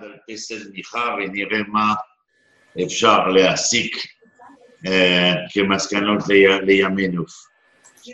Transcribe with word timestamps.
על 0.00 0.16
פסל 0.30 0.70
מיכה 0.72 1.16
ונראה 1.18 1.58
מה 1.68 1.94
אפשר 2.84 3.28
להסיק 3.28 3.96
אה, 4.86 5.32
כמסקנות 5.50 6.28
לי, 6.28 6.60
לימינו. 6.60 7.22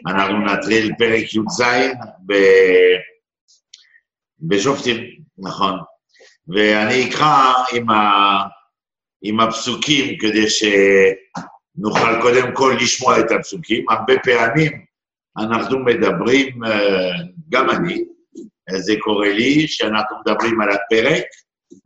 אנחנו 0.06 0.44
נתחיל 0.44 0.92
פרק 0.98 1.34
י"ז 1.34 1.62
בשופטים, 4.40 4.96
נכון. 5.38 5.78
ואני 6.48 7.08
אקרא 7.08 7.54
עם, 7.72 7.90
ה, 7.90 8.02
עם 9.22 9.40
הפסוקים 9.40 10.18
כדי 10.18 10.46
שנוכל 10.50 12.20
קודם 12.22 12.54
כל 12.54 12.76
לשמוע 12.80 13.20
את 13.20 13.30
הפסוקים. 13.30 13.84
הרבה 13.90 14.14
פעמים 14.24 14.84
אנחנו 15.38 15.78
מדברים, 15.78 16.64
אה, 16.64 17.10
גם 17.48 17.70
אני, 17.70 18.04
זה 18.76 18.94
קורה 19.00 19.32
לי, 19.32 19.68
שאנחנו 19.68 20.16
מדברים 20.20 20.60
על 20.60 20.68
הפרק, 20.70 21.24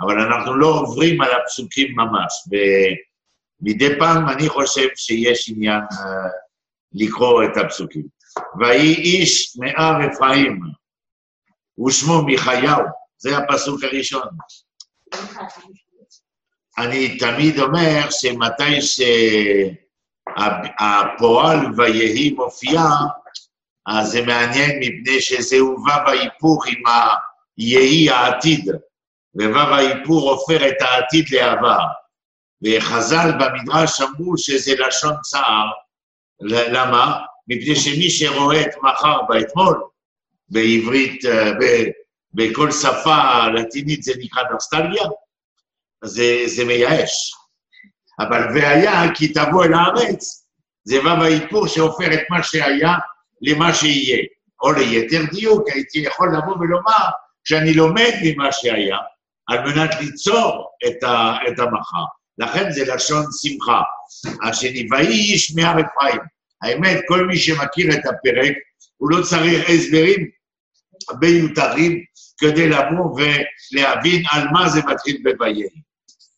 אבל 0.03 0.21
אנחנו 0.21 0.55
לא 0.55 0.67
עוברים 0.67 1.21
על 1.21 1.31
הפסוקים 1.33 1.97
ממש. 1.97 2.33
ומדי 3.63 3.99
פעם 3.99 4.29
אני 4.29 4.49
חושב 4.49 4.89
שיש 4.97 5.51
עניין 5.51 5.81
uh, 5.91 5.97
לקרוא 6.93 7.45
את 7.45 7.57
הפסוקים. 7.57 8.07
ויהי 8.59 8.95
איש 8.95 9.57
מהר 9.57 10.13
אפרים, 10.13 10.61
ושמו 11.87 12.23
מיכאיהו, 12.23 12.83
זה 13.19 13.37
הפסוק 13.39 13.85
הראשון. 13.85 14.29
אני 16.79 17.19
תמיד 17.19 17.59
אומר 17.59 18.11
שמתי 18.11 18.83
שהפועל 20.29 21.59
ויהי 21.77 22.33
מופיע, 22.33 22.81
אז 23.87 24.09
זה 24.09 24.27
מעניין 24.27 24.71
מפני 24.81 25.21
שזה 25.21 25.57
הובא 25.57 26.05
בהיפוך 26.05 26.67
עם 26.67 26.83
היהי 27.57 28.11
העתיד. 28.11 28.71
וו"ו 29.35 29.59
האיפור 29.59 30.31
הופך 30.31 30.63
את 30.69 30.83
העתיד 30.83 31.25
לעבר. 31.31 31.85
וחז"ל 32.63 33.31
במדרש 33.33 34.01
אמרו 34.01 34.39
שזה 34.39 34.75
לשון 34.79 35.15
צער. 35.23 35.71
למה? 36.41 37.19
מפני 37.49 37.77
שמי 37.77 38.11
שרואה 38.11 38.61
את 38.61 38.75
מחר 38.83 39.23
באתמול, 39.29 39.85
בעברית, 40.49 41.25
אה, 41.25 41.51
בכל 42.35 42.71
שפה 42.73 43.49
לטינית 43.55 44.03
זה 44.03 44.13
נקרא 44.19 44.43
נוסטלגיה, 44.53 45.03
זה, 46.05 46.43
זה 46.47 46.65
מייאש. 46.65 47.35
אבל 48.21 48.41
והיה 48.55 49.15
כי 49.15 49.29
תבוא 49.29 49.65
אל 49.65 49.75
הארץ, 49.75 50.47
זה 50.85 51.01
ו"ו 51.01 51.25
האיפור 51.25 51.67
שהופך 51.67 52.09
את 52.13 52.31
מה 52.31 52.43
שהיה 52.43 52.95
למה 53.43 53.75
שיהיה. 53.75 54.25
או 54.63 54.73
ליתר 54.73 55.23
דיוק, 55.31 55.69
הייתי 55.69 55.99
יכול 55.99 56.29
לבוא 56.37 56.57
ולומר, 56.61 57.09
כשאני 57.45 57.75
לומד 57.75 58.13
ממה 58.25 58.53
שהיה, 58.53 58.99
על 59.53 59.61
מנת 59.65 59.91
ליצור 60.01 60.67
את, 60.87 61.03
ה, 61.03 61.37
את 61.49 61.59
המחר. 61.59 62.05
לכן 62.39 62.71
זה 62.71 62.95
לשון 62.95 63.25
שמחה. 63.43 63.83
השני, 64.49 64.87
ויהי 64.91 65.33
איש 65.33 65.57
מהר 65.57 65.75
אפרים. 65.81 66.21
האמת, 66.63 67.01
כל 67.09 67.27
מי 67.27 67.39
שמכיר 67.39 67.93
את 67.95 68.07
הפרק, 68.07 68.57
הוא 68.97 69.11
לא 69.11 69.23
צריך 69.23 69.71
הסברים 69.71 70.31
מיותרים 71.21 72.05
כדי 72.39 72.69
לבוא 72.69 73.21
ולהבין 73.73 74.23
על 74.33 74.49
מה 74.53 74.69
זה 74.69 74.81
מתחיל 74.87 75.23
ב"ויהי". 75.25 75.69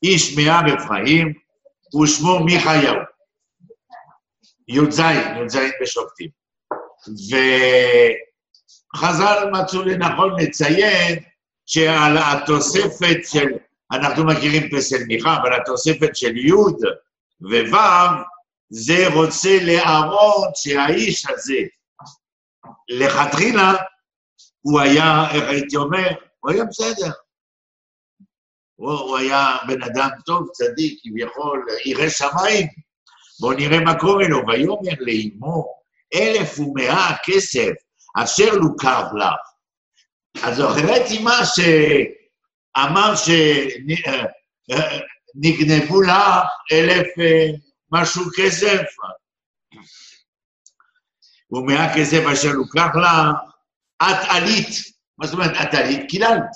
איש 0.03 0.39
מהר 0.39 0.75
אפרים, 0.75 1.33
ושמו 2.03 2.45
מיכאיהו. 2.45 2.97
י"ז, 4.69 5.01
י"ז 5.01 5.59
בשופטים. 5.83 6.31
וחז"ל 8.95 9.51
מצאו 9.53 9.83
לנכון 9.83 10.41
לציין 10.41 11.19
שעל 11.67 12.17
התוספת 12.19 13.19
של, 13.25 13.47
אנחנו 13.93 14.25
מכירים 14.27 14.71
פסל 14.71 15.05
מיכה, 15.07 15.37
אבל 15.37 15.55
התוספת 15.55 16.17
של 16.17 16.37
י' 16.37 16.53
וו' 16.53 17.77
זה 18.71 19.09
רוצה 19.15 19.59
להראות 19.63 20.57
שהאיש 20.57 21.27
הזה, 21.31 21.61
לכתחילה, 22.89 23.73
הוא 24.61 24.81
היה, 24.81 25.31
איך 25.35 25.45
הייתי 25.49 25.77
אומר, 25.77 26.09
הוא 26.41 26.51
היה 26.53 26.65
בסדר. 26.65 27.13
הוא, 28.77 28.93
הוא 28.93 29.17
היה 29.17 29.57
בן 29.69 29.83
אדם 29.83 30.09
טוב, 30.27 30.49
צדיק, 30.53 31.01
כביכול, 31.03 31.67
ירא 31.85 32.09
שמיים. 32.09 32.67
בואו 33.41 33.57
נראה 33.57 33.81
מה 33.81 33.99
קורה 33.99 34.29
לו. 34.29 34.43
ויאמר 34.47 34.95
לאמו, 35.01 35.65
אלף 36.15 36.59
ומאה 36.59 37.17
כסף 37.25 37.73
אשר 38.17 38.55
לוקב 38.55 39.05
לך, 39.17 39.54
אז 40.43 40.57
זוכרת 40.57 41.07
מה 41.23 41.41
שאמר 41.45 43.15
שנגנבו 45.37 46.03
לך 46.03 46.13
אלף 46.73 47.07
אה, 47.19 47.47
משהו 47.93 48.25
כסף? 48.37 48.83
ומהכסף 51.51 52.23
אשר 52.33 52.53
לוקח 52.53 52.89
לך, 52.97 53.09
את 54.03 54.29
עלית. 54.29 54.69
מה 55.19 55.27
זאת 55.27 55.35
אומרת 55.35 55.51
את 55.63 55.75
עלית? 55.75 56.11
קיללת. 56.11 56.51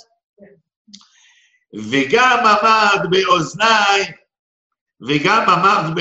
וגם 1.91 2.39
אמרת 2.47 3.01
באוזניי, 3.11 4.13
וגם 5.09 5.51
אמרת 5.51 5.95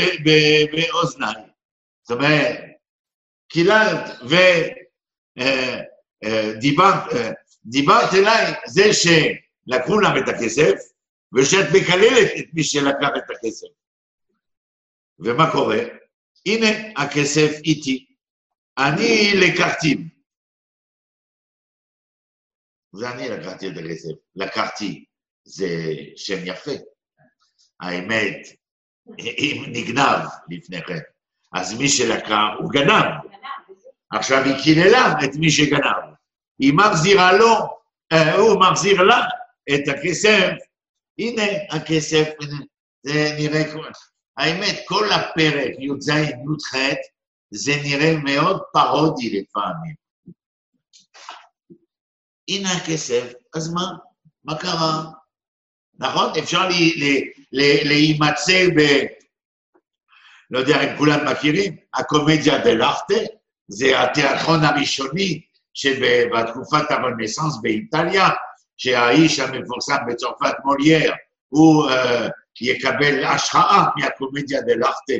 באוזניי. 0.72 1.44
זאת 2.04 2.18
אומרת, 2.18 2.58
קיללת 3.50 4.20
ודיברת, 6.24 7.14
אה, 7.14 7.20
אה, 7.20 7.32
דיברת 7.68 8.14
אליי 8.14 8.54
זה 8.68 8.84
שלקחו 8.94 10.00
להם 10.00 10.24
את 10.24 10.30
הכסף, 10.30 10.74
ושאת 11.34 11.66
מקללת 11.76 12.32
את 12.40 12.46
מי 12.54 12.64
שלקח 12.64 13.10
את 13.18 13.30
הכסף. 13.30 13.68
ומה 15.20 15.52
קורה? 15.52 15.80
הנה, 16.46 16.68
הכסף 16.98 17.52
איתי. 17.64 18.06
אני 18.78 19.32
לקחתי. 19.34 19.98
זה 22.94 23.12
אני 23.12 23.30
לקחתי 23.30 23.68
את 23.68 23.78
הכסף. 23.78 24.14
לקחתי, 24.36 25.06
זה 25.46 25.68
שם 26.16 26.38
יפה. 26.46 26.72
האמת, 27.80 28.48
אם 29.20 29.64
נגנב 29.68 30.28
לפני 30.50 30.82
כן, 30.82 31.00
אז 31.54 31.80
מי 31.80 31.90
שלקח, 31.90 32.44
הוא 32.60 32.72
גנב. 32.72 33.06
עכשיו 34.12 34.44
היא 34.44 34.64
קיללה 34.64 35.14
את 35.24 35.36
מי 35.40 35.52
שגנב. 35.52 36.17
היא 36.60 36.74
מחזירה 36.74 37.34
לו, 37.34 37.56
אה, 38.12 38.36
הוא 38.36 38.60
מחזיר 38.60 39.02
לה 39.04 39.28
את 39.74 39.88
הכסף. 39.88 40.52
הנה 41.20 41.44
הכסף, 41.70 42.30
זה 43.04 43.36
נראה 43.40 43.72
כמו... 43.72 43.82
האמת, 44.38 44.84
כל 44.86 45.12
הפרק 45.12 45.72
י"ז, 45.80 46.10
י"ח, 46.10 46.76
זה 47.52 47.72
נראה 47.84 48.14
מאוד 48.24 48.62
פרודי 48.74 49.30
לפעמים. 49.30 49.96
הנה 52.50 52.72
הכסף, 52.72 53.34
אז 53.56 53.74
מה? 53.74 53.86
מה 54.44 54.58
קרה? 54.58 55.04
נכון? 56.00 56.30
אפשר 56.40 56.70
להימצא 57.52 58.68
ב... 58.78 58.82
לא 60.52 60.60
יודע 60.60 60.84
אם 60.84 60.98
כולם 60.98 61.28
מכירים, 61.32 61.78
הקומדיה 61.94 62.58
דה 62.64 62.74
לאכטה, 62.74 63.16
זה 63.68 64.04
התיאטרון 64.04 64.64
הראשוני 64.64 65.42
שבתקופת 65.78 66.92
הרנסאנס 66.92 67.58
באיטליה, 67.62 68.30
שהאיש 68.78 69.40
המפורסם 69.40 69.98
בצרפת, 70.08 70.54
מולייר, 70.66 71.14
הוא 71.50 71.90
uh, 71.90 71.94
יקבל 72.62 73.24
השראה 73.24 73.86
מהקומדיה 73.98 74.62
דה 74.62 74.76
לאכטה, 74.76 75.14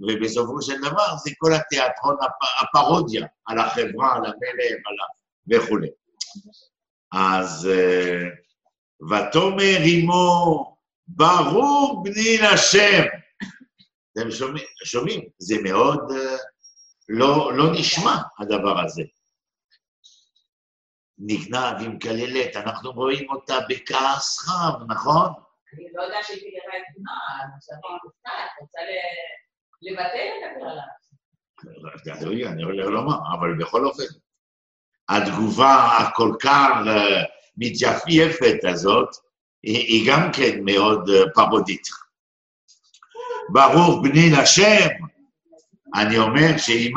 ובסופו 0.00 0.62
של 0.62 0.80
דבר 0.80 1.16
זה 1.24 1.30
כל 1.38 1.52
התיאטרון 1.54 2.16
הפ... 2.22 2.30
הפרודיה 2.60 3.26
על 3.46 3.58
החברה, 3.58 4.14
על 4.14 4.24
המלך 4.24 4.80
על 4.86 4.96
ה... 5.00 5.06
וכולי. 5.50 5.88
אז 7.12 7.68
uh, 7.70 9.04
ותאמר 9.12 9.78
עמו, 9.84 10.76
ברור 11.08 12.04
בני 12.04 12.38
לשם. 12.38 13.02
אתם 14.12 14.30
שומעים? 14.30 14.66
שומעים? 14.84 15.20
זה 15.38 15.54
מאוד 15.62 16.10
uh, 16.10 16.38
לא, 17.08 17.52
לא 17.56 17.72
נשמע 17.72 18.16
הדבר 18.38 18.80
הזה. 18.80 19.02
נגנב 21.18 21.76
עם 21.80 21.98
כללת, 21.98 22.56
אנחנו 22.56 22.92
רואים 22.92 23.30
אותה 23.30 23.54
בכעס 23.68 24.38
חם, 24.38 24.84
נכון? 24.88 25.32
אני 25.74 25.86
לא 25.94 26.02
יודעת 26.02 26.24
שהיא 26.24 26.38
תגרה 26.38 26.78
את 26.78 26.82
בנה, 26.96 27.12
עכשיו 27.56 27.76
מופתעת, 28.04 28.50
רוצה 28.60 28.80
לבטל 29.82 30.28
את 30.38 30.50
הקללה. 30.50 30.82
אני 32.52 32.62
לא 32.62 32.92
לומר, 32.92 33.16
אבל 33.38 33.54
בכל 33.58 33.86
אופן, 33.86 34.02
התגובה 35.08 35.98
הכל 35.98 36.32
כך 36.40 36.70
אה, 36.86 37.22
מתייפייפת 37.56 38.64
הזאת, 38.64 39.08
היא 39.62 40.12
גם 40.12 40.30
כן 40.32 40.64
מאוד 40.64 41.08
אה, 41.08 41.30
פרודית. 41.34 41.86
ברוך 43.48 44.02
בני 44.02 44.30
לשם, 44.40 44.88
אני 45.94 46.18
אומר 46.18 46.58
שאם 46.58 46.94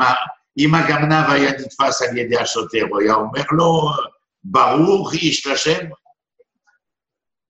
הגנב 0.58 1.30
היה 1.30 1.50
נתפס 1.50 2.02
על 2.02 2.18
ידי 2.18 2.38
השוטר, 2.38 2.82
הוא 2.90 3.00
היה 3.00 3.14
אומר 3.14 3.42
לו, 3.52 3.90
ברוך 4.44 5.14
איש 5.14 5.46
לשם. 5.46 5.86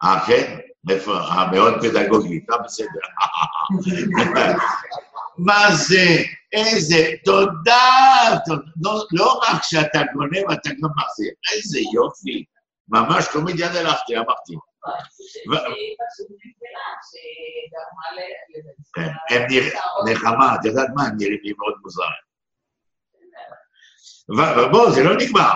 אה, 0.05 0.25
כן? 0.27 0.59
איפה? 0.91 1.19
מאוד 1.53 1.75
פדגוגית, 1.83 2.51
אה, 2.51 2.59
בסדר. 2.59 2.89
מה 5.39 5.75
זה? 5.75 6.07
איזה, 6.53 7.11
תודה, 7.25 8.39
תודה. 8.47 8.63
לא, 8.83 9.05
לא 9.13 9.41
רק 9.49 9.63
שאתה 9.63 9.99
גונב, 10.15 10.51
אתה 10.53 10.71
גם 10.71 10.89
מחזיר. 10.97 11.33
איזה 11.55 11.79
יופי. 11.95 12.45
ממש 12.89 13.29
קומדיה 13.33 13.69
דלכתי, 13.69 14.17
אמרתי. 14.17 14.55
כן, 18.95 19.09
הם 19.31 19.43
נראים, 19.51 19.73
נחמה, 20.11 20.55
את 20.55 20.65
יודעת 20.65 20.89
מה, 20.95 21.03
הם 21.03 21.17
נראים 21.19 21.41
לי 21.43 21.53
מאוד 21.59 21.75
מוזרים. 21.83 22.26
ובוא, 24.29 24.91
זה 24.91 25.03
לא 25.03 25.17
נגמר. 25.17 25.53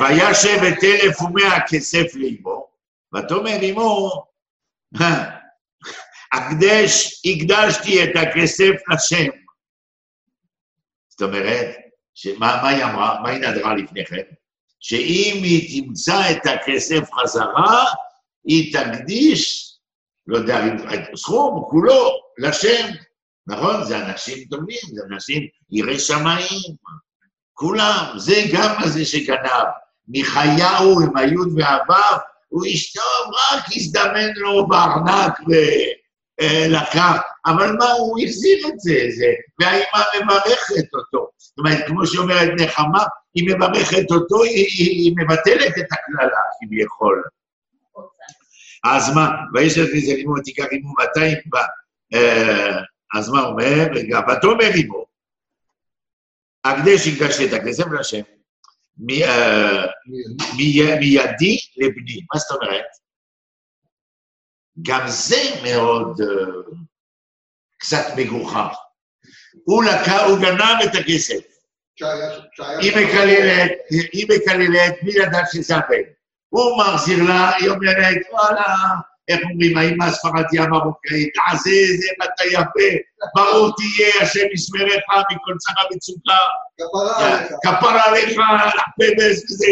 וישב 0.00 0.58
את 0.68 0.84
אלף 0.84 1.22
ומאה 1.22 1.58
כסף 1.68 2.06
לאמו, 2.14 2.66
ותאמר 3.14 3.70
אמו, 3.70 4.24
הקדש, 6.32 7.22
הקדשתי 7.24 8.04
את 8.04 8.10
הכסף 8.16 8.88
לשם. 8.92 9.30
זאת 11.08 11.22
אומרת, 11.22 11.76
שמה, 12.14 12.60
מה 12.62 12.68
היא 12.68 12.84
אמרה? 12.84 13.20
מה 13.22 13.30
היא 13.30 13.38
נדרה 13.38 13.74
לפני 13.74 14.06
כן? 14.06 14.22
שאם 14.80 15.40
היא 15.42 15.82
תמצא 15.82 16.30
את 16.30 16.46
הכסף 16.46 17.12
חזרה, 17.12 17.84
היא 18.44 18.74
תקדיש, 18.74 19.74
לא 20.26 20.36
יודע, 20.36 20.60
סכום 21.16 21.64
כולו 21.70 22.10
לשם. 22.38 22.86
נכון? 23.46 23.84
זה 23.84 23.98
אנשים 23.98 24.44
טובים, 24.50 24.78
זה 24.94 25.00
אנשים 25.10 25.46
יראי 25.70 25.98
שמיים. 25.98 26.76
כולם, 27.60 28.04
זה 28.16 28.42
גם 28.52 28.74
הזה 28.78 29.04
שגנב. 29.04 29.66
מחייהו 30.08 31.00
עם 31.00 31.16
היוד 31.16 31.48
והוו, 31.56 32.18
הוא 32.48 32.64
איש 32.64 32.92
טוב, 32.92 33.32
רק 33.52 33.64
הזדמן 33.76 34.28
לו 34.36 34.66
בארנק 34.66 35.38
ולקח. 36.40 37.16
אבל 37.46 37.76
מה, 37.78 37.90
הוא 37.90 38.18
החזיר 38.24 38.68
את 38.68 38.80
זה, 38.80 39.06
זה, 39.16 39.26
והאימא 39.60 40.24
מברכת 40.24 40.94
אותו. 40.94 41.30
זאת 41.36 41.58
אומרת, 41.58 41.86
כמו 41.86 42.06
שאומרת 42.06 42.50
נחמה, 42.60 43.04
היא 43.34 43.54
מברכת 43.54 44.10
אותו, 44.10 44.42
היא, 44.42 44.66
היא, 44.78 44.90
היא 44.90 45.14
מבטלת 45.16 45.78
את 45.78 45.86
הקללה, 45.92 46.40
כביכול. 46.60 47.22
אז 48.84 49.14
מה, 49.14 49.30
ויש 49.54 49.78
את 49.78 49.86
זה 49.86 50.14
לימוד, 50.14 50.40
תיקח 50.44 50.64
עמו 50.70 50.94
200 50.98 51.38
בה. 51.46 51.62
אז 53.14 53.28
מה 53.28 53.44
אומר? 53.44 53.86
רגע, 53.92 54.20
ותאמר 54.20 54.70
עמו, 54.74 55.09
הקדש 56.64 57.08
הקדשתי 57.08 57.48
את 57.48 57.52
הכסף 57.52 57.86
להשם, 57.86 58.20
מידי 58.98 59.86
לבני. 61.76 62.20
מה 62.34 62.40
זאת 62.40 62.50
אומרת? 62.50 62.84
גם 64.82 65.00
זה 65.06 65.40
מאוד 65.62 66.20
קצת 67.78 68.04
מגוחך. 68.16 68.76
הוא 69.64 69.84
לקח, 69.84 70.22
הוא 70.28 70.38
גנב 70.38 70.82
את 70.84 70.94
הכסף. 70.94 71.40
היא 72.80 72.92
מקללת, 72.96 73.72
היא 74.12 74.26
מקללת, 74.28 74.94
מי 75.02 75.12
ידע 75.12 75.40
שזה 75.52 75.76
הבן? 75.76 76.02
הוא 76.48 76.78
מחזיר 76.78 77.24
לה, 77.28 77.56
היא 77.56 77.68
אומרת, 77.68 78.16
וואלה, 78.32 78.76
איך 79.30 79.40
אומרים, 79.50 79.76
האמא 79.78 80.04
הספרדיה 80.04 80.62
המרוקאית, 80.62 81.28
תעשה 81.34 81.70
איזה 81.70 82.08
מטה 82.22 82.44
יפה, 82.46 82.90
ברור 83.34 83.70
תהיה, 83.76 84.22
השם 84.22 84.46
ישמרך 84.54 85.02
מכל 85.32 85.54
צרה 85.58 85.84
וצוקה. 85.92 86.38
כפרה 87.62 88.02
עליך, 88.06 88.38
פבס 88.98 89.44
וזה, 89.50 89.66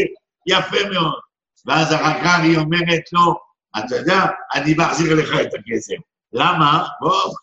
יפה 0.46 0.88
מאוד. 0.92 1.20
ואז 1.66 1.94
אחר 1.94 2.24
כך 2.24 2.40
היא 2.42 2.58
אומרת 2.58 3.12
לו, 3.12 3.34
אתה 3.78 3.96
יודע, 3.96 4.20
אני 4.54 4.74
מחזיר 4.78 5.14
לך 5.14 5.30
את 5.40 5.54
הכסף. 5.54 5.96
למה? 6.32 6.84
בוא, 7.00 7.34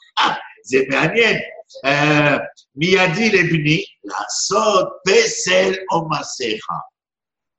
זה 0.64 0.78
מעניין. 0.90 1.38
Uh, 1.86 2.40
מידי 2.76 3.30
לבני, 3.30 3.84
לעשות 4.04 4.90
פסל 5.08 5.74
או 5.92 6.10
מסכה. 6.10 6.74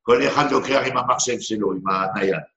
כל 0.03 0.27
אחד 0.27 0.53
לוקח 0.53 0.81
עם 0.87 0.97
המחשב 0.99 1.41
שלו, 1.41 1.73
עם 1.73 1.83
הנייד. 1.89 2.56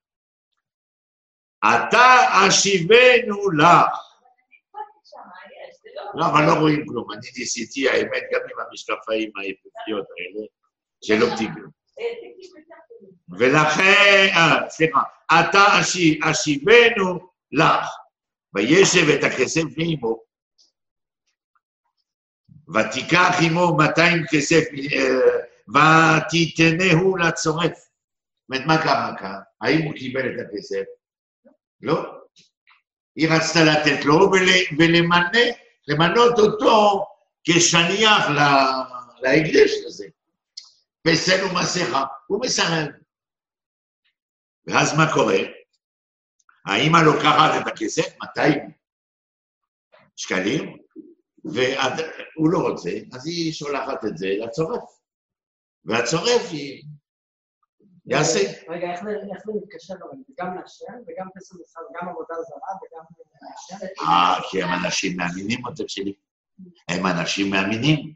אתה 1.66 2.48
אשיבנו 2.48 3.52
לך. 3.52 4.10
לא, 6.16 6.26
אבל 6.26 6.46
לא 6.46 6.54
רואים 6.54 6.86
כלום. 6.88 7.12
אני 7.12 7.28
ניסיתי, 7.38 7.90
האמת, 7.90 8.24
גם 8.34 8.40
עם 8.52 8.66
המשקפיים 8.70 9.32
היפהפיות 9.38 10.06
האלה, 10.18 10.46
שלא 11.04 11.38
תיגעו. 11.38 11.70
ולכן, 13.40 14.28
אה, 14.36 14.70
סליחה, 14.70 15.02
אתה 15.40 15.64
אשיבנו 16.32 17.30
לך, 17.52 17.88
וישב 18.54 19.10
את 19.10 19.24
הכסף 19.24 19.64
מעמו, 19.78 20.20
ותיקח 22.76 23.36
עמו 23.46 23.78
200 23.78 24.24
כסף, 24.32 24.64
אה, 24.94 25.20
ותיתנהו 25.76 27.18
לצורף. 27.18 27.78
זאת 27.78 28.50
אומרת, 28.50 28.66
מה 28.68 28.84
קרה 28.84 29.14
כאן? 29.20 29.40
האם 29.62 29.82
הוא 29.82 29.94
קיבל 29.94 30.26
את 30.26 30.46
הכסף? 30.46 30.99
לא. 31.82 32.20
היא 33.16 33.30
רצתה 33.30 33.60
לתת 33.64 34.06
לו 34.06 34.32
ולמנות 35.88 36.40
אותו 36.40 37.06
כשליח 37.44 38.26
להקדש 39.22 39.72
הזה. 39.86 40.08
פסל 41.02 41.46
ומסכה, 41.46 42.04
הוא 42.28 42.42
מסרב. 42.42 42.88
ואז 44.68 44.98
מה 44.98 45.14
קורה? 45.14 45.38
האמא 46.66 46.98
לוקחת 46.98 47.62
את 47.62 47.68
הכסף, 47.68 48.16
200 48.24 48.72
שקלים, 50.16 50.78
והוא 51.46 52.50
לא 52.52 52.60
רוצה, 52.70 52.90
אז 53.14 53.28
היא 53.28 53.54
שולחת 53.54 54.06
את 54.06 54.18
זה 54.18 54.28
לצורף. 54.40 54.84
והצורף 55.86 56.42
היא... 56.52 56.84
יעשה. 58.10 58.40
רגע, 58.70 58.92
איך 58.92 59.04
זה 59.46 59.52
מתקשר? 59.56 59.94
זה 60.28 60.34
גם 60.40 60.56
להשם 60.56 60.94
וגם 61.08 61.28
פסל 61.36 61.56
מסחר, 61.62 61.82
גם 62.02 62.10
עבודה 62.10 62.36
זרה 62.48 62.78
וגם 62.82 63.04
להשם? 63.42 63.86
אה, 64.02 64.36
כי 64.50 64.64
הם 64.64 64.70
אנשים 64.86 65.18
מאמינים, 65.18 65.66
אותם 65.66 65.88
שלי. 65.88 66.14
הם 66.90 67.06
אנשים 67.06 67.50
מאמינים. 67.50 68.14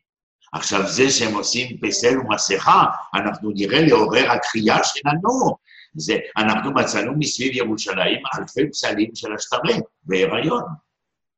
עכשיו, 0.53 0.87
זה 0.87 1.09
שהם 1.09 1.35
עושים 1.35 1.77
פסל 1.81 2.19
ומסכה, 2.19 2.83
אנחנו 3.15 3.51
נראה 3.55 3.81
לעורר 3.81 4.31
התחייה 4.31 4.83
שלנו. 4.83 5.55
זה, 5.95 6.17
אנחנו 6.37 6.71
מצאנו 6.73 7.13
מסביב 7.19 7.55
ירושלים 7.55 8.23
אלפי 8.37 8.69
פסלים 8.69 9.15
של 9.15 9.33
השתרה 9.33 9.73
בהיריון. 10.03 10.63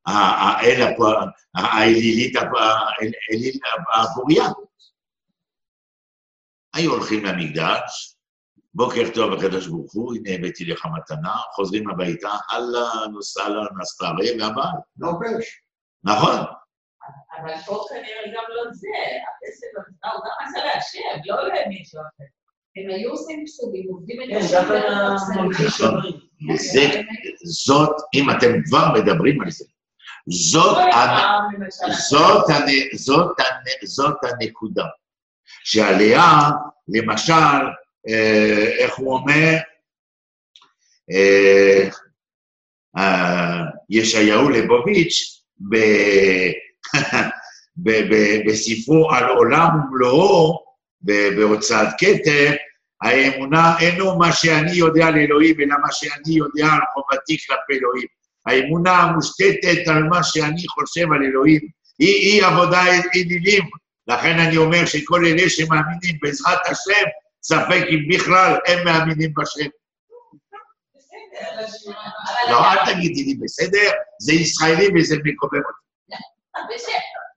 האל 0.06 0.94
האלילית, 1.54 2.36
האליל 2.36 3.58
הפוריה. 3.94 4.44
היו 6.74 6.92
הולכים 6.92 7.24
למקדש, 7.24 8.15
בוקר 8.76 9.02
טוב 9.14 9.32
הקדוש 9.32 9.66
ברוך 9.66 9.94
הוא, 9.94 10.14
הנה 10.16 10.30
הבאתי 10.30 10.64
לך 10.64 10.86
מתנה, 10.96 11.36
חוזרים 11.54 11.90
הביתה, 11.90 12.28
אהלן 12.52 13.16
וסהלן 13.16 13.66
אסתרי 13.82 14.40
והבעל. 14.40 14.78
נופש. 14.96 15.60
נכון. 16.04 16.36
אבל 17.38 17.54
פה 17.66 17.84
כנראה 17.88 18.26
גם 18.26 18.44
לא 18.48 18.62
זה, 18.72 18.88
הכסף 19.28 19.66
הזה, 19.78 20.12
הוא 20.12 20.24
גם 20.24 20.48
עשה 20.48 20.64
להשם, 20.64 21.20
לא 21.26 21.36
למישהו 21.48 22.00
אחר. 22.00 22.24
הם 22.76 22.90
היו 22.90 23.10
עושים 23.10 23.44
פסודים, 23.46 23.86
עובדים 23.88 24.22
את 24.22 24.42
זה, 24.42 24.58
זאת, 27.44 27.96
אם 28.14 28.30
אתם 28.30 28.62
כבר 28.64 28.92
מדברים 28.94 29.40
על 29.42 29.50
זה, 29.50 29.64
זאת 33.86 34.24
הנקודה. 34.24 34.84
שעליה, 35.64 36.22
למשל, 36.88 37.32
איך 38.78 38.94
הוא 38.94 39.14
אומר, 39.14 39.56
ישעיהו 43.90 44.48
ליבוביץ' 44.48 45.42
בספרו 48.46 49.10
על 49.10 49.24
עולם 49.24 49.68
ומלואו, 49.74 50.66
בהוצאת 51.36 51.88
כתר, 51.98 52.54
האמונה 53.02 53.78
אינו 53.80 54.18
מה 54.18 54.32
שאני 54.32 54.72
יודע 54.72 55.06
על 55.06 55.16
אלוהים, 55.16 55.60
אלא 55.60 55.76
מה 55.82 55.92
שאני 55.92 56.36
יודע 56.36 56.66
על 56.66 56.80
חובתי 56.94 57.36
כלפי 57.46 57.78
אלוהים. 57.80 58.06
האמונה 58.46 58.96
המושתתת 58.96 59.88
על 59.88 60.02
מה 60.02 60.22
שאני 60.22 60.68
חושב 60.68 61.12
על 61.12 61.22
אלוהים, 61.22 61.60
היא, 61.98 62.14
היא 62.14 62.44
עבודה 62.44 62.82
אלילים. 63.14 63.64
לכן 64.08 64.38
אני 64.38 64.56
אומר 64.56 64.86
שכל 64.86 65.26
אלה 65.26 65.50
שמאמינים 65.50 66.18
בעזרת 66.22 66.58
השם, 66.66 67.06
ספק 67.48 67.82
אם 67.92 68.00
בכלל 68.12 68.52
הם 68.66 68.84
מאמינים 68.84 69.32
בשם. 69.36 69.70
לא, 72.50 72.58
אל 72.72 72.78
תגידי 72.86 73.22
לי 73.24 73.34
בסדר, 73.42 73.90
זה 74.18 74.32
ישראלי 74.32 74.86
וזה 74.94 75.16
מקומם 75.24 75.62
אותי. 75.68 75.86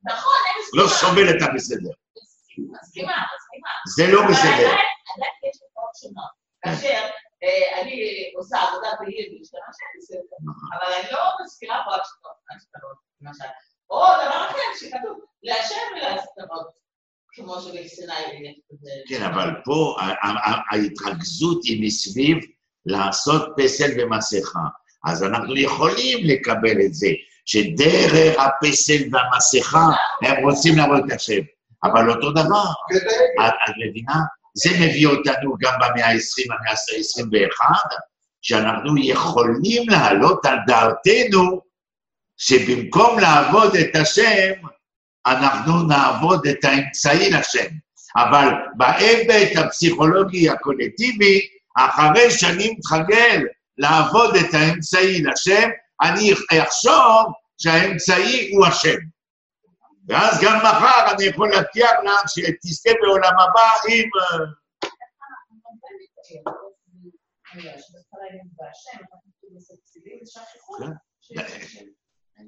נכון, 0.04 0.42
לא 0.74 0.88
סובל 0.88 1.30
את 1.30 1.42
הבסדר. 1.42 1.94
מסכימה, 2.82 3.18
מסכימה. 3.36 3.72
זה 3.96 4.04
לא 4.14 4.22
בסדר. 4.30 4.70
עדיין 5.12 5.36
יש 5.50 5.58
תופעות 5.60 5.94
שונות. 6.00 6.34
כאשר 6.62 7.02
אה, 7.44 7.82
אני 7.82 7.96
עושה 8.36 8.58
עבודה 8.58 8.90
שאני 9.00 10.00
בסדר. 10.02 10.36
אבל 10.76 10.94
אני 10.94 11.12
לא 11.12 11.22
מזכירה 11.44 11.82
פה 11.86 11.92
השטרות, 11.96 12.98
למשל. 13.22 13.52
או 13.90 14.04
דבר 14.26 14.50
אחר 14.50 14.68
שכתוב, 14.80 15.20
לאשר 15.44 15.84
ולהסתרות, 15.96 16.70
כמו 17.34 17.62
שבסיני. 17.62 18.56
כן, 19.08 19.24
אבל 19.24 19.50
פה 19.66 19.98
ההתרכזות 20.72 21.64
היא 21.64 21.86
מסביב 21.86 22.38
לעשות 22.86 23.50
פסל 23.58 23.92
ומסכה. 23.98 24.60
אז 25.06 25.24
אנחנו 25.24 25.58
יכולים 25.58 26.18
לקבל 26.22 26.82
את 26.86 26.94
זה, 26.94 27.08
שדרך 27.46 28.36
הפסל 28.40 29.04
והמסכה 29.12 29.88
הם 30.24 30.44
רוצים 30.44 30.78
לעבוד 30.78 31.00
את 31.06 31.16
השם. 31.16 31.42
אבל 31.84 32.10
אותו 32.10 32.32
דבר, 32.32 32.66
את, 33.48 33.54
מבינה? 33.88 34.20
זה 34.54 34.70
מביא 34.80 35.08
אותנו 35.08 35.56
גם 35.60 35.74
במאה 35.80 36.08
ה-20, 36.08 36.54
המאה 36.60 36.72
ה-21, 36.72 37.96
שאנחנו 38.42 38.98
יכולים 38.98 39.90
להעלות 39.90 40.46
על 40.46 40.58
דעתנו 40.68 41.62
שבמקום 42.38 43.20
לעבוד 43.20 43.76
את 43.76 43.96
השם, 43.96 44.52
אנחנו 45.26 45.84
נעבוד 45.84 46.48
את 46.48 46.66
האמצעי 46.66 47.30
לשם. 47.30 47.70
אבל 48.16 48.48
בהיבט 48.78 49.58
הפסיכולוגי 49.58 50.50
הקולקטיבי, 50.50 51.40
אחרי 51.78 52.32
שאני 52.32 52.76
מתרגל 52.78 53.44
לעבוד 53.78 54.36
את 54.36 54.54
האמצעי 54.54 55.22
לשם, 55.24 55.70
אני 56.02 56.34
אחשוב 56.64 57.34
שהאמצעי 57.58 58.52
הוא 58.54 58.66
השם. 58.66 58.98
ואז 60.08 60.40
גם 60.44 60.58
מחר 60.58 61.14
אני 61.16 61.24
יכול 61.24 61.50
להבטיח 61.50 61.92
לה 62.04 62.12
שתזכה 62.28 62.90
בעולם 63.02 63.34
הבא 63.40 63.70
עם... 63.90 64.10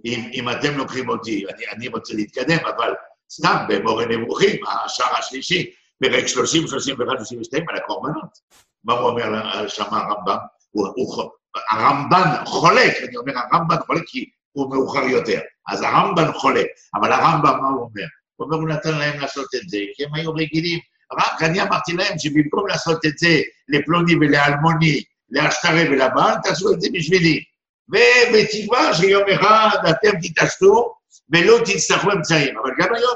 אם, 0.06 0.30
אם 0.34 0.50
אתם 0.50 0.78
לוקחים 0.78 1.10
אותי, 1.10 1.44
אני, 1.56 1.64
אני 1.76 1.88
רוצה 1.88 2.14
להתקדם, 2.14 2.58
אבל 2.76 2.94
סתם 3.32 3.56
במורה 3.68 4.06
נבוכים, 4.06 4.56
השער 4.86 5.18
השלישי, 5.20 5.72
פרק 6.04 6.28
30, 6.28 6.68
31, 6.68 7.06
32, 7.18 7.70
על 7.70 7.76
הקורבנות. 7.78 8.38
מה 8.84 8.94
הוא 8.94 9.10
אומר 9.10 9.68
שם 9.68 9.86
הרמב"ם? 9.92 10.38
הוא, 10.72 10.88
הוא, 10.96 11.30
הרמב"ן 11.72 12.46
חולק, 12.46 12.94
אני 13.08 13.18
אומר 13.18 13.34
הרמב"ן 13.38 13.76
חולק 13.86 14.04
כי 14.08 14.30
הוא 14.52 14.70
מאוחר 14.70 15.04
יותר. 15.04 15.40
אז 15.68 15.82
הרמב"ן 15.82 16.32
חולק, 16.32 16.68
אבל 16.96 17.12
הרמב"ם, 17.12 17.62
מה 17.62 17.68
הוא 17.68 17.82
אומר? 17.82 18.06
הוא 18.36 18.46
אומר, 18.46 18.58
הוא 18.58 18.70
נתן 18.70 18.98
להם 18.98 19.20
לעשות 19.20 19.56
את 19.56 19.70
זה, 19.70 19.78
כי 19.96 20.06
הם 20.06 20.14
היו 20.14 20.34
רגילים. 20.34 20.80
רק 21.20 21.44
אני 21.44 21.62
אמרתי 21.62 21.94
להם 21.94 22.20
שבמקום 22.20 22.68
לעשות 22.68 23.06
את 23.06 23.18
זה 23.18 23.42
לפלוני 23.68 24.16
ולאלמוני, 24.16 25.04
לאשתרי 25.30 25.90
ולבעל, 25.90 26.36
תעשו 26.44 26.74
את 26.74 26.82
זה 26.82 26.88
בשבילי. 26.94 27.44
ובתקווה 27.92 28.94
שיום 28.94 29.24
אחד 29.36 29.78
אתם 29.90 30.12
תתעשתו 30.22 30.96
ולא 31.30 31.58
תצטרכו 31.66 32.12
אמצעים. 32.12 32.58
אבל 32.58 32.70
גם 32.80 32.94
היום, 32.96 33.16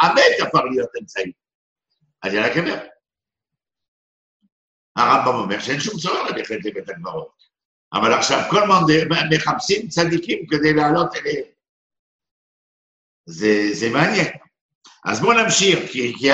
המת- 0.00 0.40
הפך 0.42 0.60
להיות 0.70 0.88
אמצעי. 1.00 1.32
אני 2.24 2.38
רק 2.38 2.56
אומר. 2.56 2.86
הרמב"ם 4.96 5.34
אומר 5.34 5.60
שאין 5.60 5.80
שום 5.80 5.98
צורך 6.00 6.30
ללכת 6.30 6.56
לבית 6.64 6.88
הקברות. 6.88 7.38
אבל 7.92 8.12
עכשיו 8.12 8.38
כל 8.50 8.58
הזמן 8.62 8.82
מחפשים 9.34 9.88
צדיקים 9.88 10.46
כדי 10.50 10.74
לעלות 10.74 11.16
אליהם. 11.16 11.44
זה, 13.26 13.68
זה 13.72 13.90
מעניין. 13.90 14.26
אז 15.04 15.20
בואו 15.20 15.32
נמשיך, 15.42 15.78
כי, 15.92 16.14
כי 16.18 16.28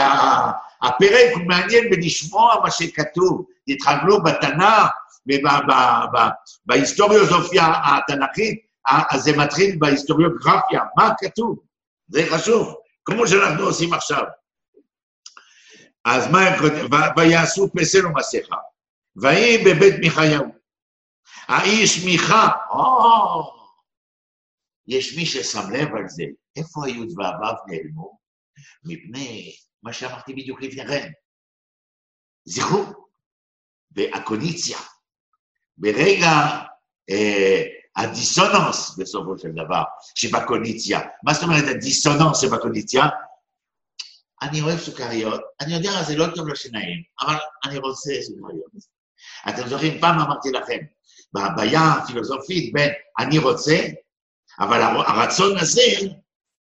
הפרק 0.82 1.30
הוא 1.34 1.46
מעניין 1.46 1.90
בלשמוע 1.90 2.60
מה 2.62 2.70
שכתוב. 2.70 3.46
תתחגלו 3.66 4.22
בתנ"ך 4.22 4.90
ובהיסטוריוזופיה 6.66 7.66
התנ"כית, 7.84 8.66
ה- 8.88 9.14
אז 9.16 9.22
זה 9.22 9.30
מתחיל 9.36 9.76
בהיסטוריוגרפיה, 9.78 10.80
מה 10.96 11.10
כתוב? 11.20 11.58
זה 12.08 12.22
חשוב, 12.32 12.74
כמו 13.04 13.28
שאנחנו 13.28 13.64
עושים 13.64 13.92
עכשיו. 13.94 14.24
אז 16.04 16.30
מה 16.32 16.40
הם 16.40 16.58
כותבים? 16.60 16.84
"ו- 16.84 17.18
ויעשו 17.20 17.68
פסל 17.78 18.06
ומסכה. 18.06 18.56
ויהי 19.16 19.58
בבית 19.64 19.94
מיכאיהו. 20.00 20.44
האיש 21.48 22.04
מיכה, 22.04 22.48
או, 22.70 23.54
יש 24.86 25.16
מי 25.16 25.26
ששם 25.26 25.70
לב 25.72 25.88
על 25.96 26.08
זה. 26.08 26.24
איפה 26.56 26.86
היו 26.86 27.04
דבריו 27.08 27.54
נעלמו? 27.66 28.18
מפני 28.84 29.52
מה 29.82 29.92
שאמרתי 29.92 30.32
בדיוק 30.32 30.62
לפני 30.62 30.86
כן. 30.86 31.10
זכרו, 32.44 32.84
באקוניציה, 33.90 34.78
ברגע 35.78 36.30
אה, 37.10 37.62
הדיסוננס 37.96 38.96
בסופו 38.98 39.38
של 39.38 39.48
דבר 39.48 39.82
שבקוניציה. 40.14 41.00
מה 41.22 41.34
זאת 41.34 41.42
אומרת 41.42 41.64
הדיסוננס 41.68 42.40
שבקוניציה? 42.40 43.02
אני 44.42 44.60
אוהב 44.60 44.78
סוכריות, 44.78 45.40
אני 45.60 45.74
יודע, 45.74 46.02
זה 46.02 46.16
לא 46.16 46.26
טוב 46.34 46.48
לשיניים, 46.48 47.02
אבל 47.20 47.34
אני 47.66 47.78
רוצה 47.78 48.10
סוכריות. 48.22 48.70
אתם 49.48 49.68
זוכרים, 49.68 50.00
פעם 50.00 50.18
אמרתי 50.18 50.50
לכם, 50.52 50.78
בבעיה 51.34 51.80
הפילוסופית 51.92 52.72
בין 52.72 52.90
אני 53.18 53.38
רוצה, 53.38 53.76
אבל 54.60 54.82
הר- 54.82 55.10
הרצון 55.10 55.58
הזה 55.58 55.80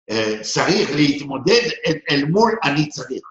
אה, 0.09 0.37
צריך 0.41 0.89
להתמודד 0.95 1.69
אל 2.11 2.25
מול 2.25 2.51
אני 2.63 2.89
צריך. 2.89 3.21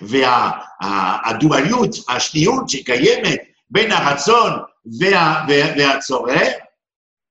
והדואליות, 0.00 1.90
השניות 2.08 2.68
שקיימת 2.68 3.40
בין 3.72 3.92
הרצון 3.92 4.52
וה, 5.00 5.44
וה, 5.48 5.74
והצורך, 5.78 6.48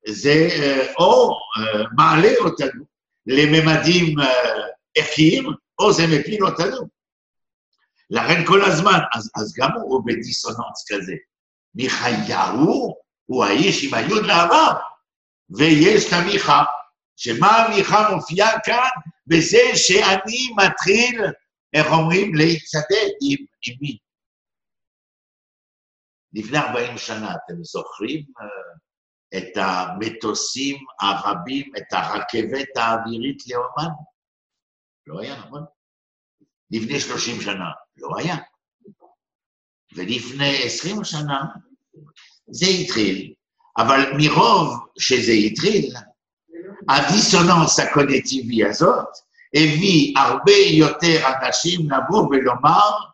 זה 0.07 0.49
אה, 0.51 0.93
או 0.99 1.31
אה, 1.31 1.83
מעלה 1.95 2.31
אותנו 2.39 2.83
לממדים 3.27 4.19
אה, 4.19 4.27
ערכיים, 4.97 5.45
או 5.79 5.93
זה 5.93 6.03
מפיל 6.07 6.45
אותנו. 6.45 6.87
לכן 8.09 8.45
כל 8.45 8.61
הזמן, 8.61 8.99
אז, 9.15 9.31
אז 9.35 9.53
גם 9.57 9.69
הוא 9.83 10.05
בדיסוננס 10.05 10.85
כזה. 10.89 11.13
מיכאיהו 11.75 12.95
הוא 13.25 13.45
האיש 13.45 13.83
עם 13.83 13.93
היוד 13.93 14.25
לעבר, 14.25 14.71
ויש 15.49 16.07
את 16.07 16.13
המיכה, 16.13 16.63
שמה 17.15 17.47
המיכה 17.47 18.15
מופיעה 18.15 18.59
כאן? 18.59 18.89
בזה 19.27 19.61
שאני 19.75 20.49
מתחיל, 20.57 21.21
איך 21.73 21.87
אומרים, 21.91 22.35
להצטדד 22.35 23.09
עם, 23.21 23.37
עם 23.67 23.75
מי? 23.81 23.97
לפני 26.33 26.57
40 26.57 26.97
שנה, 26.97 27.31
אתם 27.31 27.63
זוכרים 27.63 28.25
אה, 28.41 29.37
את 29.37 29.57
המטוסים 29.57 30.77
הרבים, 31.01 31.71
את 31.77 31.93
הרכבת 31.93 32.77
האווירית 32.77 33.43
לאומן? 33.47 33.93
לא 35.07 35.19
היה, 35.21 35.39
נכון? 35.39 35.65
לפני 36.71 36.99
30 36.99 37.41
שנה, 37.41 37.69
לא 37.97 38.09
היה. 38.17 38.35
ולפני 39.95 40.63
20 40.63 41.03
שנה 41.03 41.45
זה 42.47 42.65
התחיל, 42.65 43.33
אבל 43.77 43.99
מרוב 44.17 44.87
שזה 44.99 45.31
התחיל, 45.31 45.93
הדיסוננס 46.89 47.79
הקוגניטיבי 47.79 48.65
הזאת 48.65 49.07
הביא 49.55 50.13
הרבה 50.17 50.57
יותר 50.71 51.27
אנשים 51.27 51.79
לבוא 51.91 52.27
ולומר, 52.27 53.10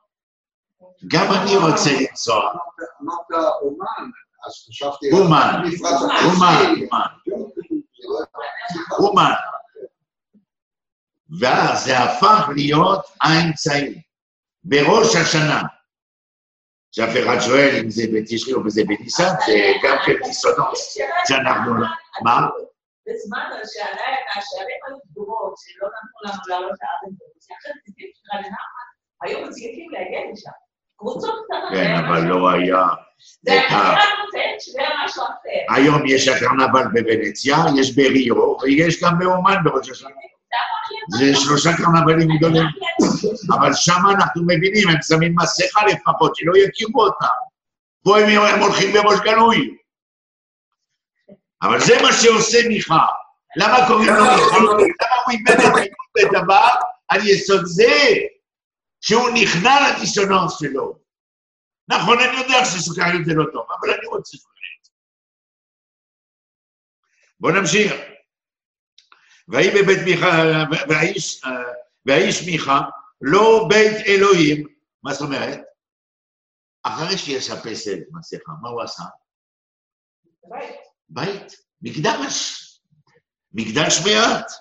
גם 1.07 1.25
אני 1.31 1.57
רוצה 1.57 1.89
לנסוע. 2.01 2.51
אמרת 3.01 3.45
אומן, 3.61 4.09
אז 4.45 4.53
חשבתי... 4.69 5.11
אומן, 5.11 5.63
אומן. 6.23 6.23
אומן, 6.25 6.73
אומן. 8.99 9.31
ואז 11.39 11.85
זה 11.85 11.97
הפך 11.99 12.49
להיות 12.55 13.05
האמצעי. 13.21 14.01
בראש 14.63 15.15
השנה, 15.15 15.61
שאף 16.91 17.13
אחד 17.23 17.39
שואל 17.39 17.79
אם 17.83 17.89
זה 17.89 18.03
בתשרי 18.13 18.53
או 18.53 18.69
זה 18.69 18.81
בניסן, 18.87 19.33
זה 19.45 19.71
גם 19.83 19.97
כן 20.05 20.13
דיסוננס 20.23 20.97
שאנחנו... 21.27 21.73
מה? 22.23 22.47
בזמן 23.07 23.49
שהלילה, 23.73 24.17
השערים 24.35 24.79
היו 24.87 24.97
סגורות, 25.11 25.53
שלא 25.57 25.87
נתנו 25.87 26.17
לנו 26.23 26.41
לעלות 26.47 26.77
לארץ, 26.81 27.47
היו 29.21 29.47
מצליחים 29.47 29.91
להגיע 29.91 30.19
לשם. 30.31 30.66
קבוצות 30.97 31.35
קטנות. 31.45 31.69
כן, 31.71 31.77
היה 31.77 31.99
אבל 31.99 32.21
משהו. 32.21 32.39
לא 32.39 32.49
היה... 32.49 32.83
זה 33.41 33.53
את 33.59 33.71
ה- 33.71 33.93
אני 33.93 33.95
רק 33.95 34.09
מציינת 34.27 34.61
שזה 34.61 34.79
היה 34.81 34.89
משהו 35.05 35.23
אחר. 35.23 35.75
היום 35.75 36.01
יש 36.07 36.27
הקרנבל 36.27 36.83
בוונציה, 36.93 37.57
יש 37.79 37.95
בריו, 37.95 38.57
ויש 38.61 39.03
גם 39.03 39.19
באומן 39.19 39.55
בראש 39.63 39.89
השנה. 39.89 40.09
זה 41.17 41.35
שלושה 41.35 41.69
קרנבלים 41.77 42.37
גדולים. 42.37 42.63
אבל 43.59 43.73
שם 43.73 44.01
אנחנו 44.15 44.43
מבינים, 44.43 44.89
הם 44.89 44.95
שמים 45.07 45.35
מסכה 45.41 45.85
לפחות, 45.85 46.35
שלא 46.35 46.53
יכירו 46.57 47.01
אותם. 47.03 47.25
פה 48.03 48.19
הם, 48.19 48.61
הולכים 48.61 48.93
בראש 48.93 49.19
גלוי. 49.19 49.77
אבל 51.63 51.79
זה 51.79 52.01
מה 52.01 52.13
שעושה 52.13 52.67
מיכה. 52.67 53.05
למה 53.57 53.87
קוראים 53.87 54.07
לו 54.13 54.23
מיכה? 54.25 54.57
למה 54.57 55.21
הוא 55.25 55.31
איבד 55.33 55.59
את 55.83 55.87
בדבר 56.17 56.67
על 57.07 57.27
יסוד 57.27 57.65
זה 57.65 57.93
שהוא 59.01 59.29
נכנע 59.33 59.75
לדיסוננס 59.89 60.59
שלו. 60.59 60.99
נכון, 61.87 62.17
אני 62.19 62.37
יודע 62.37 62.65
שסוכריות 62.65 63.25
זה 63.25 63.33
לא 63.33 63.43
טוב, 63.53 63.67
אבל 63.79 63.93
אני 63.93 64.07
רוצה 64.07 64.37
סוכריות. 64.37 64.87
בואו 67.39 67.53
נמשיך. 67.53 67.93
ויהי 69.47 69.71
בבית 69.71 69.99
מיכה, 70.05 70.27
והאיש, 70.89 71.43
אה, 71.43 71.49
והאיש 72.05 72.47
מיכה, 72.47 72.81
לא 73.21 73.67
בית 73.69 74.07
אלוהים, 74.07 74.67
מה 75.03 75.13
זאת 75.13 75.21
אומרת? 75.21 75.59
אחרי 76.83 77.17
שיש 77.17 77.49
הפסל 77.49 77.99
מסכה, 78.11 78.51
מה 78.61 78.69
הוא 78.69 78.81
עשה? 78.81 79.03
בית. 80.49 80.75
בית, 81.09 81.53
מקדש, 81.81 82.63
מקדש 83.53 83.99
מעט. 84.05 84.51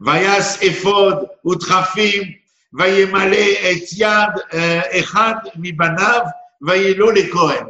ויעש 0.00 0.62
אפוד 0.62 1.16
ודחפים, 1.46 2.37
וימלא 2.72 3.46
את 3.72 3.82
יד 3.98 4.42
אה, 4.54 5.00
אחד 5.00 5.34
מבניו, 5.56 6.20
וילו 6.66 7.10
לכהן. 7.10 7.66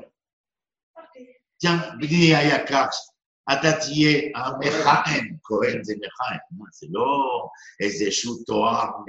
תראה, 1.61 1.91
בני 1.99 2.35
היקר, 2.37 2.85
אתה 3.53 3.73
תהיה 3.73 4.21
המכהן, 4.37 5.37
כהן 5.45 5.83
זה 5.85 5.95
מכהן, 5.97 6.39
זה 6.73 6.87
לא 6.91 7.49
איזשהו 7.81 8.37
תואר 8.47 8.85
מ- 8.85 9.09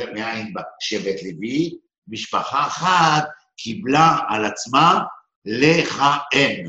אה, 0.00 0.12
מאין. 0.12 0.52
שבט 0.80 1.22
לוי, 1.22 1.78
משפחה 2.08 2.66
אחת 2.66 3.28
קיבלה 3.56 4.18
על 4.28 4.44
עצמה 4.44 5.04
לכהן. 5.44 6.66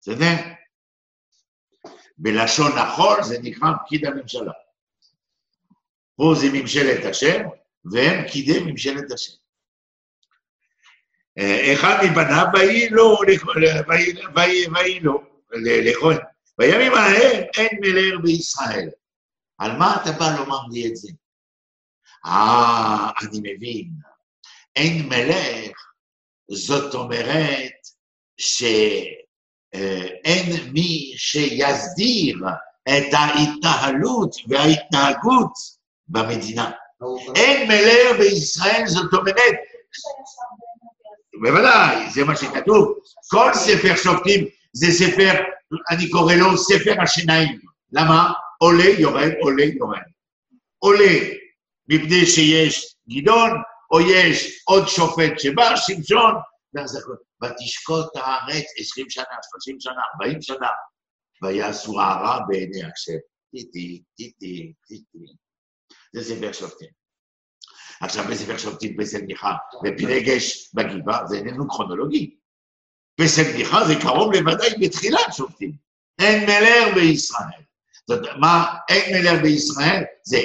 בסדר? 0.00 0.34
בלשון 2.18 2.78
החול 2.78 3.22
זה 3.22 3.38
נקרא 3.42 3.68
פקיד 3.84 4.06
הממשלה. 4.06 4.52
פה 6.18 6.34
זה 6.40 6.46
ממשלת 6.52 7.04
השם, 7.04 7.40
והם 7.92 8.28
פקידי 8.28 8.58
ממשלת 8.60 9.12
השם. 9.12 9.32
אה, 11.38 11.74
אחד 11.74 11.98
מבניו, 12.04 12.44
ויהי 12.54 12.88
לו, 12.90 13.18
ויהי- 13.26 13.38
ויהי 14.36 14.66
ויהי 14.74 15.00
לו, 15.00 15.22
ל- 15.52 15.88
לכהן. 15.90 16.16
בימים 16.58 16.94
ההם 16.94 17.42
אין 17.56 17.68
מלך 17.80 18.20
בישראל. 18.22 18.88
על 19.58 19.76
מה 19.78 19.96
אתה 20.02 20.12
בא 20.12 20.36
לומר 20.38 20.58
לי 20.72 20.88
את 20.88 20.96
זה? 20.96 21.08
אה, 22.26 23.10
אני 23.22 23.38
מבין. 23.38 23.90
אין 24.76 25.08
מלך, 25.08 25.76
זאת 26.50 26.94
אומרת 26.94 27.72
שאין 28.40 29.12
מי 30.72 31.14
שיסדיר 31.16 32.36
את 32.88 33.12
ההתנהלות 33.12 34.36
וההתנהגות 34.48 35.77
במדינה. 36.08 36.70
אין 37.34 37.68
מלך 37.68 38.18
בישראל, 38.18 38.82
זאת 38.86 39.14
אומרת, 39.14 39.54
בוודאי, 41.42 42.10
זה 42.10 42.24
מה 42.24 42.36
שכתוב. 42.36 42.98
כל 43.30 43.50
ספר 43.54 43.96
שופטים 43.96 44.44
זה 44.72 44.86
ספר, 44.86 45.32
אני 45.90 46.10
קורא 46.10 46.34
לו 46.34 46.58
ספר 46.58 47.02
השיניים. 47.02 47.58
למה? 47.92 48.32
עולה, 48.58 48.84
יורד, 48.98 49.32
עולה, 49.40 49.64
יורד. 49.64 49.98
עולה 50.78 51.18
מפני 51.88 52.26
שיש 52.26 52.96
גדעון, 53.08 53.50
או 53.90 54.00
יש 54.00 54.62
עוד 54.64 54.88
שופט 54.88 55.38
שבא, 55.38 55.76
שמשון. 55.76 56.34
ותשקוט 57.44 58.16
הארץ 58.16 58.64
עשרים 58.78 59.10
שנה, 59.10 59.24
שלושים 59.50 59.80
שנה, 59.80 60.00
ארבעים 60.12 60.42
שנה, 60.42 60.68
ויעשו 61.42 62.00
הרע 62.00 62.38
בעיני 62.48 62.82
השם. 62.84 63.18
טיטי, 63.50 64.02
טיטי, 64.16 64.72
טיטי. 64.88 65.18
זה 66.14 66.34
ספר 66.34 66.52
שופטים. 66.52 66.88
עכשיו 68.00 68.24
בספר 68.30 68.58
שופטים 68.58 68.96
פסל 69.00 69.22
מיכה 69.22 69.52
ופילגש 69.84 70.70
בגבעה, 70.74 71.26
זה 71.26 71.36
איננו 71.36 71.68
כרונולוגי. 71.68 72.36
פסל 73.20 73.56
מיכה 73.56 73.84
זה 73.86 73.94
קרוב 74.02 74.32
לוודאי 74.34 74.68
בתחילת 74.80 75.32
שופטים. 75.36 75.72
אין 76.18 76.42
מלך 76.42 76.94
בישראל. 76.94 77.62
זאת 78.08 78.18
אומרת, 78.18 78.36
מה 78.40 78.76
אין 78.88 79.16
מלך 79.16 79.42
בישראל? 79.42 80.04
זה 80.22 80.38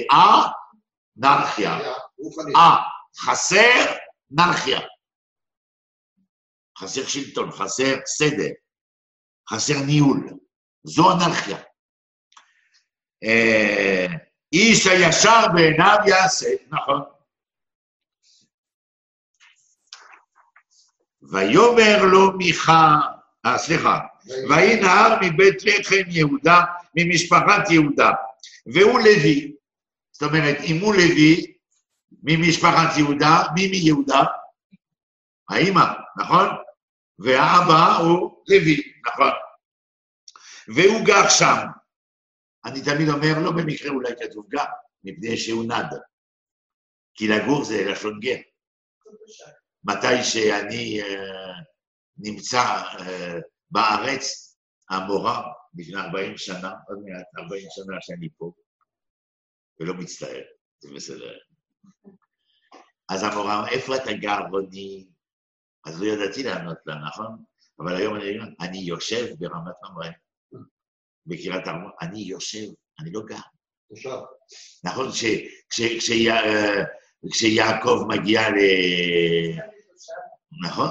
אנרכיה. 1.17 1.80
אה, 2.56 2.76
חסר 3.17 3.95
נרכיה. 4.32 4.80
חסר 6.78 7.04
שלטון, 7.08 7.52
חסר 7.52 7.95
סדר, 8.06 8.49
חסר 9.49 9.73
ניהול. 9.86 10.30
זו 10.84 11.12
אנרכיה. 11.12 11.58
איש 14.54 14.88
הישר 14.88 15.46
בעיניו 15.54 15.98
יעשה, 16.08 16.50
נכון. 16.70 17.02
ויאמר 21.22 22.06
לו 22.06 22.32
מיכה, 22.38 23.00
אה, 23.46 23.58
סליחה, 23.58 24.00
ויהי 24.50 24.82
נהר 24.82 25.18
מבית 25.22 25.63
לחם 25.63 26.04
יהודה, 26.08 26.62
ממשפחת 26.96 27.72
יהודה, 27.72 28.12
והוא 28.66 29.00
לוי. 29.00 29.56
זאת 30.12 30.24
אומרת, 30.24 30.58
אם 30.63 30.80
הוא 30.82 30.96
לוי, 30.96 31.54
ממשפחת 32.24 32.98
יהודה, 32.98 33.44
מי 33.56 33.68
מיהודה? 33.68 34.24
האימא, 35.50 35.86
נכון? 36.18 36.48
והאבא 37.20 37.98
הוא 37.98 38.44
לוי, 38.48 38.82
נכון. 39.06 39.32
והוא 40.68 41.06
גר 41.06 41.30
שם. 41.30 41.58
אני 42.65 42.82
תמיד 42.82 43.10
אומר, 43.10 43.39
לא 43.43 43.52
במקרה 43.52 43.91
אולי 43.91 44.13
כתוב 44.19 44.45
גר, 44.49 44.65
מפני 45.04 45.38
שהוא 45.38 45.63
נד. 45.63 45.99
כי 47.15 47.28
לגור 47.28 47.63
זה 47.63 47.86
לשון 47.91 48.19
גר. 48.19 48.38
מתי 49.84 50.23
שאני 50.23 51.02
אה, 51.02 51.54
נמצא 52.17 52.62
אה, 52.99 53.39
בארץ, 53.71 54.58
המורה, 54.89 55.43
לפני 55.76 55.95
40 55.95 56.38
שנה, 56.38 56.73
עוד 56.88 56.97
מעט 57.06 57.26
40 57.39 57.67
שנה 57.69 57.97
שאני 58.02 58.30
פה, 58.38 58.52
ולא 59.80 59.93
מצטער, 59.93 60.41
זה 60.80 60.89
בסדר. 60.95 61.34
אז 63.10 63.23
המורה, 63.23 63.69
איפה 63.69 63.95
אתה 63.95 64.13
גר, 64.13 64.39
רוני? 64.52 65.08
אז 65.86 66.02
לא 66.02 66.06
ידעתי 66.06 66.43
לענות 66.43 66.78
לה, 66.86 66.95
נכון? 66.95 67.43
אבל 67.80 67.95
היום 67.95 68.15
אני 68.15 68.38
אני 68.60 68.78
יושב 68.78 69.36
ברמת 69.39 69.76
ממרא, 69.84 70.12
בקריית 71.28 71.68
ארמון, 71.68 71.92
אני 72.02 72.20
יושב, 72.20 72.66
אני 73.00 73.12
לא 73.12 73.22
גר. 73.28 73.38
תושב. 73.90 74.10
נכון, 74.84 75.10
אה, 76.32 76.84
כשיעקב 77.32 78.06
מגיע 78.08 78.50
ל... 78.50 78.56
נכון. 80.68 80.90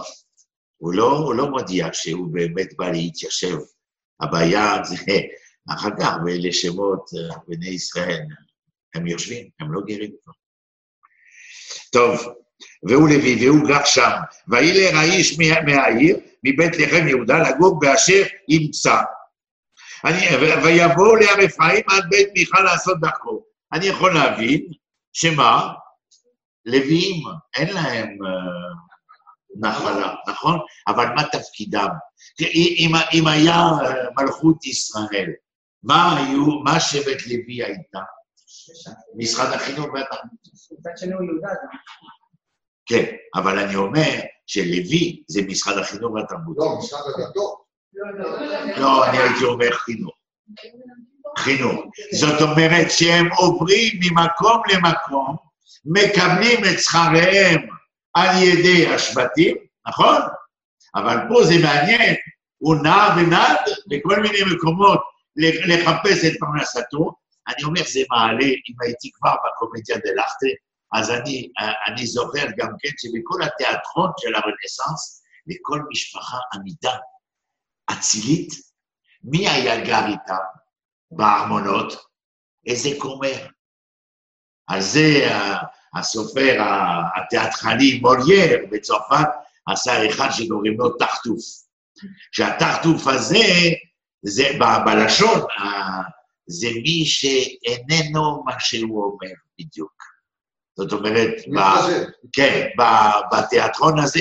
הוא 0.77 0.95
לא, 0.95 1.19
הוא 1.19 1.35
לא 1.35 1.51
מודיע 1.51 1.89
שהוא 1.93 2.33
באמת 2.33 2.77
בא 2.77 2.89
להתיישב. 2.91 3.57
הבעיה 4.21 4.77
זה 4.85 4.97
אחר 5.75 5.89
כך, 6.01 6.13
ואלה 6.27 6.53
שמות 6.53 7.11
אה, 7.15 7.37
בני 7.49 7.69
ישראל, 7.69 8.21
הם 8.95 9.07
יושבים, 9.07 9.49
הם 9.61 9.73
לא 9.73 9.81
גרים 9.87 10.11
כבר. 10.25 10.33
טוב, 11.93 12.21
והוא 12.89 13.09
לוי, 13.09 13.47
והוא 13.47 13.69
גר 13.69 13.85
שם. 13.85 14.11
וילר 14.49 14.97
האיש 14.97 15.39
מה- 15.39 15.61
מהעיר, 15.67 16.17
מבית 16.45 16.73
לחם 16.79 17.09
יהודה, 17.09 17.35
לגור 17.51 17.81
באשר 17.81 18.23
ימצא. 18.49 18.97
אני, 20.05 20.37
ויבואו 20.65 21.17
להר 21.17 21.47
אפרים 21.47 21.85
עד 21.89 22.05
בית 22.11 22.29
מיכה 22.37 22.61
לעשות 22.61 23.01
דרכו. 23.01 23.43
אני 23.73 23.87
יכול 23.87 24.15
להבין 24.15 24.61
שמה? 25.13 25.73
לוויים, 26.67 27.23
אין 27.57 27.75
להם 27.75 28.09
אה, 28.27 28.73
נחלה, 29.61 30.15
נכון? 30.29 30.59
אבל 30.89 31.07
מה 31.15 31.23
תפקידם? 31.33 31.89
כי 32.37 32.45
אם, 32.79 32.93
אם 33.15 33.27
היה 33.27 33.55
אה, 33.55 33.95
מלכות 34.17 34.67
ישראל, 34.67 35.31
מה 35.83 36.17
היו, 36.17 36.61
מה 36.65 36.81
שבט 36.81 37.27
לוי 37.27 37.65
הייתה? 37.65 38.01
משרד 39.17 39.53
החינוך 39.53 39.87
והתרבות. 39.95 40.43
מצד 40.79 40.91
שני 40.97 41.15
הוא 41.15 41.23
יהודה 41.23 41.49
גם. 41.49 41.79
כן, 42.87 43.05
אבל 43.35 43.59
אני 43.59 43.77
אומר 43.77 44.21
שלוי 44.47 45.23
זה 45.29 45.41
משרד 45.49 45.79
החינוך 45.79 46.13
והתרבות. 46.13 46.57
לא, 46.59 46.79
משרד 46.79 47.01
הדתות. 47.01 47.62
לא, 48.77 49.07
אני 49.09 49.19
הייתי 49.19 49.45
אומר 49.45 49.71
חינוך. 49.73 50.15
חינוך. 51.39 51.81
זאת 52.13 52.41
אומרת 52.41 52.91
שהם 52.91 53.29
עוברים 53.33 53.93
ממקום 54.01 54.63
למקום, 54.73 55.37
מקבלים 55.85 56.65
את 56.65 56.81
שכריהם 56.81 57.67
על 58.15 58.43
ידי 58.43 58.95
השבטים, 58.95 59.57
נכון? 59.89 60.21
אבל 60.95 61.17
פה 61.29 61.45
זה 61.45 61.55
מעניין, 61.63 62.15
הוא 62.59 62.77
נע 62.83 63.09
ונד 63.17 63.59
בכל 63.89 64.21
מיני 64.23 64.39
מקומות 64.55 65.01
ל- 65.37 65.73
לחפש 65.73 66.25
את 66.25 66.33
פרנסתו. 66.41 67.13
אני 67.49 67.65
אומר, 67.65 67.81
זה 67.87 68.01
מעלה, 68.11 68.45
אם 68.45 68.75
הייתי 68.85 69.11
כבר 69.13 69.35
בקומדיה 69.47 69.97
דלאכטה, 69.99 70.47
אז 70.93 71.11
אני, 71.11 71.49
אני 71.89 72.07
זוכר 72.07 72.45
גם 72.57 72.69
כן 72.81 72.91
שבכל 72.99 73.43
התיאטרון 73.43 74.11
של 74.19 74.35
הרנסאנס, 74.35 75.23
לכל 75.47 75.81
משפחה 75.91 76.39
עמידה, 76.55 76.97
אצילית, 77.93 78.49
מי 79.25 79.49
היה 79.49 79.85
גר 79.85 80.07
איתם 80.07 80.45
בארמונות? 81.11 81.93
איזה 82.67 82.89
כומר. 82.99 83.47
על 84.67 84.81
זה 84.81 85.29
הסופר 85.95 86.59
התיאטרלי 87.17 88.01
מולייר 88.01 88.67
בצרפת 88.71 89.29
עשה 89.67 90.11
אחד 90.11 90.29
שקוראים 90.31 90.77
לו 90.79 90.91
טרטוף. 90.97 91.45
שהטרטוף 92.33 93.07
הזה, 93.07 93.45
זה 94.23 94.45
בלשון, 94.85 95.41
זה 96.47 96.69
מי 96.83 97.05
שאיננו 97.05 98.43
מה 98.45 98.55
שהוא 98.59 99.05
אומר 99.05 99.35
בדיוק. 99.59 99.93
זאת 100.77 100.93
אומרת, 100.93 101.31
ב-. 101.57 101.61
כן, 102.33 102.69
ב- 102.79 103.37
בתיאטרון 103.37 103.99
הזה, 103.99 104.21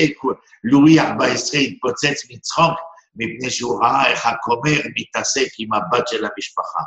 לואי 0.64 1.00
ה-14 1.00 1.58
התפוצץ 1.58 2.32
מצחוק, 2.32 2.80
מפני 3.16 3.50
שהוא 3.50 3.84
ראה 3.84 4.12
איך 4.12 4.26
הכומר 4.26 4.80
מתעסק 5.00 5.48
עם 5.60 5.74
הבת 5.74 6.08
של 6.08 6.26
המשפחה. 6.26 6.84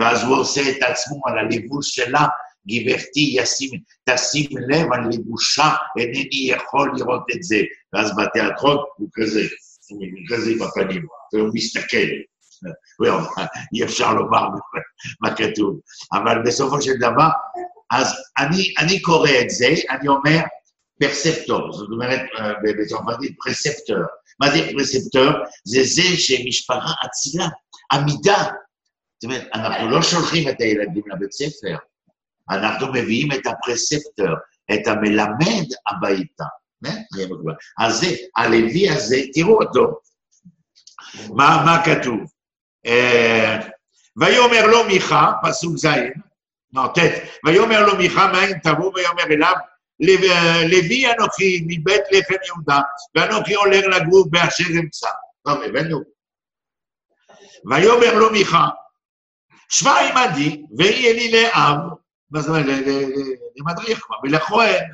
ואז 0.00 0.22
הוא 0.22 0.36
עושה 0.36 0.60
את 0.70 0.82
עצמו 0.82 1.20
על 1.26 1.38
הלבוש 1.38 1.94
שלה, 1.94 2.26
גברתי, 2.68 3.34
ישים, 3.34 3.70
תשים 4.04 4.50
לב 4.68 4.92
על 4.92 5.00
לבושה, 5.12 5.70
אינני 5.98 6.50
יכול 6.50 6.92
לראות 6.96 7.24
את 7.36 7.42
זה. 7.42 7.56
ואז 7.92 8.12
בתיאטרון 8.16 8.76
הוא 8.96 9.08
כזה, 9.14 9.40
הוא 9.90 10.06
כזה 10.28 10.50
עם 10.50 10.62
הפנים, 10.62 11.06
והוא 11.32 11.50
מסתכל. 11.54 12.08
אי 13.74 13.84
אפשר 13.84 14.14
לומר 14.14 14.48
מה 15.20 15.36
כתוב. 15.36 15.80
אבל 16.12 16.42
בסופו 16.44 16.82
של 16.82 16.92
דבר, 16.98 17.28
אז 17.90 18.14
אני, 18.38 18.74
אני 18.78 19.00
קורא 19.00 19.30
את 19.40 19.50
זה, 19.50 19.74
אני 19.90 20.08
אומר 20.08 20.38
פרספטור, 21.00 21.72
זאת 21.72 21.88
אומרת, 21.92 22.20
אה, 22.38 22.52
בצרפתית 22.62 23.36
פרספטור. 23.44 23.96
מה 24.42 24.50
זה 24.50 24.68
פרספטור? 24.72 25.30
זה 25.64 25.80
זה 25.84 26.16
שמשפחה 26.16 26.92
אצילה, 27.06 27.46
עמידה. 27.92 28.42
זאת 28.42 29.24
אומרת, 29.24 29.48
אנחנו 29.54 29.90
לא 29.90 30.02
שולחים 30.02 30.48
את 30.48 30.60
הילדים 30.60 31.02
לבית 31.06 31.32
ספר, 31.32 31.76
אנחנו 32.50 32.92
מביאים 32.92 33.32
את 33.32 33.46
הפרספטור, 33.46 34.34
את 34.74 34.86
המלמד 34.86 35.66
הביתה. 35.90 36.44
מקובל. 37.30 37.54
אז 37.80 38.00
זה, 38.00 38.06
הלוי 38.36 38.90
הזה, 38.90 39.16
תראו 39.34 39.62
אותו. 39.62 40.00
מה, 41.28 41.62
מה 41.64 41.82
כתוב? 41.84 42.20
אה, 42.86 43.58
ויאמר 44.16 44.66
לו 44.66 44.84
מיכה, 44.84 45.32
פסוק 45.42 45.76
ז', 45.76 45.86
לא, 46.72 46.82
ט', 46.94 47.00
ויאמר 47.46 47.86
לו 47.86 47.96
מיכה, 47.98 48.32
מאין 48.32 48.58
תבוא? 48.58 48.92
ויאמר 48.94 49.22
אליו, 49.22 49.54
"לב- 49.54 49.71
לוי 50.70 51.12
אנוכי 51.12 51.64
מבית 51.66 52.02
לחם 52.12 52.34
יהודה, 52.46 52.80
ואנוכי 53.14 53.54
הולך 53.54 53.84
לגור 53.84 54.30
באשר 54.30 54.64
אמצא. 54.80 55.08
טוב, 55.44 55.62
הבאנו. 55.62 56.00
ויאמר 57.70 58.18
לו 58.18 58.32
מיכה, 58.32 58.68
שבה 59.68 59.92
עמדי, 60.00 60.62
ויהיה 60.78 61.12
לי 61.12 61.32
לאב, 61.32 61.78
מה 62.30 62.40
זאת 62.40 62.48
אומרת, 62.48 62.66
למדריך 63.56 64.00
כבר, 64.02 64.16
ולכהן. 64.22 64.84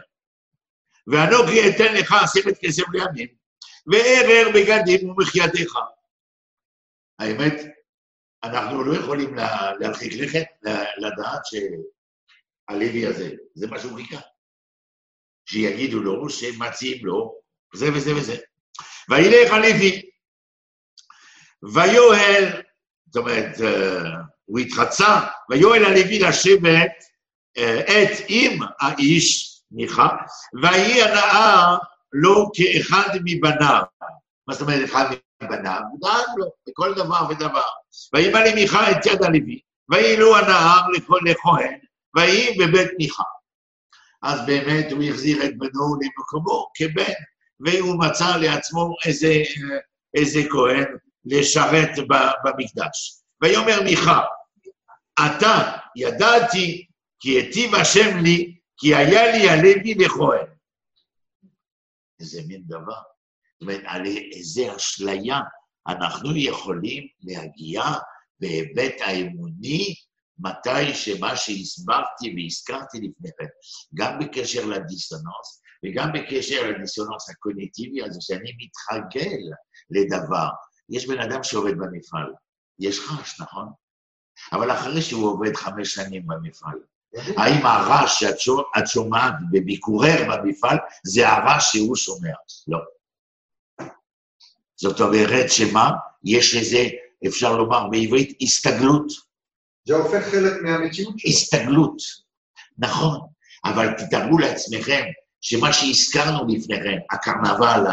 ואנוכי 1.07 1.61
אתן 1.69 1.95
לך 1.95 2.15
עשרת 2.23 2.59
כסף 2.61 2.83
לימים, 2.93 3.29
וערר 3.87 4.49
בגדים 4.55 5.11
ומחייתך. 5.11 5.73
האמת, 7.19 7.55
אנחנו 8.45 8.85
לא 8.85 8.99
יכולים 9.01 9.35
לה- 9.35 9.73
להרחיק 9.81 10.13
לכת, 10.13 10.45
לדעת 10.99 11.41
שהלוי 11.45 13.07
הזה, 13.07 13.31
זה 13.55 13.67
מה 13.67 13.79
שהוא 13.79 13.97
חיכה. 13.97 14.21
שיגידו 15.49 16.03
לו, 16.03 16.31
שמציעים 16.31 17.07
לו, 17.07 17.35
זה 17.75 17.89
וזה 17.95 18.17
וזה. 18.17 18.37
וילך 19.11 19.53
הלוי, 19.53 20.03
ויואל, 21.75 22.63
זאת 23.07 23.17
אומרת, 23.17 23.61
אה, 23.61 24.11
הוא 24.45 24.59
התחצה, 24.59 25.21
ויואל 25.51 25.85
הלוי 25.85 26.19
לשבת 26.19 26.93
אה, 27.59 27.81
את 27.81 28.25
עם 28.29 28.59
האיש, 28.81 29.61
מיכה, 29.71 30.09
ויהי 30.63 31.03
הנאה 31.03 31.77
לו 32.13 32.51
כאחד 32.55 33.19
מבניו. 33.25 33.83
מה 34.47 34.55
זאת 34.55 34.63
אומרת 34.63 34.85
אחד 34.85 35.05
מבניו? 35.43 35.81
הוא 35.91 36.01
דאג 36.01 36.27
לו 36.37 36.47
בכל 36.69 36.95
דבר 36.95 37.27
ודבר. 37.31 37.69
וימלא 38.15 38.41
לי 38.41 38.55
מיכה 38.55 38.91
את 38.91 39.07
יד 39.07 39.23
הלוי, 39.23 39.61
ויהי 39.89 40.17
לו 40.17 40.35
לכל 40.97 41.19
לכהן, 41.25 41.79
ויהי 42.17 42.59
בבית 42.59 42.91
מיכה. 42.99 43.23
אז 44.23 44.47
באמת 44.47 44.93
הוא 44.93 45.03
החזיר 45.03 45.45
את 45.45 45.59
בנו 45.59 45.97
למקומו 46.01 46.67
כבן, 46.75 47.13
והוא 47.61 47.99
מצא 47.99 48.37
לעצמו 48.37 48.95
איזה, 49.07 49.43
איזה 50.15 50.41
כהן 50.51 50.97
לשרת 51.25 51.91
במקדש. 52.45 53.21
ויאמר 53.43 53.83
מיכה, 53.83 54.21
אתה 55.27 55.77
ידעתי 55.97 56.87
כי 57.21 57.31
היטיב 57.31 57.75
השם 57.75 58.19
לי, 58.23 58.59
כי 58.77 58.95
היה 58.95 59.33
לי 59.33 59.49
הלוי 59.49 59.95
לכהן. 59.95 60.47
איזה 62.21 62.41
מין 62.47 62.63
דבר. 62.67 63.01
זאת 63.53 63.63
אומרת, 63.63 63.83
על 63.85 64.07
איזה 64.33 64.77
אשליה 64.77 65.41
אנחנו 65.89 66.37
יכולים 66.37 67.07
להגיע 67.23 67.83
בהיבט 68.41 68.95
האמוני 69.01 69.95
מתי 70.39 70.95
שמה 70.95 71.37
שהסברתי 71.37 72.35
והזכרתי 72.37 72.99
לפני 72.99 73.31
כן, 73.39 73.47
גם 73.95 74.19
בקשר 74.19 74.67
לדיסוננס 74.67 75.63
וגם 75.85 76.13
בקשר 76.13 76.71
לדיסוננס 76.71 77.31
הקוגניטיבי 77.31 78.03
הזה, 78.03 78.21
שאני 78.21 78.51
מתרגל 78.59 79.39
לדבר. 79.91 80.49
יש 80.91 81.07
בן 81.07 81.21
אדם 81.21 81.43
שעובד 81.43 81.79
במפעל, 81.79 82.33
יש 82.79 83.01
חש, 83.01 83.41
נכון? 83.41 83.69
אבל 84.53 84.73
אחרי 84.73 85.03
שהוא 85.03 85.27
עובד 85.33 85.57
חמש 85.57 85.95
שנים 85.95 86.27
במפעל, 86.27 86.79
האם 87.15 87.67
הרעש 87.67 88.21
שאת 88.21 88.41
שומע- 88.41 88.63
את 88.79 88.87
שומעת 88.87 89.35
בביקורר 89.53 90.17
במפעל, 90.29 90.77
זה 91.07 91.29
הרעש 91.29 91.73
שהוא 91.73 91.97
שומע? 91.97 92.33
לא. 92.69 92.79
זאת 94.77 95.01
אומרת 95.01 95.51
שמה? 95.51 95.91
יש 96.25 96.55
לזה, 96.55 96.85
אפשר 97.27 97.57
לומר 97.57 97.89
בעברית, 97.89 98.39
הסתגלות. 98.43 99.28
זה 99.89 99.97
הופך 99.97 100.29
חלק 100.31 100.53
מהמציאות 100.63 101.19
שלו. 101.19 101.31
הסתגלות. 101.31 101.97
נכון, 102.79 103.21
אבל 103.65 103.93
תתארו 103.93 104.39
לעצמכם 104.39 105.03
שמה 105.41 105.73
שהזכרנו 105.73 106.47
לפני 106.49 106.77
כן, 106.77 106.99
הקרנבל 107.11 107.85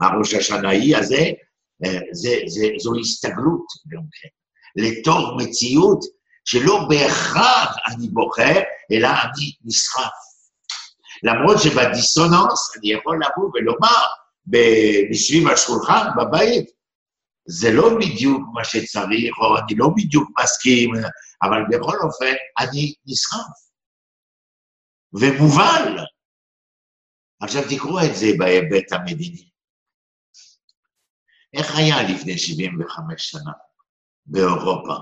הראש 0.00 0.34
השנאי 0.34 0.94
הזה, 0.96 1.30
אה, 1.84 1.98
זה, 2.12 2.36
זה, 2.46 2.66
זו 2.78 2.92
הסתגלות 3.00 3.66
גם 3.88 4.02
כן, 4.12 4.28
לתוך 4.82 5.28
מציאות 5.36 6.00
שלא 6.44 6.86
בהכרח 6.88 7.76
אני 7.86 8.08
בוחר, 8.08 8.60
אלא 8.92 9.08
אני 9.08 9.52
נסחף. 9.64 10.10
למרות 11.22 11.62
שבדיסוננס 11.62 12.76
אני 12.78 12.92
יכול 12.92 13.16
לבוא 13.16 13.50
ולומר 13.54 14.04
ב- 14.46 15.10
בשביל 15.10 15.50
השולחן, 15.50 16.06
בבית, 16.16 16.70
זה 17.46 17.68
לא 17.72 17.88
בדיוק 17.98 18.42
מה 18.54 18.64
שצריך, 18.64 19.38
או 19.38 19.58
אני 19.58 19.76
לא 19.76 19.88
בדיוק 19.96 20.30
מסכים, 20.42 20.90
אבל 21.42 21.58
בכל 21.70 21.96
אופן, 22.04 22.34
אני 22.58 22.94
נסחף. 23.06 23.64
ומובל. 25.12 26.04
עכשיו 27.42 27.62
תקראו 27.62 27.98
את 27.98 28.16
זה 28.16 28.26
בהיבט 28.38 28.92
המדיני. 28.92 29.50
איך 31.54 31.76
היה 31.76 31.96
לפני 32.02 32.38
75 32.38 33.30
שנה 33.30 33.52
באירופה? 34.26 34.94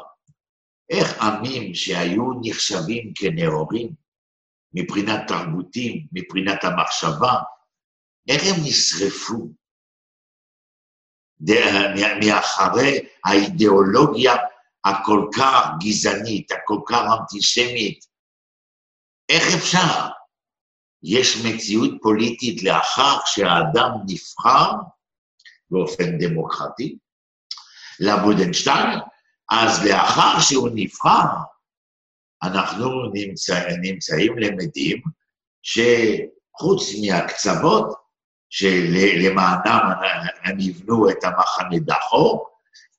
איך 0.91 1.23
עמים 1.23 1.75
שהיו 1.75 2.25
נחשבים 2.43 3.13
כנאורים 3.15 3.95
מבחינת 4.75 5.29
תרבותים, 5.29 6.07
מבחינת 6.13 6.65
המחשבה, 6.65 7.35
איך 8.29 8.43
הם 8.43 8.61
נשרפו 8.65 9.49
מאחרי 12.27 12.99
האידיאולוגיה 13.25 14.35
הכל 14.85 15.29
כך 15.37 15.67
גזענית, 15.81 16.53
הכל 16.53 16.79
כך 16.87 17.03
אנטישמית. 17.21 18.05
איך 19.29 19.55
אפשר? 19.55 20.09
יש 21.03 21.45
מציאות 21.47 21.91
פוליטית 22.03 22.63
לאחר 22.63 23.19
שהאדם 23.27 23.91
נבחר 24.07 24.73
באופן 25.71 26.19
דמוקרטי 26.19 26.97
לבודנשטיין, 28.01 28.99
אז 29.51 29.85
לאחר 29.87 30.41
שהוא 30.41 30.69
נבחר, 30.75 31.27
אנחנו 32.43 32.89
נמצא, 33.15 33.69
נמצאים 33.83 34.39
למדים 34.39 35.03
שחוץ 35.63 36.83
מהקצוות 37.03 38.02
שלמענם 38.55 39.81
הם 40.45 40.61
יבנו 40.61 41.11
את 41.11 41.25
המחנה 41.25 41.79
דחו, 41.79 42.45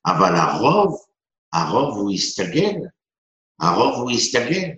אבל 0.05 0.35
הרוב, 0.35 1.05
הרוב 1.53 1.97
הוא 1.97 2.11
הסתגל, 2.11 2.75
הרוב 3.61 3.95
הוא 3.95 4.11
הסתגל. 4.11 4.69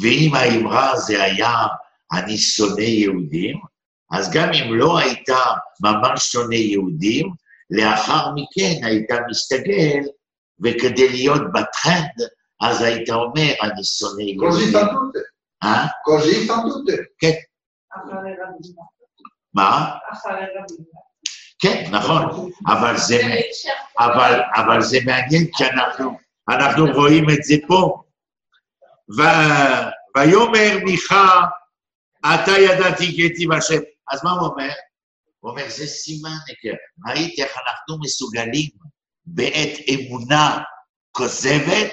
ואם 0.00 0.34
האמרה 0.34 0.96
זה 0.96 1.22
היה 1.22 1.52
אני 2.12 2.38
שונא 2.38 2.80
יהודים, 2.80 3.56
אז 4.10 4.30
גם 4.32 4.48
אם 4.52 4.74
לא 4.74 4.98
הייתה 4.98 5.38
ממש 5.80 6.32
שונא 6.32 6.54
יהודים, 6.54 7.32
לאחר 7.70 8.30
מכן 8.34 8.84
הייתה 8.84 9.14
מסתגל, 9.30 10.00
וכדי 10.64 11.08
להיות 11.08 11.42
בטרנד, 11.52 12.28
אז 12.60 12.82
היית 12.82 13.10
אומר, 13.10 13.52
אני 13.62 13.84
שונא 13.84 14.20
יהודים. 14.22 14.72
טנטוטה. 14.72 15.18
אה? 15.62 15.86
קוזי 16.04 16.46
טנטוטה. 16.46 16.92
אחרי 17.92 18.32
רבי 18.42 18.97
מה? 19.58 19.96
כן, 21.58 21.90
נכון, 21.90 22.50
אבל 22.66 22.96
זה. 22.96 23.20
אבל, 23.98 24.40
אבל 24.54 24.82
זה 24.82 24.98
מעניין 25.06 25.46
כי 25.56 25.64
אנחנו, 25.64 26.18
אנחנו 26.48 26.86
רואים 26.94 27.24
את 27.30 27.44
זה 27.44 27.54
פה. 27.66 28.02
ו- 29.18 29.88
ויאמר 30.16 30.84
מיכה, 30.84 31.40
אתה 32.34 32.50
ידעתי 32.58 33.06
כי 33.06 33.22
היטיב 33.22 33.52
השם. 33.52 33.80
אז 34.10 34.24
מה 34.24 34.30
הוא 34.30 34.48
אומר? 34.48 34.72
הוא 35.40 35.50
אומר, 35.50 35.68
זה 35.68 35.86
סימן 35.86 36.36
היכר. 36.46 36.76
ראית 37.08 37.38
איך 37.38 37.52
אנחנו 37.66 38.00
מסוגלים 38.00 38.70
בעת 39.26 39.78
אמונה 39.88 40.58
כוזבת 41.12 41.92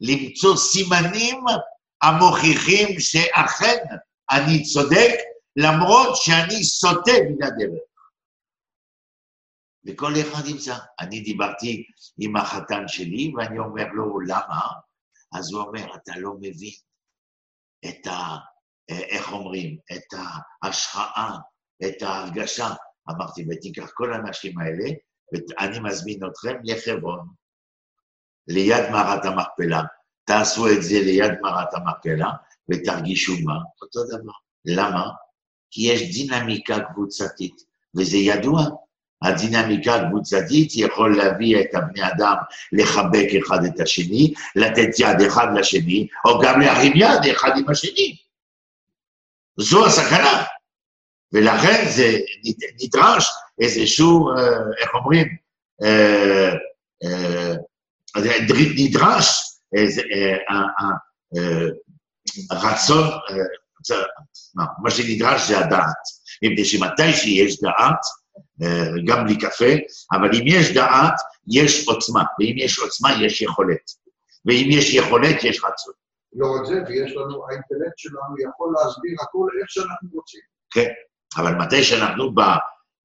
למצוא 0.00 0.56
סימנים 0.56 1.44
המוכיחים 2.02 3.00
שאכן 3.00 3.76
אני 4.30 4.62
צודק, 4.62 5.14
למרות 5.56 6.16
שאני 6.16 6.64
סוטה 6.64 7.12
מן 7.30 7.42
הדרך. 7.42 7.82
וכל 9.86 10.12
אחד 10.20 10.46
ימצא. 10.46 10.76
אני 11.00 11.20
דיברתי 11.20 11.84
עם 12.18 12.36
החתן 12.36 12.88
שלי, 12.88 13.32
ואני 13.36 13.58
אומר 13.58 13.84
לו, 13.92 14.20
למה? 14.20 14.60
אז 15.34 15.52
הוא 15.52 15.62
אומר, 15.62 15.94
אתה 15.94 16.12
לא 16.16 16.34
מבין 16.40 16.74
את 17.84 18.06
ה... 18.06 18.36
איך 18.88 19.32
אומרים? 19.32 19.78
את 19.92 20.18
ההשחאה, 20.62 21.36
את 21.86 22.02
ההרגשה. 22.02 22.68
אמרתי, 23.10 23.46
ותיקח 23.50 23.90
כל 23.94 24.12
האנשים 24.12 24.58
האלה, 24.58 24.90
ואני 25.32 25.78
מזמין 25.80 26.20
אתכם 26.26 26.56
לחברון, 26.64 27.28
ליד 28.48 28.90
מערת 28.90 29.24
המכפלה. 29.24 29.82
תעשו 30.24 30.66
את 30.68 30.82
זה 30.82 30.94
ליד 31.04 31.32
מערת 31.42 31.74
המכפלה, 31.74 32.30
ותרגישו 32.70 33.32
מה? 33.44 33.54
אותו 33.82 34.00
דבר. 34.04 34.32
למה? 34.64 35.10
כי 35.74 35.82
יש 35.82 36.14
דינמיקה 36.14 36.80
קבוצתית, 36.80 37.64
וזה 37.96 38.16
ידוע. 38.16 38.62
הדינמיקה 39.22 39.94
הקבוצתית 39.94 40.72
יכול 40.74 41.16
להביא 41.16 41.60
את 41.60 41.74
הבני 41.74 42.08
אדם 42.08 42.34
לחבק 42.72 43.26
אחד 43.42 43.64
את 43.64 43.80
השני, 43.80 44.34
לתת 44.56 44.88
יד 44.98 45.20
אחד 45.26 45.46
לשני, 45.56 46.06
או 46.24 46.40
גם 46.40 46.60
להרים 46.60 46.92
יד 46.96 47.30
אחד 47.32 47.50
עם 47.56 47.70
השני. 47.70 48.16
זו 49.60 49.86
הסכנה. 49.86 50.42
ולכן 51.32 51.84
זה 51.96 52.18
נדרש 52.82 53.28
איזשהו, 53.60 54.28
אה, 54.28 54.34
איך 54.80 54.94
אומרים, 54.94 55.36
אה, 55.82 56.52
אה, 57.04 57.54
נדרש 58.76 59.40
איזה, 59.76 60.02
רצון, 62.52 63.08
מה 64.82 64.90
שנדרש 64.90 65.48
זה 65.48 65.58
הדעת. 65.58 66.02
מפני 66.42 66.64
שמתי 66.64 67.12
שיש 67.12 67.60
דעת, 67.60 68.00
גם 69.06 69.24
בלי 69.24 69.38
קפה, 69.38 69.72
אבל 70.12 70.30
אם 70.34 70.42
יש 70.46 70.74
דעת, 70.74 71.14
יש 71.52 71.88
עוצמה, 71.88 72.22
ואם 72.38 72.54
יש 72.58 72.78
עוצמה, 72.78 73.08
יש 73.24 73.42
יכולת. 73.42 73.90
ואם 74.46 74.68
יש 74.70 74.94
יכולת, 74.94 75.44
יש 75.44 75.64
רצון. 75.64 75.94
לא 76.32 76.46
רק 76.56 76.64
זה, 76.66 76.74
ויש 76.88 77.12
לנו, 77.12 77.46
האינטלקט 77.48 77.96
שלנו 77.96 78.34
יכול 78.50 78.74
להסביר 78.74 79.16
הכל 79.22 79.48
איך 79.60 79.70
שאנחנו 79.70 80.08
רוצים. 80.12 80.40
כן, 80.70 80.88
אבל 81.36 81.54
מתי 81.54 81.84
שאנחנו 81.84 82.34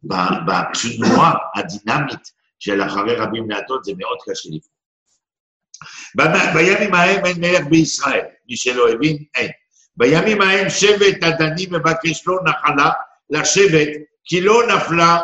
בתנועה 0.04 1.34
הדינמית 1.56 2.32
של 2.60 2.82
אחרי 2.82 3.16
רבים 3.16 3.48
מעטות, 3.48 3.84
זה 3.84 3.92
מאוד 3.98 4.18
קשה 4.26 4.50
לפעול. 4.52 4.80
בימים 6.54 6.94
ההם 6.94 7.26
אין 7.26 7.38
מלך 7.40 7.68
בישראל, 7.70 8.26
מי 8.50 8.58
שלא 8.58 8.90
הבין, 8.90 9.18
אין. 9.36 9.52
בימים 10.00 10.42
ההם 10.42 10.70
שבט 10.70 11.24
הדני 11.24 11.66
מבקש 11.72 12.28
לו 12.28 12.36
נחלה 12.44 12.90
לשבט, 13.30 13.92
כי 14.24 14.42
לא 14.42 14.54
נפלה, 14.76 15.18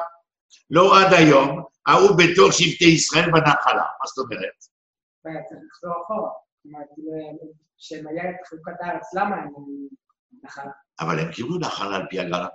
לא 0.69 0.99
עד 0.99 1.13
היום, 1.13 1.63
ההוא 1.87 2.17
בתוך 2.17 2.53
שבטי 2.53 2.85
ישראל 2.85 3.31
בנחלה. 3.31 3.85
מה 3.99 4.05
זאת 4.05 4.25
אומרת? 4.25 4.57
צריך 5.21 5.59
לחזור 5.67 5.93
אחורה. 6.05 6.29
זאת 6.29 6.65
אומרת, 6.65 6.87
כשהם 7.77 8.07
היה 8.07 8.29
את 8.29 8.35
חלוקת 8.49 8.73
הארץ, 8.81 9.13
למה 9.13 9.35
הם 9.35 9.49
נחלה? 10.43 10.71
אבל 10.99 11.19
הם 11.19 11.31
קיבלו 11.31 11.59
נחלה 11.59 11.95
על 11.95 12.05
פי 12.09 12.19
הגרלה. 12.19 12.47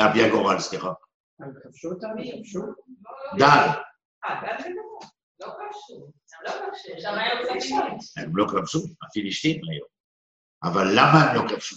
על 0.00 0.12
פי 0.12 0.22
הגורל, 0.24 0.58
סליחה. 0.58 0.92
הם 1.40 1.52
כבשו 1.62 1.88
אותם? 1.88 2.08
הם 2.08 2.38
כבשו? 2.38 2.60
דל. 3.38 3.68
אה, 4.24 4.40
דל 4.42 4.62
זה 4.62 4.68
דבר. 4.68 5.08
לא 5.40 5.46
כבשו. 5.46 6.10
הם 6.34 6.44
לא 6.44 6.50
כבשו. 6.50 7.00
שם 7.00 7.14
היה 7.14 7.54
כבשו. 7.54 7.74
הם 8.16 8.36
לא 8.36 8.46
כבשו, 8.48 8.78
הפלישתים 9.02 9.60
היום. 9.70 9.95
אבל 10.62 10.86
למה 10.90 11.22
הם 11.22 11.34
לא 11.36 11.48
כבשו? 11.48 11.76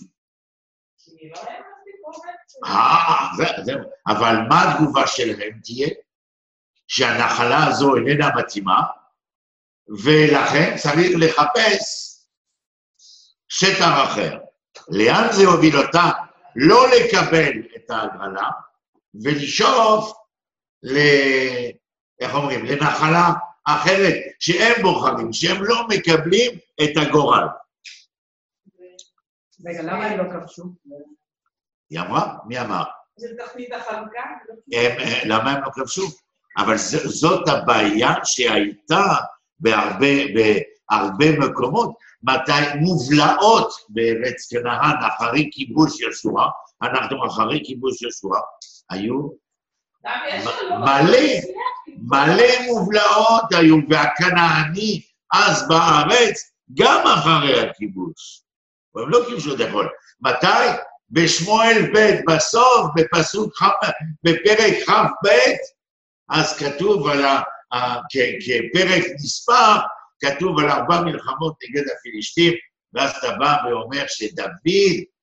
אה, 2.66 3.28
זה- 3.38 3.64
זהו. 3.64 3.80
אבל 4.08 4.36
מה 4.50 4.72
התגובה 4.74 5.08
שלהם 5.08 5.60
תהיה? 5.64 5.88
שהנחלה 6.88 7.68
הזו 7.68 7.96
איננה 7.96 8.30
מתאימה, 8.36 8.82
ולכן 10.04 10.78
צריך 10.78 11.12
לחפש 11.20 12.10
שטח 13.50 14.04
אחר. 14.04 14.38
לאן 14.90 15.28
זה 15.32 15.46
הוביל 15.48 15.78
אותם? 15.78 16.10
לא 16.56 16.88
לקבל 16.90 17.52
את 17.76 17.90
ההגרלה 17.90 18.50
ולשאוף 19.24 20.14
ל... 20.84 20.98
איך 22.20 22.36
אומרים? 22.36 22.66
לנחלה 22.66 23.30
אחרת, 23.66 24.14
שהם 24.40 24.82
בוחרים, 24.82 25.34
שהם 25.34 25.64
לא 25.64 25.88
מקבלים 25.88 26.52
את 26.84 26.90
הגורל. 26.98 27.48
רגע, 29.66 29.82
למה 29.82 30.06
הם 30.06 30.18
לא 30.18 30.24
כבשו? 30.32 30.64
היא 31.90 32.00
אמרה? 32.00 32.38
מי 32.46 32.60
אמר? 32.60 32.84
זה 33.18 33.28
תכלית 33.38 33.74
החלוקה? 33.74 34.20
אה, 34.74 35.22
למה 35.26 35.52
הם 35.52 35.64
לא 35.64 35.70
כבשו? 35.74 36.08
אבל 36.58 36.76
זאת 37.06 37.48
הבעיה 37.48 38.14
שהייתה 38.24 39.16
בהרבה, 39.60 41.40
מקומות, 41.40 41.98
מתי 42.24 42.76
מובלעות 42.82 43.72
בארץ 43.90 44.48
כנען 44.50 44.96
אחרי 45.08 45.50
כיבוש 45.52 46.02
ישוע, 46.02 46.50
אנחנו 46.82 47.28
אחרי 47.28 47.62
כיבוש 47.66 48.02
ישוע, 48.02 48.40
היו 48.90 49.30
שלום. 50.60 50.82
מלא. 50.82 51.30
מלא 52.02 52.66
מובלעות 52.68 53.54
היו, 53.54 53.78
והכנעני 53.90 55.02
אז 55.34 55.68
בארץ, 55.68 56.52
גם 56.74 57.04
אחרי 57.08 57.70
הכיבוש. 57.70 58.44
הם 58.96 59.10
לא 59.10 59.20
כיבשו 59.28 59.56
את 59.56 59.60
הכל. 59.60 59.88
מתי? 60.22 60.80
בשמואל 61.10 61.92
ב', 61.96 62.32
בסוף, 62.32 62.88
בפסוק, 62.96 63.58
כ'- 63.58 63.90
בפרק 64.24 64.74
כ"ב, 64.88 65.30
אז 66.30 66.58
כתוב 66.58 67.08
על 67.08 67.26
ה... 67.26 67.42
כפרק 68.46 69.04
נספר, 69.16 69.76
כתוב 70.20 70.60
על 70.60 70.70
ארבע 70.70 71.02
מלחמות 71.02 71.54
נגד 71.64 71.84
הפלישתים, 71.90 72.54
ואז 72.94 73.12
אתה 73.18 73.32
בא 73.32 73.56
ואומר 73.66 74.04
שדוד 74.08 74.50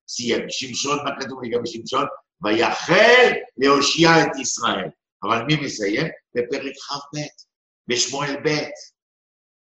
סיים, 0.08 0.40
שמשון, 0.48 0.98
מה 1.04 1.10
כתוב 1.20 1.44
לגבי 1.44 1.68
שמשון? 1.68 2.06
ויחל 2.42 3.32
להושיע 3.56 4.22
את 4.22 4.36
ישראל. 4.40 4.88
אבל 5.22 5.42
מי 5.42 5.56
מסיים? 5.56 6.06
בפרק 6.34 6.72
כ"ב, 6.72 7.18
בשמואל 7.88 8.36
ב'. 8.44 8.58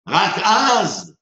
רק 0.09 0.35
אז 0.45 1.15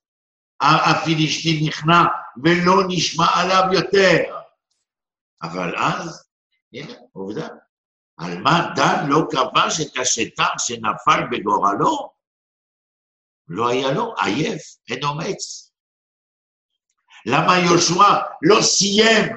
הפלישתים 0.61 1.67
נכנע 1.67 2.03
ולא 2.45 2.75
נשמע 2.89 3.27
עליו 3.35 3.63
יותר. 3.73 4.39
אבל 5.43 5.77
אז, 5.77 6.29
הנה, 6.73 6.95
עובדה. 7.13 7.49
על 8.17 8.39
מה 8.39 8.73
דן 8.77 9.07
לא 9.09 9.23
כבש 9.31 9.81
את 9.81 9.97
השטר 10.01 10.59
שנפל 10.59 11.21
בגורלו? 11.31 12.13
לא 13.49 13.69
היה 13.69 13.93
לו, 13.93 14.15
עייף, 14.19 14.63
אין 14.89 15.05
אומץ. 15.05 15.73
למה 17.27 17.59
יהושע 17.59 18.15
לא 18.43 18.63
סיים 18.63 19.37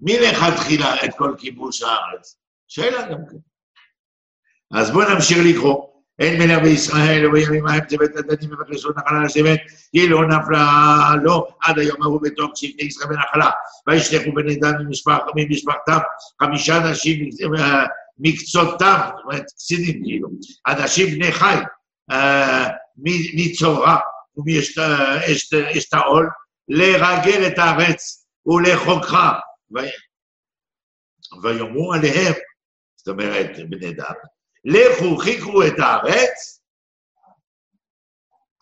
מלכתחילה 0.00 1.04
את 1.04 1.10
כל 1.18 1.34
כיבוש 1.38 1.82
הארץ? 1.82 2.40
שאלה 2.68 3.02
גם 3.02 3.18
כן. 3.30 3.36
אז 4.78 4.90
בואו 4.90 5.14
נמשיך 5.14 5.38
לקרוא. 5.46 5.99
אין 6.20 6.42
מלך 6.42 6.62
בישראל 6.62 7.26
ובימים 7.26 7.66
ההם 7.66 7.80
צוות 7.86 8.10
הדנים 8.16 8.50
מבקש 8.50 8.84
לו 8.84 8.90
נחלה 8.96 9.24
לשבת, 9.24 9.60
כי 9.92 10.08
לא 10.08 10.28
נפלה 10.28 11.10
לו 11.22 11.46
עד 11.62 11.78
היום 11.78 12.02
ההוא 12.02 12.20
בתוך 12.22 12.50
שבטי 12.54 12.84
ישראל 12.84 13.08
בנחלה. 13.08 13.50
וישלחו 13.88 14.32
בני 14.34 14.56
דן 14.56 14.72
ממשפח- 14.78 15.18
ממשפחתם 15.36 15.98
חמישה 16.42 16.76
אנשים 16.76 17.28
אה, 17.58 17.84
מקצותם, 18.18 18.98
זאת 19.16 19.24
אומרת 19.24 19.44
קצינים 19.46 20.02
כאילו, 20.04 20.28
אנשים 20.66 21.06
בני 21.14 21.32
חי, 21.32 21.54
אה, 22.10 22.68
מ- 22.96 23.36
מצורע 23.36 23.96
ומאשתאול, 24.36 26.28
לרגל 26.68 27.46
את 27.46 27.58
הארץ 27.58 28.26
ולחוקך. 28.46 29.16
ויאמרו 31.42 31.92
עליהם, 31.94 32.32
זאת 32.96 33.08
אומרת, 33.08 33.50
בני 33.70 33.92
דן, 33.92 34.04
לכו, 34.64 35.16
חיכו 35.16 35.62
את 35.66 35.78
הארץ, 35.78 36.62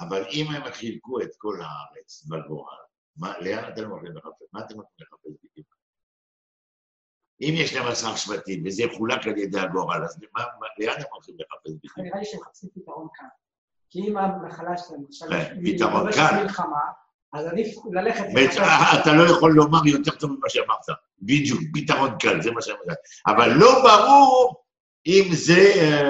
אבל 0.00 0.24
אם 0.32 0.46
הם 0.50 0.72
חילקו 0.72 1.20
את 1.20 1.30
כל 1.38 1.58
הארץ 1.62 2.24
בגורל, 2.26 2.76
מה- 3.16 3.38
לאן 3.38 3.72
אתם 3.72 3.90
הולכים 3.90 4.16
לחפש? 4.16 4.46
מה 4.52 4.60
אתם 4.60 4.74
הולכים 4.74 4.94
לחפש 5.00 5.30
בדיוק? 5.44 5.68
אם 7.40 7.54
יש 7.56 7.74
להם 7.74 7.86
עשרה 7.86 8.16
שבטים 8.16 8.62
וזה 8.66 8.82
יחולק 8.82 9.26
על 9.26 9.38
ידי 9.38 9.60
הגורל, 9.60 10.04
אז 10.04 10.18
למה- 10.22 10.46
מה- 10.60 10.66
לאן 10.78 10.96
הם 10.96 11.06
הולכים 11.12 11.34
לחפש 11.38 11.70
בכלל? 11.84 12.04
נראה 12.04 12.18
לי 12.18 12.24
שהם 12.24 12.40
מחפשים 12.40 12.68
פתרון 12.74 13.08
קל. 13.14 13.24
כי 13.90 13.98
אם 14.08 14.16
הנחלה 14.18 14.76
שלהם 14.78 15.04
עכשיו 15.08 15.28
כן, 15.30 15.60
פתרון. 15.64 16.06
מלחמה, 16.42 16.80
אז 17.32 17.46
עדיף 17.46 17.76
ללכת... 17.92 18.24
בית- 18.34 18.50
לחפש- 18.50 19.00
אתה 19.02 19.12
לא 19.12 19.22
יכול 19.30 19.52
לומר 19.52 19.86
יותר 19.86 20.10
טוב 20.18 20.30
ממה 20.30 20.48
שאמרת. 20.48 20.86
בדיוק, 21.22 21.60
פתרון 21.74 22.10
קל, 22.20 22.42
זה 22.42 22.50
מה 22.50 22.60
אומר. 22.82 22.94
אבל 23.26 23.48
לא 23.56 23.68
ברור 23.82 24.64
אם 25.08 25.26
זה... 25.32 25.62
אה, 25.80 26.00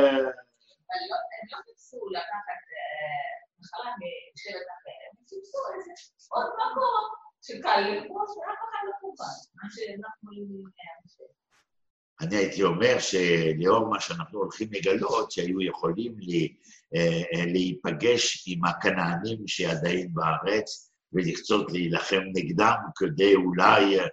אבל 0.87 1.01
לא- 1.11 1.25
הם 1.35 1.47
לא 1.53 1.59
חיפשו 1.67 2.01
לקחת 2.17 2.63
אה, 2.77 3.29
נחלה 3.61 3.91
משבט 4.35 4.69
אחר, 4.77 4.99
הם 5.07 5.25
חיפשו 5.29 5.59
איזה 5.75 5.93
עוד 6.29 6.47
מקום 6.61 7.05
שקל 7.43 7.81
לכבוש 7.81 8.31
ואף 8.37 8.61
אחד 8.67 8.83
לא 8.87 8.93
קורבן. 9.01 9.37
מה 9.55 9.69
שאנחנו 9.75 10.33
יכולים... 10.33 10.65
אני 12.21 12.37
הייתי 12.37 12.63
אומר 12.63 12.99
שלאור 12.99 13.87
מה 13.89 14.01
שאנחנו 14.01 14.39
הולכים 14.39 14.69
לגלות, 14.73 15.31
שהיו 15.31 15.63
יכולים 15.63 16.19
לי, 16.19 16.57
אה, 16.95 17.23
אה, 17.35 17.45
להיפגש 17.47 18.45
עם 18.47 18.65
הכנענים 18.65 19.39
שעדיין 19.47 20.15
בארץ 20.15 20.93
ולרצות 21.13 21.73
להילחם 21.73 22.23
נגדם 22.35 22.77
כדי 22.97 23.35
אולי 23.35 24.01
אה, 24.01 24.07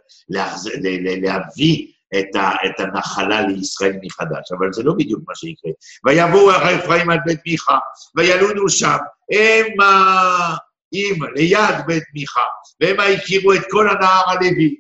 להביא 1.22 1.95
את, 2.20 2.36
ה... 2.36 2.50
את 2.66 2.80
הנחלה 2.80 3.42
לישראל 3.42 3.94
מחדש, 4.04 4.52
אבל 4.58 4.74
זה 4.74 4.84
לא 4.84 4.94
בדיוק 4.94 5.22
מה 5.28 5.36
שיקרה. 5.36 5.72
ויבואו 6.06 6.52
אחרי 6.52 6.76
אפרים 6.76 7.10
על 7.10 7.18
בית 7.26 7.40
מיכה, 7.46 7.78
וילונו 8.16 8.70
שם, 8.70 8.98
המה 9.32 10.58
עם 10.92 11.24
ליד 11.36 11.76
בית 11.88 12.04
מיכה, 12.14 12.46
והמה 12.82 13.04
הכירו 13.04 13.54
את 13.54 13.62
כל 13.70 13.90
הנהר 13.90 14.30
הלוי. 14.30 14.76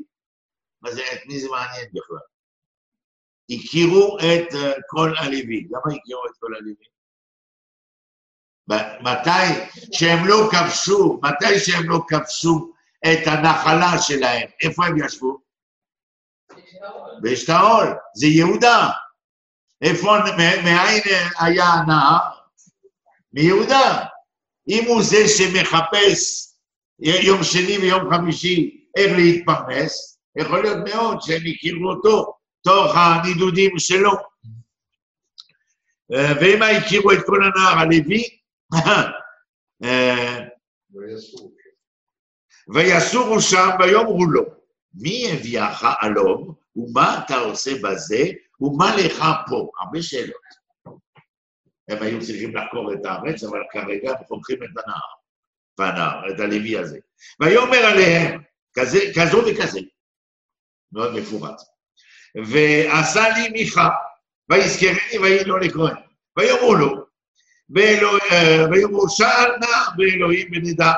מה 0.81 0.91
זה, 0.91 1.01
את 1.13 1.19
מי 1.25 1.39
זה 1.39 1.47
מעניין 1.49 1.87
בכלל? 1.93 2.17
הכירו 3.51 4.17
את 4.19 4.55
אה, 4.55 4.71
כל 4.87 5.13
הלוי. 5.17 5.67
למה 5.69 5.95
הכירו 5.95 6.25
את 6.25 6.37
כל 6.39 6.55
הלוי? 6.55 6.75
מתי 9.01 9.69
שהם 9.93 10.27
לא 10.27 10.49
כבשו, 10.51 11.19
מתי 11.23 11.59
שהם 11.59 11.89
לא 11.89 11.99
כבשו 12.07 12.73
את 13.05 13.27
הנחלה 13.27 14.01
שלהם, 14.01 14.47
איפה 14.63 14.85
הם 14.85 15.05
ישבו? 15.05 15.44
באשתאול, 17.21 17.87
זה 18.15 18.27
יהודה. 18.27 18.89
איפה, 19.81 20.17
מאין 20.37 21.03
היה 21.39 21.65
הנהר? 21.65 22.19
מיהודה. 23.33 24.05
אם 24.69 24.83
הוא 24.87 25.03
זה 25.03 25.27
שמחפש 25.27 26.51
יום 26.99 27.43
שני 27.43 27.77
ויום 27.77 28.13
חמישי 28.13 28.85
איך 28.97 29.11
להתפרנס, 29.17 30.19
יכול 30.35 30.61
להיות 30.61 30.77
מאוד 30.93 31.21
שהם 31.21 31.41
הכירו 31.55 31.89
אותו 31.89 32.33
תוך 32.63 32.95
הנידודים 32.95 33.79
שלו. 33.79 34.11
אה, 36.13 36.33
ואם 36.41 36.61
הכירו 36.61 37.11
את 37.11 37.19
כל 37.25 37.43
הנער 37.43 37.79
הלוי, 37.79 38.23
אה, 39.83 40.39
ויסור. 40.91 41.51
ויסורו 42.73 43.41
שם 43.41 43.69
ויאמרו 43.79 44.25
לו, 44.25 44.43
מי 44.95 45.31
הביאך 45.31 45.85
עלום, 46.01 46.53
ומה 46.75 47.21
אתה 47.25 47.35
עושה 47.35 47.71
בזה, 47.83 48.23
ומה 48.61 48.95
לך 48.95 49.25
פה? 49.47 49.69
הרבה 49.79 50.01
שאלות. 50.01 50.65
הם 51.87 52.03
היו 52.03 52.21
צריכים 52.21 52.55
לחקור 52.55 52.93
את 52.93 53.05
הארץ, 53.05 53.43
אבל 53.43 53.59
כרגע 53.71 54.09
הם 54.09 54.25
חוקרים 54.27 54.63
את 54.63 54.69
הנהר, 54.69 54.99
בנהר, 55.77 56.29
את 56.29 56.39
הלוי 56.39 56.77
הזה. 56.77 56.99
ויאמר 57.39 57.77
עליהם, 57.77 58.41
כזה, 58.79 58.99
כזו 59.15 59.41
וכזה, 59.47 59.79
מאוד 60.91 61.13
מפורט. 61.13 61.61
ועשה 62.35 63.23
לי 63.29 63.49
מיכה, 63.49 63.89
ויזכרני 64.49 65.17
ויהי 65.21 65.43
לו 65.43 65.57
לכהן. 65.57 65.95
ויאמרו 66.37 66.75
לו, 66.75 67.05
אה, 67.77 68.65
ויאמרו 68.71 69.09
שאל 69.09 69.51
נא 69.59 69.95
באלוהים 69.97 70.47
ונדע, 70.51 70.91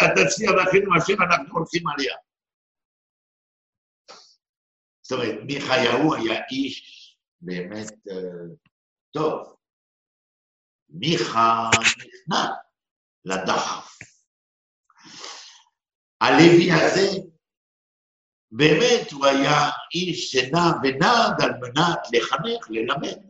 התצליח 0.00 0.50
לאחינו 0.50 0.96
אשר 0.98 1.14
אנחנו 1.14 1.58
הולכים 1.58 1.82
עליה. 1.88 2.14
זאת 5.12 5.20
אומרת, 5.20 5.38
מיכאיהו 5.46 6.14
היה 6.14 6.40
איש 6.50 7.16
באמת 7.40 7.92
אה, 8.10 8.54
טוב. 9.10 9.56
מיכה 10.88 11.70
נכנע 11.98 12.46
לדחף. 13.24 13.98
הלוי 16.20 16.72
הזה, 16.72 17.18
באמת 18.50 19.12
הוא 19.12 19.26
היה 19.26 19.70
איש 19.94 20.32
שנע 20.32 20.64
ונד 20.82 21.42
על 21.42 21.52
מנת 21.60 21.98
לחנך, 22.12 22.70
ללמד. 22.70 23.22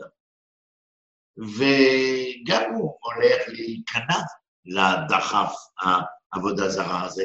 וגם 1.36 2.74
הוא 2.74 2.98
הולך 3.00 3.48
להיכנע 3.48 4.18
לדחף 4.64 5.54
העבודה 5.80 6.68
זרה 6.68 7.04
הזה. 7.04 7.24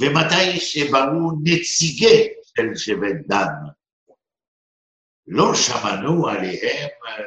ומתי 0.00 0.60
שבאו 0.60 1.30
נציגי 1.44 2.28
של 2.58 2.74
שבט 2.74 3.26
דן, 3.28 3.54
לא 5.26 5.54
שמענו 5.54 6.28
עליהם 6.28 6.88
אה, 7.06 7.24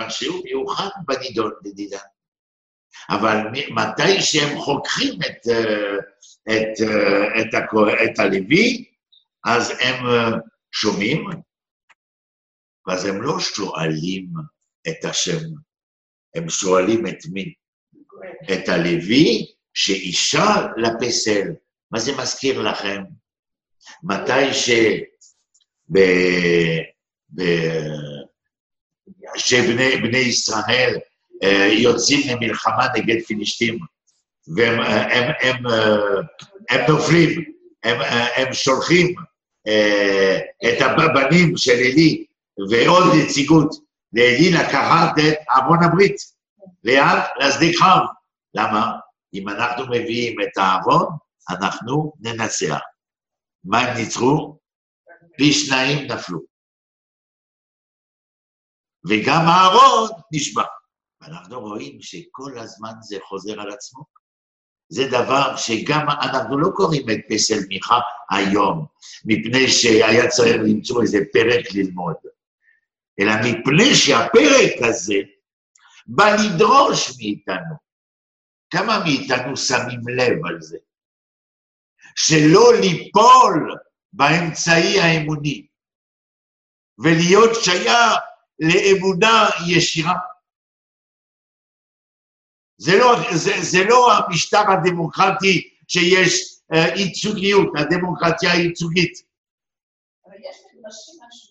משהו 0.00 0.42
מיוחד 0.44 0.88
בנידון 1.06 1.52
בדידן. 1.62 1.98
אבל 3.10 3.36
מתי 3.70 4.20
שהם 4.20 4.58
חוקרים 4.58 5.18
את, 5.26 5.48
אה, 5.48 5.98
את, 6.44 6.80
אה, 6.82 7.40
את, 7.40 7.54
הכו- 7.54 7.88
את 7.88 8.18
הלוי, 8.18 8.84
אז 9.46 9.70
הם 9.70 10.04
שומעים, 10.72 11.24
ואז 12.86 13.04
הם 13.04 13.22
לא 13.22 13.40
שואלים 13.40 14.28
את 14.88 15.04
השם, 15.04 15.44
הם 16.34 16.48
שואלים 16.50 17.06
את 17.06 17.18
מי? 17.32 17.54
את 18.52 18.68
הלוי 18.68 19.46
שאישה 19.74 20.66
לפסל. 20.76 21.48
מה 21.90 21.98
זה 21.98 22.12
מזכיר 22.22 22.62
לכם? 22.62 23.02
מתי 24.02 24.54
ש... 24.54 24.70
ב... 25.92 25.98
ב... 27.34 27.42
שבני 29.36 29.96
בני 29.96 30.18
ישראל 30.18 30.98
אה, 31.42 31.68
יוצאים 31.72 32.20
למלחמה 32.28 32.86
נגד 32.96 33.22
פילישתים, 33.26 33.78
והם 34.56 34.80
הם, 34.80 35.32
הם, 35.40 35.66
אה, 35.66 35.96
הם 36.70 36.80
נופלים, 36.88 37.44
הם, 37.84 38.00
אה, 38.00 38.42
הם 38.42 38.52
שולחים 38.52 39.14
אה, 39.66 40.38
את 40.64 40.80
הבנים 40.80 41.56
של 41.56 41.72
עלי 41.72 42.24
ועוד 42.70 43.04
נציגות 43.16 43.74
לעלי 44.12 44.52
לקחת 44.52 45.18
את 45.18 45.34
ארון 45.56 45.84
הברית, 45.84 46.16
ליד 46.84 47.18
לשדה 47.40 47.66
קרב. 47.78 48.02
למה? 48.54 48.92
אם 49.34 49.48
אנחנו 49.48 49.86
מביאים 49.86 50.36
את 50.40 50.58
הארון, 50.58 51.06
אנחנו 51.50 52.12
ננצח. 52.20 52.78
מה 53.68 53.80
הם 53.80 53.96
ניצחו? 53.96 54.58
פי 55.36 55.52
שניים 55.52 56.12
נפלו. 56.12 56.40
וגם 59.08 59.40
הארון 59.46 60.10
נשבע. 60.32 60.64
ואנחנו 61.20 61.60
רואים 61.60 62.02
שכל 62.02 62.58
הזמן 62.58 62.92
זה 63.00 63.16
חוזר 63.28 63.60
על 63.60 63.70
עצמו. 63.70 64.04
זה 64.88 65.08
דבר 65.08 65.56
שגם 65.56 66.06
אנחנו 66.10 66.58
לא 66.58 66.68
קוראים 66.74 67.10
את 67.10 67.18
פסל 67.28 67.58
מיכה 67.68 68.00
היום, 68.30 68.86
מפני 69.24 69.68
שהיה 69.68 70.28
צריך 70.28 70.56
למצוא 70.56 71.02
איזה 71.02 71.18
פרק 71.32 71.74
ללמוד, 71.74 72.16
אלא 73.20 73.32
מפני 73.44 73.94
שהפרק 73.94 74.88
הזה 74.88 75.14
בא 76.06 76.24
לדרוש 76.34 77.16
מאיתנו. 77.18 77.74
כמה 78.70 79.04
מאיתנו 79.04 79.56
שמים 79.56 80.00
לב 80.08 80.46
על 80.46 80.60
זה? 80.60 80.78
שלא 82.20 82.72
ליפול 82.80 83.74
באמצעי 84.12 85.00
האמוני, 85.00 85.66
ולהיות 86.98 87.50
שייך 87.64 88.14
לאמונה 88.58 89.48
ישירה. 89.68 90.14
זה 92.78 92.98
לא, 92.98 93.16
זה, 93.34 93.52
זה 93.62 93.84
לא 93.88 94.12
המשטר 94.12 94.62
הדמוקרטי 94.70 95.74
שיש 95.88 96.60
אה, 96.72 96.96
ייצוגיות, 96.96 97.68
הדמוקרטיה 97.78 98.52
הייצוגית. 98.52 99.12
אבל 100.26 100.34
יש 100.34 100.56
מדרשים 100.74 101.14
משהו 101.28 101.48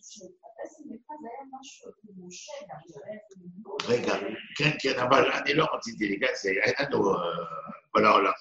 רגע, 3.88 4.14
כן, 4.58 4.72
כן, 4.80 5.00
אבל 5.00 5.32
אני 5.32 5.54
לא 5.54 5.68
רציתי 5.74 6.08
להיכנס, 6.08 6.46
אין 6.46 6.74
לנו 6.80 7.14
אה, 7.14 7.20
כל 7.98 8.06
העולם, 8.06 8.32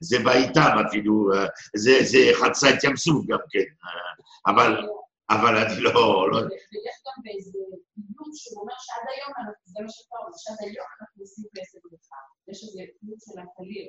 זה 0.00 0.16
בעיטם 0.24 0.76
אפילו, 0.88 1.32
אה, 1.34 1.46
זה, 1.76 1.92
זה 2.02 2.18
חצה 2.40 2.70
את 2.70 2.84
ים 2.84 2.96
סוף 2.96 3.26
גם 3.28 3.38
כן, 3.50 3.58
אה, 3.84 4.52
אבל, 4.52 4.86
אבל 5.30 5.56
אני 5.56 5.80
לא, 5.80 5.92
לא, 6.30 6.36
ויש 6.36 6.96
גם 7.06 7.22
באיזה 7.24 7.58
פיוט 7.94 8.34
שהוא 8.34 8.62
אומר 8.62 8.74
שעד 8.78 9.06
היום, 9.16 9.32
אנחנו- 9.38 9.52
זה 9.64 9.80
מה 9.82 9.88
שאתה 9.88 10.16
אומר, 10.20 10.32
שעד 10.36 10.56
היום 10.60 10.86
אנחנו 11.00 11.22
עושים 11.22 11.44
כסף 11.56 11.78
לך. 11.92 12.08
יש 12.48 12.62
איזה 12.62 12.82
פיוט 13.00 13.18
של 13.26 13.40
הקליל. 13.40 13.88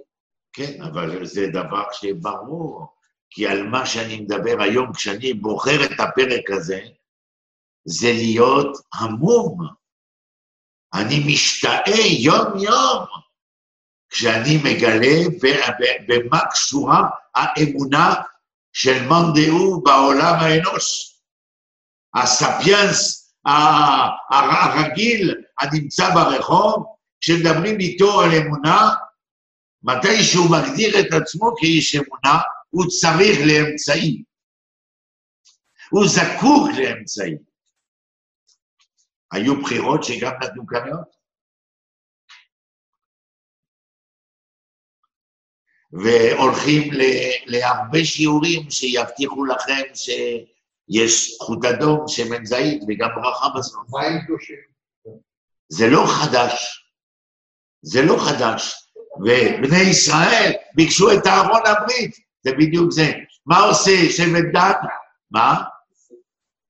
כן, 0.54 0.82
אבל 0.82 1.26
זה 1.26 1.48
דבר 1.54 1.84
שברור 1.92 2.88
כי 3.30 3.48
על 3.48 3.64
מה 3.64 3.86
שאני 3.86 4.20
מדבר 4.20 4.56
היום, 4.62 4.94
כשאני 4.94 5.34
בוחר 5.34 5.86
את 5.86 6.00
הפרק 6.00 6.52
הזה, 6.52 6.80
זה 7.86 8.08
להיות 8.08 8.78
המום. 8.94 9.58
אני 10.94 11.34
משתאה 11.34 12.08
יום-יום 12.20 13.06
כשאני 14.18 14.58
מגלה 14.58 15.18
במה 16.08 16.40
קשורה 16.52 17.10
האמונה 17.36 18.16
של 18.74 19.08
מאן 19.08 19.34
דהוא 19.36 19.86
בעולם 19.86 20.36
האנוש. 20.40 21.16
הספיאנס 22.16 23.34
הרגיל 24.30 25.36
הנמצא 25.60 26.10
ברחוב, 26.14 26.86
כשמדברים 27.22 27.80
איתו 27.80 28.22
על 28.22 28.30
אמונה, 28.34 28.90
מתי 29.84 30.24
שהוא 30.24 30.46
מגדיר 30.52 31.00
את 31.00 31.14
עצמו 31.22 31.52
כאיש 31.58 31.96
אמונה, 31.96 32.42
הוא 32.70 32.86
צריך 33.00 33.38
לאמצעי. 33.48 34.24
הוא 35.90 36.08
זקוק 36.08 36.70
לאמצעי. 36.78 37.36
היו 39.32 39.62
בחירות 39.62 40.04
שגם 40.04 40.34
נתנו 40.42 40.68
כריות. 40.68 41.17
והולכים 45.92 46.94
ל- 46.94 47.02
להרבה 47.46 48.06
שיעורים 48.06 48.70
שיבטיחו 48.72 49.46
לכם 49.46 49.82
שיש 49.94 51.36
זכות 51.36 51.66
אדום, 51.66 52.08
שמן 52.08 52.46
זית 52.46 52.82
וגם 52.88 53.10
ברכה 53.16 53.50
בסוף. 53.58 53.84
מים 53.90 54.22
קדושים. 54.26 54.56
זה 55.70 55.88
לא 55.90 56.04
חדש. 56.08 56.84
זה 57.82 58.02
לא 58.02 58.18
חדש. 58.30 58.84
ובני 59.20 59.90
ישראל 59.92 60.52
ביקשו 60.76 61.12
את 61.12 61.28
אהרון 61.28 61.62
הברית, 61.66 62.16
זה 62.44 62.52
בדיוק 62.52 62.92
זה. 62.92 63.12
מה 63.46 63.60
עושה 63.60 63.92
שבט 64.10 64.54
דן? 64.54 64.72
מה? 65.32 65.64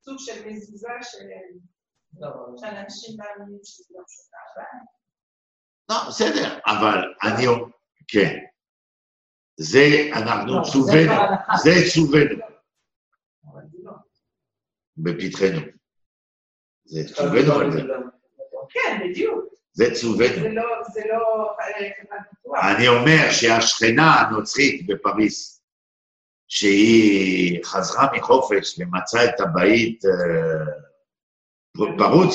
סוג 0.04 0.16
של 0.18 0.46
מזוזה 0.46 0.88
של- 1.02 2.18
שאנשים 2.60 3.16
מאמינים 3.18 3.58
שזה 3.64 3.84
לא 3.96 4.02
פשוטה. 4.06 4.36
לא, 5.90 6.08
בסדר, 6.08 6.58
אבל 6.66 6.98
אני 7.22 7.46
כן. 8.08 8.36
זה, 9.60 10.10
אנחנו 10.12 10.58
לא, 10.58 10.62
צווינו, 10.72 11.12
הלכה. 11.12 11.56
זה 11.56 11.70
צווינו 11.94 12.34
לא. 13.82 13.92
בפתחנו. 14.96 15.60
זה 16.84 17.14
צווינו 17.14 17.52
על 17.52 17.72
זה, 17.72 17.82
כן, 18.70 19.00
בדיוק. 19.04 19.44
זה 19.72 19.94
צווינו. 19.94 20.48
לא, 20.48 20.64
זה 20.92 21.00
לא 21.08 21.50
אה, 21.60 21.90
חברת 22.00 22.20
ביטוח. 22.32 22.58
אני 22.76 22.88
אומר 22.88 23.30
שהשכנה 23.30 24.14
הנוצרית 24.14 24.86
בפריז, 24.86 25.62
שהיא 26.48 27.64
חזרה 27.64 28.06
מחופש 28.16 28.78
ומצאה 28.78 29.24
את 29.24 29.40
הבית 29.40 30.04
אה, 30.04 30.72
פרוץ, 31.98 32.34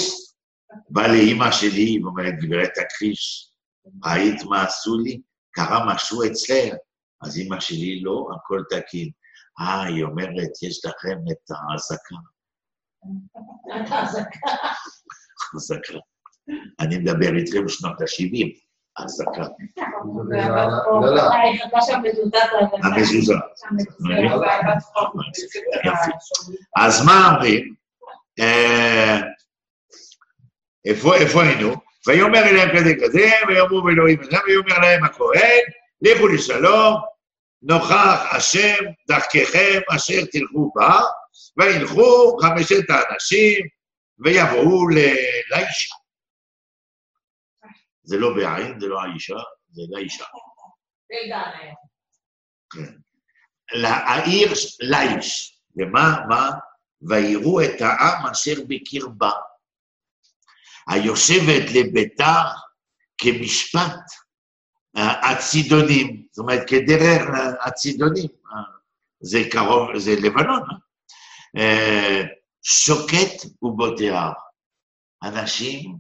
באה 0.89 1.07
לאימא 1.07 1.51
שלי 1.51 1.99
ואומרת, 2.03 2.33
גברת 2.39 2.69
תכחיש, 2.75 3.51
ראית 4.05 4.43
מה 4.49 4.63
עשו 4.63 4.97
לי? 4.99 5.21
קרה 5.51 5.93
משהו 5.93 6.23
אצלך? 6.23 6.73
אז 7.23 7.37
אימא 7.37 7.59
שלי, 7.59 8.01
לא, 8.01 8.27
הכל 8.35 8.63
תקין. 8.69 9.09
אה, 9.59 9.83
היא 9.83 10.03
אומרת, 10.03 10.63
יש 10.63 10.85
לכם 10.85 11.17
את 11.31 11.51
האזעקה. 11.51 12.15
אזעקה. 15.55 15.99
אני 16.79 16.97
מדבר 16.97 17.35
איתכם 17.37 17.67
שנות 17.67 18.01
ה-70, 18.01 18.47
אזעקה. 19.03 19.47
לא, 20.91 21.15
לא. 21.15 21.21
המזוזה. 22.83 23.33
יופי. 25.85 26.11
אז 26.77 27.05
מה 27.05 27.29
אומרים? 27.33 27.73
אה, 28.39 29.19
איפה 30.85 31.43
היינו? 31.43 31.73
ויאמר 32.07 32.39
אליהם 32.39 32.69
כזה 32.77 32.93
כזה, 33.03 33.29
ויאמרו 33.47 33.89
אלוהים 33.89 34.19
אדם, 34.19 34.39
ויאמר 34.47 34.79
להם 34.79 35.03
הכהן, 35.03 35.61
לכו 36.01 36.27
לשלום, 36.27 37.12
נוכח 37.63 38.35
השם 38.35 38.83
דרככם 39.07 39.79
אשר 39.95 40.25
תלכו 40.31 40.71
בה, 40.75 40.99
וילכו 41.57 42.37
חמשת 42.41 42.89
האנשים, 42.89 43.67
ויבואו 44.19 44.87
לאישה. 44.89 45.95
זה 48.03 48.17
לא 48.17 48.33
בעין, 48.35 48.79
זה 48.79 48.87
לא 48.87 49.01
האישה, 49.01 49.37
זה 49.71 49.81
לאישה. 49.89 50.25
היה. 51.09 51.73
לעיר 53.73 54.53
לאיש. 54.81 55.59
ומה? 55.75 56.15
מה? 56.29 56.49
ויראו 57.01 57.61
את 57.61 57.81
העם 57.81 58.25
אשר 58.31 58.53
בקרבה. 58.67 59.31
היושבת 60.87 61.71
לביתה 61.75 62.41
כמשפט 63.17 64.22
הצידונים, 64.95 66.27
זאת 66.31 66.43
אומרת, 66.43 66.69
כדרך 66.69 67.21
הצידונים. 67.65 68.29
זה 69.19 69.39
קרוב, 69.51 69.97
זה 69.97 70.15
לבנון. 70.15 70.63
אה? 71.57 72.21
שוקט 72.63 73.45
ובוטח. 73.61 74.31
אנשים 75.23 75.97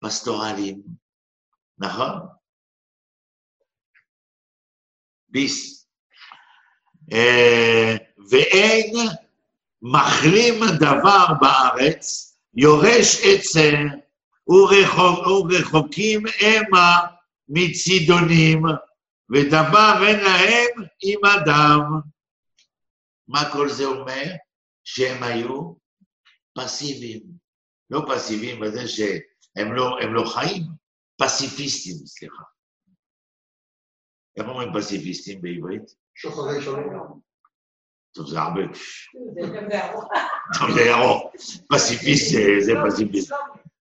פסטורליים, 0.00 0.82
נכון? 1.78 2.20
ביס. 5.28 5.86
אה, 7.12 7.96
ואין 8.30 8.92
מחלים 9.82 10.54
דבר 10.78 11.26
בארץ, 11.40 12.36
יורש 12.54 13.20
עצר, 13.24 13.72
ורחוק, 14.48 15.46
ורחוקים 15.50 16.22
המה 16.40 17.15
מצידונים, 17.48 18.62
ודבר 19.34 19.94
אין 20.08 20.20
להם 20.20 20.86
עם 21.02 21.20
אדם. 21.24 21.80
מה 23.28 23.52
כל 23.52 23.68
זה 23.68 23.84
אומר? 23.84 24.24
שהם 24.84 25.22
היו 25.22 25.74
פסיביים. 26.58 27.22
לא 27.90 28.02
פסיביים 28.14 28.60
בזה 28.60 28.88
שהם 28.88 29.72
לא, 29.74 29.98
הם 30.02 30.14
לא 30.14 30.24
חיים, 30.34 30.62
פסיפיסטים, 31.22 32.06
סליחה. 32.06 32.42
איך 34.36 34.46
אומרים 34.48 34.68
פסיפיסטים 34.74 35.40
בעברית? 35.42 35.82
שוחרי 36.14 36.62
שלום. 36.62 37.20
טוב, 38.14 38.26
זה 38.28 38.40
הרבה. 38.40 38.60
טוב, 40.58 40.70
זה 40.74 40.94
ארוך. 40.94 41.32
פסיפיסט 41.68 42.32
זה- 42.60 42.72
פסיפיסט. 42.90 43.32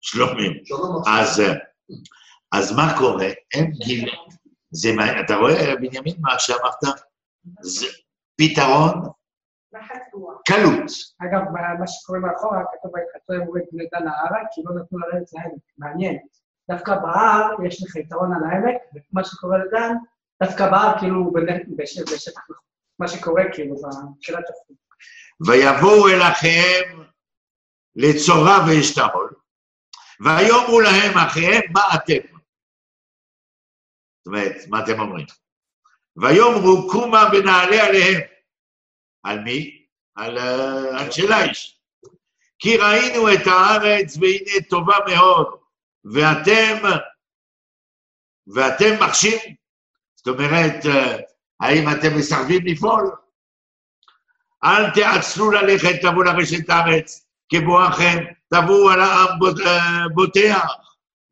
שלומים. 0.01 0.51
שלום. 0.65 1.01
אז, 1.07 1.41
אז 2.51 2.75
מה 2.75 2.97
קורה? 2.97 3.27
הם 3.53 3.71
גיל... 3.71 4.09
זה 4.71 4.89
מה... 4.95 5.19
אתה 5.21 5.35
רואה, 5.35 5.75
בנימין, 5.75 6.15
מה 6.19 6.39
שאמרת? 6.39 6.97
זה 7.61 7.87
פתרון. 8.35 9.09
קלות. 10.47 10.91
אגב, 11.21 11.41
מה- 11.79 11.87
שקורה 11.87 12.19
מאחורה, 12.19 12.63
כתוב 12.73 12.91
את 13.57 13.63
בני 13.71 13.83
דן 13.93 14.03
להרה, 14.05 14.39
כי 14.53 14.61
לא 14.65 14.75
נתנו 14.75 14.99
לרדת 14.99 15.33
לעמק. 15.33 15.61
מעניין. 15.77 16.17
דווקא 16.71 16.95
בהר 16.95 17.65
יש 17.67 17.83
לך 17.83 17.95
יתרון 17.95 18.33
על 18.33 18.41
העמק, 18.51 18.81
ומה 19.13 19.23
שקורה 19.23 19.57
לדן, 19.57 19.93
דווקא 20.43 20.71
בהר 20.71 20.99
כאילו 20.99 21.31
בשטח. 21.77 22.41
מה 22.99 23.07
שקורה 23.07 23.43
כאילו 23.53 23.75
בתחילת 23.75 24.43
הפרק. 24.49 24.77
ויבואו 25.47 26.07
אל 26.07 26.21
אחיהם 26.21 27.03
לצורה 27.95 28.65
ואשתהול, 28.67 29.33
ויאמרו 30.25 30.81
להם 30.81 31.17
אחיהם, 31.17 31.61
מה 31.73 31.81
אתם? 31.95 32.30
זאת 34.21 34.27
אומרת, 34.27 34.55
מה 34.67 34.83
אתם 34.83 34.99
אומרים? 34.99 35.25
ויאמרו 36.17 36.89
קומה 36.91 37.29
ונעלה 37.33 37.87
עליהם. 37.87 38.21
על 39.23 39.39
מי? 39.39 39.85
על 40.15 40.37
אה, 40.37 41.05
אנשי 41.05 41.27
ליש. 41.27 41.79
כי 42.59 42.77
ראינו 42.77 43.33
את 43.33 43.47
הארץ 43.47 44.17
והנה 44.17 44.65
טובה 44.69 44.95
מאוד, 45.07 45.47
ואתם, 46.05 46.89
ואתם 48.55 49.03
מחשים? 49.03 49.55
זאת 50.15 50.27
אומרת, 50.27 50.85
אה, 50.85 51.17
האם 51.59 51.89
אתם 51.89 52.17
מסרבים 52.17 52.65
לפעול? 52.65 53.11
אל 54.63 54.89
תעצרו 54.89 55.51
ללכת, 55.51 56.01
תבואו 56.01 56.23
לרשת 56.23 56.69
הארץ, 56.69 57.27
כבואכם, 57.49 58.17
תבואו 58.53 58.89
על 58.89 59.01
העם 59.01 59.39
אה, 59.65 60.09
בוטח, 60.13 60.65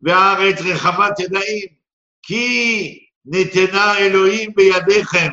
והארץ 0.02 0.56
רחבת 0.62 1.20
ידיים, 1.20 1.79
כי 2.30 3.08
נתנה 3.26 3.98
אלוהים 3.98 4.52
בידיכם, 4.56 5.30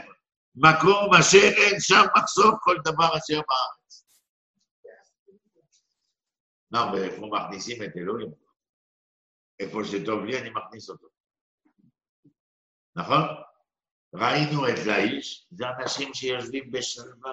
מקום 0.54 1.14
אשר 1.20 1.48
אין 1.56 1.80
שם 1.80 2.02
מחסור 2.16 2.52
כל 2.60 2.76
דבר 2.84 3.08
אשר 3.18 3.40
בארץ. 3.48 4.04
לא, 6.70 6.80
ואיפה 6.92 7.26
מכניסים 7.26 7.82
את 7.82 7.96
אלוהים? 7.96 8.30
איפה 9.60 9.80
שטוב 9.84 10.24
לי, 10.24 10.38
אני 10.40 10.50
מכניס 10.50 10.90
אותו. 10.90 11.06
נכון? 12.96 13.22
ראינו 14.14 14.68
את 14.68 14.86
לאיש, 14.86 15.48
זה 15.50 15.64
אנשים 15.80 16.14
שיושבים 16.14 16.70
בשלווה. 16.70 17.32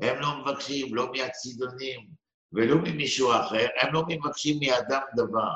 הם 0.00 0.20
לא 0.20 0.28
מבקשים, 0.38 0.94
לא 0.94 1.12
מהצידונים 1.12 2.08
ולא 2.52 2.76
ממישהו 2.76 3.32
אחר, 3.32 3.66
הם 3.80 3.94
לא 3.94 4.02
מבקשים 4.08 4.56
מאדם 4.60 5.02
דבר. 5.16 5.54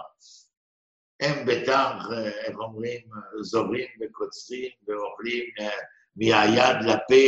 הם 1.20 1.46
בטח, 1.46 1.92
איך 2.44 2.56
אומרים, 2.58 3.00
זורים 3.40 3.88
וקוצרים 4.00 4.70
ואוכלים 4.86 5.44
אה, 5.60 5.70
מהיד 6.16 6.76
לפה 6.82 7.24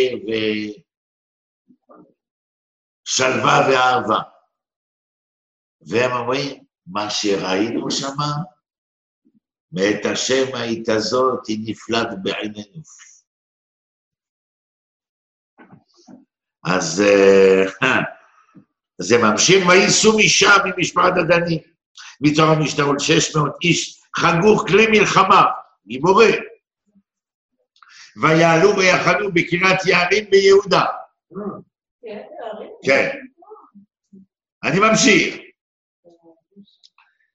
ושלווה 3.07 3.69
ואהבה. 3.69 4.23
והם 5.81 6.13
אומרים, 6.13 6.65
מה 6.87 7.11
שראינו 7.11 7.91
שמה, 7.91 8.33
מאת 9.73 10.05
השם 10.13 10.55
היית 10.55 10.89
זאת, 10.99 11.47
היא 11.47 11.59
נפלט 11.67 12.09
בעינינו. 12.23 12.83
אז 16.65 17.01
אה, 17.01 17.65
זה 19.07 19.17
ממשיך, 19.23 19.67
וייסעו 19.69 20.19
משם 20.19 20.59
ממשפחת 20.65 21.13
הדני, 21.17 21.70
מצור 22.21 22.47
המשתאות, 22.47 23.01
600 23.01 23.57
איש, 23.63 24.01
חגוך 24.17 24.65
כלי 24.69 24.87
מלחמה, 24.87 25.45
גיבורי, 25.87 26.37
ויעלו 28.23 28.77
ויחנו 28.77 29.33
בקריית 29.33 29.87
יערים 29.87 30.31
ביהודה. 30.31 30.85
כן. 32.85 33.09
אני 34.65 34.81
ממשיך. 34.81 35.37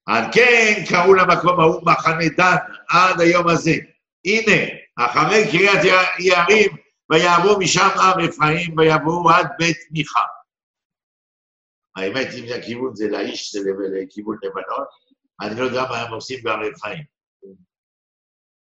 על 0.07 0.23
כן 0.33 0.83
קראו 0.89 1.13
למקום 1.13 1.59
ההוא 1.59 1.81
מחנה 1.85 2.29
דן 2.37 2.55
עד 2.89 3.21
היום 3.21 3.47
הזה. 3.47 3.75
הנה, 4.25 4.61
אחרי 4.97 5.51
קריית 5.51 5.83
יערים, 6.19 6.69
ויעברו 7.09 7.59
משם 7.59 7.87
עם 8.01 8.19
אפרים, 8.19 8.77
ויעברו 8.77 9.29
עד 9.29 9.47
בית 9.59 9.77
מיכה. 9.91 10.21
האמת, 11.95 12.27
אם 12.37 12.45
הכיוון 12.59 12.95
זה 12.95 13.07
לאיש, 13.07 13.51
זה 13.55 13.59
לכיוון 13.93 14.37
לבנון, 14.43 14.85
אני 15.41 15.59
לא 15.59 15.65
יודע 15.65 15.83
מה 15.89 16.01
הם 16.01 16.13
עושים 16.13 16.43
בהר 16.43 16.69
אפרים. 16.75 17.03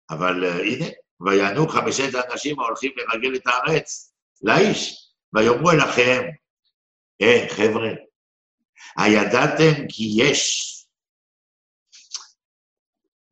אבל 0.09 0.43
uh, 0.43 0.61
הנה, 0.61 0.86
ויענו 1.21 1.67
חמשת 1.67 2.15
האנשים 2.15 2.59
ההולכים 2.59 2.91
לרגל 2.95 3.36
את 3.36 3.47
הארץ, 3.47 4.13
לאיש, 4.41 5.11
ויאמרו 5.34 5.71
אל 5.71 5.80
אחיהם, 5.89 6.23
אה, 7.21 7.45
חבר'ה, 7.49 7.89
הידעתם 8.97 9.88
כי 9.89 10.03
יש 10.17 10.65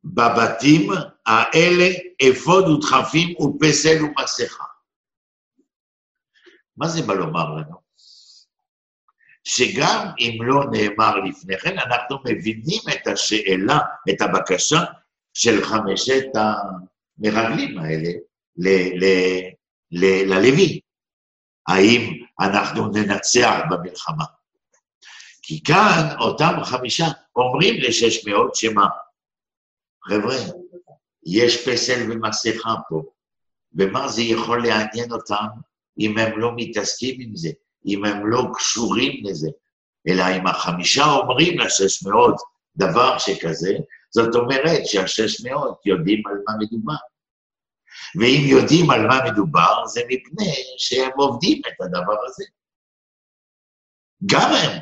בבתים 0.04 0.90
האלה 1.26 1.86
אפוד 2.30 2.64
ודחפים 2.68 3.36
ופסל 3.36 4.04
ומסכה. 4.04 4.64
מה 6.76 6.88
זה 6.88 7.02
בא 7.06 7.14
לומר 7.14 7.54
לנו? 7.56 7.87
שגם 9.48 10.06
אם 10.18 10.38
לא 10.40 10.64
נאמר 10.70 11.16
לפני 11.16 11.58
כן, 11.58 11.78
אנחנו 11.78 12.16
מבינים 12.24 12.80
את 12.92 13.06
השאלה, 13.06 13.78
את 14.10 14.20
הבקשה 14.20 14.84
של 15.34 15.64
חמשת 15.64 16.24
המרגלים 16.34 17.78
האלה 17.78 18.10
ללוי. 20.26 20.80
האם 21.68 22.22
אנחנו 22.40 22.88
ננצח 22.88 23.60
במלחמה? 23.70 24.24
כי 25.42 25.62
כאן 25.62 26.16
אותם 26.20 26.52
חמישה 26.64 27.06
אומרים 27.36 27.74
לשש 27.80 28.26
מאות 28.26 28.54
שמה? 28.54 28.86
חבר'ה, 30.04 30.36
יש 31.26 31.68
פסל 31.68 32.12
ומסכה 32.12 32.74
פה, 32.88 33.02
ומה 33.74 34.08
זה 34.08 34.22
יכול 34.22 34.66
לעניין 34.66 35.12
אותם 35.12 35.46
אם 35.98 36.18
הם 36.18 36.38
לא 36.38 36.50
מתעסקים 36.56 37.20
עם 37.20 37.36
זה, 37.36 37.48
אם 37.88 38.04
הם 38.04 38.30
לא 38.30 38.42
קשורים 38.54 39.22
לזה, 39.24 39.48
אלא 40.08 40.24
אם 40.36 40.46
החמישה 40.46 41.04
אומרים 41.04 41.58
לשש 41.58 42.02
מאות 42.06 42.36
דבר 42.76 43.18
שכזה, 43.18 43.72
זאת 44.10 44.34
אומרת 44.34 44.86
שהשש 44.86 45.46
מאות 45.46 45.86
יודעים 45.86 46.22
על 46.26 46.34
מה 46.46 46.54
מדובר. 46.58 46.94
ואם 48.20 48.42
יודעים 48.46 48.90
על 48.90 49.06
מה 49.06 49.18
מדובר, 49.30 49.86
זה 49.86 50.00
מפני 50.08 50.54
שהם 50.78 51.10
עובדים 51.16 51.62
את 51.68 51.80
הדבר 51.80 52.16
הזה. 52.26 52.44
גם 54.26 54.50
הם. 54.50 54.80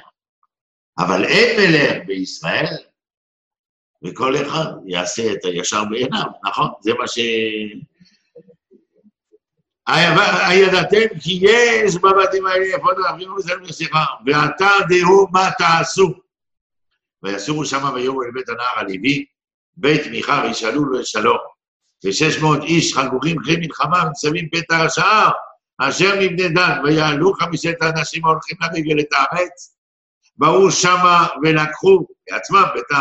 אבל 0.99 1.25
אין 1.25 1.61
מלך 1.61 2.07
בישראל 2.07 2.77
וכל 4.05 4.37
אחד 4.37 4.65
יעשה 4.87 5.33
את 5.33 5.45
הישר 5.45 5.85
בעיניו, 5.91 6.27
נכון? 6.49 6.69
זה 6.81 6.95
מה 6.99 7.09
ש... 7.09 7.19
הידעתם 9.87 11.19
כי 11.23 11.41
יש 11.43 11.95
בבתים 11.95 12.47
האלה 12.47 12.77
אפוד 12.77 12.97
רבים 13.09 13.33
ובצלם 13.33 13.63
נסיכה, 13.63 14.05
ועתה 14.27 14.71
דעו 14.89 15.27
מה 15.33 15.51
תעשו. 15.59 16.15
ויסורו 17.23 17.65
שמה 17.65 17.93
ויאמרו 17.93 18.23
אל 18.23 18.31
בית 18.35 18.49
הנער 18.49 18.79
הלוי, 18.79 19.25
בית 19.77 20.07
מיכה 20.07 20.43
וישאלו 20.45 20.85
לו 20.85 20.99
לשלום. 20.99 21.39
ושש 22.05 22.39
מאות 22.43 22.63
איש 22.63 22.95
חגורים 22.95 23.37
אחרי 23.41 23.57
מלחמה 23.57 24.03
ומצבים 24.07 24.49
פתע 24.49 24.77
השער, 24.77 25.31
אשר 25.79 26.15
מבני 26.21 26.49
דן, 26.49 26.81
ויעלו 26.85 27.33
חמישת 27.33 27.75
האנשים 27.81 28.25
ההולכים 28.25 28.57
לרגל 28.61 29.01
את 29.01 29.09
הארץ, 29.13 29.77
באו 30.37 30.71
שמה 30.71 31.27
ולקחו 31.43 32.07
לעצמם 32.31 32.65
את 32.77 32.97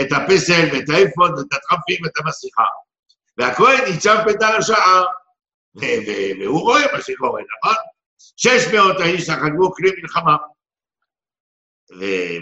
את 0.00 0.12
הפסל 0.12 0.68
ואת 0.72 0.88
האפוד 0.88 1.30
ואת 1.30 1.46
הדחפים 1.52 1.96
ואת 2.04 2.12
המסכה. 2.18 2.64
והכהן 3.38 3.84
ניצב 3.90 4.16
פתר 4.26 4.56
השעה, 4.56 5.02
והוא 5.74 6.60
רואה 6.60 6.92
מה 6.92 7.02
שקורה, 7.02 7.42
נכון? 7.42 7.76
שש 8.36 8.74
מאות 8.74 9.00
האיש 9.00 9.30
חגגו 9.30 9.72
כלי 9.74 9.90
מלחמה. 10.02 10.36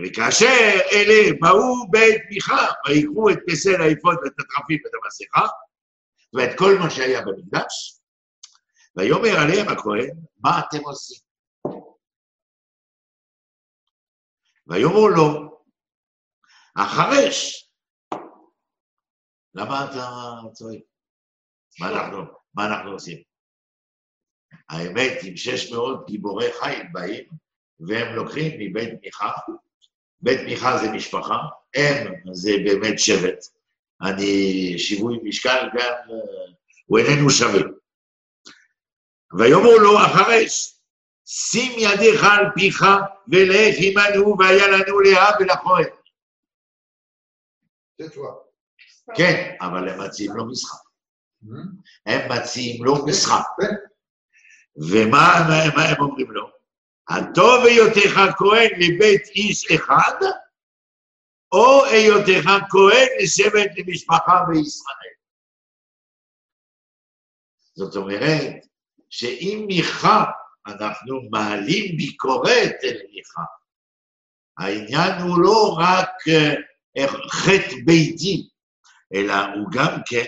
וכאשר 0.04 0.80
אלה 0.92 1.32
באו 1.40 1.90
בית 1.90 2.22
מיכה, 2.30 2.66
ויקחו 2.88 3.30
את 3.30 3.38
פסל 3.46 3.82
האפוד 3.82 4.16
ואת 4.24 4.32
הדחפים 4.38 4.78
ואת 4.84 4.92
המסכה, 5.04 5.46
ואת 6.34 6.58
כל 6.58 6.74
מה 6.78 6.90
שהיה 6.90 7.20
במקדש, 7.20 8.00
ויאמר 8.96 9.40
עליהם 9.42 9.68
הכהן, 9.68 10.16
מה 10.38 10.60
אתם 10.60 10.78
עושים? 10.84 11.18
ויאמרו 14.66 15.08
לו, 15.08 15.60
החרש. 16.76 17.70
למה 19.54 19.84
אתה 19.84 20.08
צועק? 20.52 20.80
מה 21.80 21.88
אנחנו, 21.88 22.39
מה 22.54 22.66
אנחנו 22.66 22.90
עושים? 22.90 23.22
האמת, 24.68 25.12
אם 25.28 25.36
600 25.36 26.06
גיבורי 26.06 26.52
חיל 26.52 26.82
באים, 26.92 27.24
והם 27.80 28.14
לוקחים 28.14 28.60
מבית 28.60 28.88
מיכה, 29.02 29.30
בית 30.20 30.40
מיכה 30.40 30.78
זה 30.78 30.90
משפחה, 30.90 31.36
הם 31.74 32.14
זה 32.32 32.50
באמת 32.64 32.98
שבט. 32.98 33.44
אני 34.02 34.78
שיווי 34.78 35.18
משקל 35.22 35.68
גם, 35.74 35.92
הוא 36.86 36.98
איננו 36.98 37.30
שווה. 37.30 37.62
ויאמרו 39.38 39.78
לו 39.78 40.00
החרש, 40.00 40.80
שים 41.26 41.72
ידיך 41.78 42.24
על 42.24 42.44
פיך 42.54 42.84
ולך 43.28 43.76
עמנו 43.78 44.36
והיה 44.38 44.68
לנו 44.68 45.00
להב 45.00 45.34
ולכהן. 45.40 45.94
כן, 49.16 49.56
אבל 49.60 49.88
הם 49.88 50.00
מציעים 50.00 50.36
לו 50.36 50.46
משחק. 50.46 50.89
הם 52.06 52.32
מציעים 52.32 52.84
לו 52.84 53.06
משחק. 53.06 53.44
ומה 54.76 55.36
הם 55.90 56.00
אומרים 56.00 56.30
לו? 56.30 56.50
הטוב 57.08 57.64
היותך 57.64 58.20
כהן 58.38 58.70
לבית 58.78 59.26
איש 59.26 59.70
אחד, 59.70 60.18
או 61.52 61.84
היותך 61.84 62.50
כהן 62.70 63.08
לשבט 63.22 63.70
למשפחה 63.76 64.44
בישראל. 64.48 65.14
זאת 67.74 67.96
אומרת, 67.96 68.66
שאם 69.10 69.64
מיכה, 69.66 70.24
אנחנו 70.66 71.20
מעלים 71.30 71.96
ביקורת 71.96 72.74
אל 72.84 72.98
מיכה. 73.12 73.44
העניין 74.58 75.22
הוא 75.22 75.42
לא 75.42 75.76
רק 75.78 76.10
חטא 77.30 77.74
ביתי, 77.84 78.48
אלא 79.14 79.34
הוא 79.34 79.68
גם 79.72 80.00
כן 80.06 80.26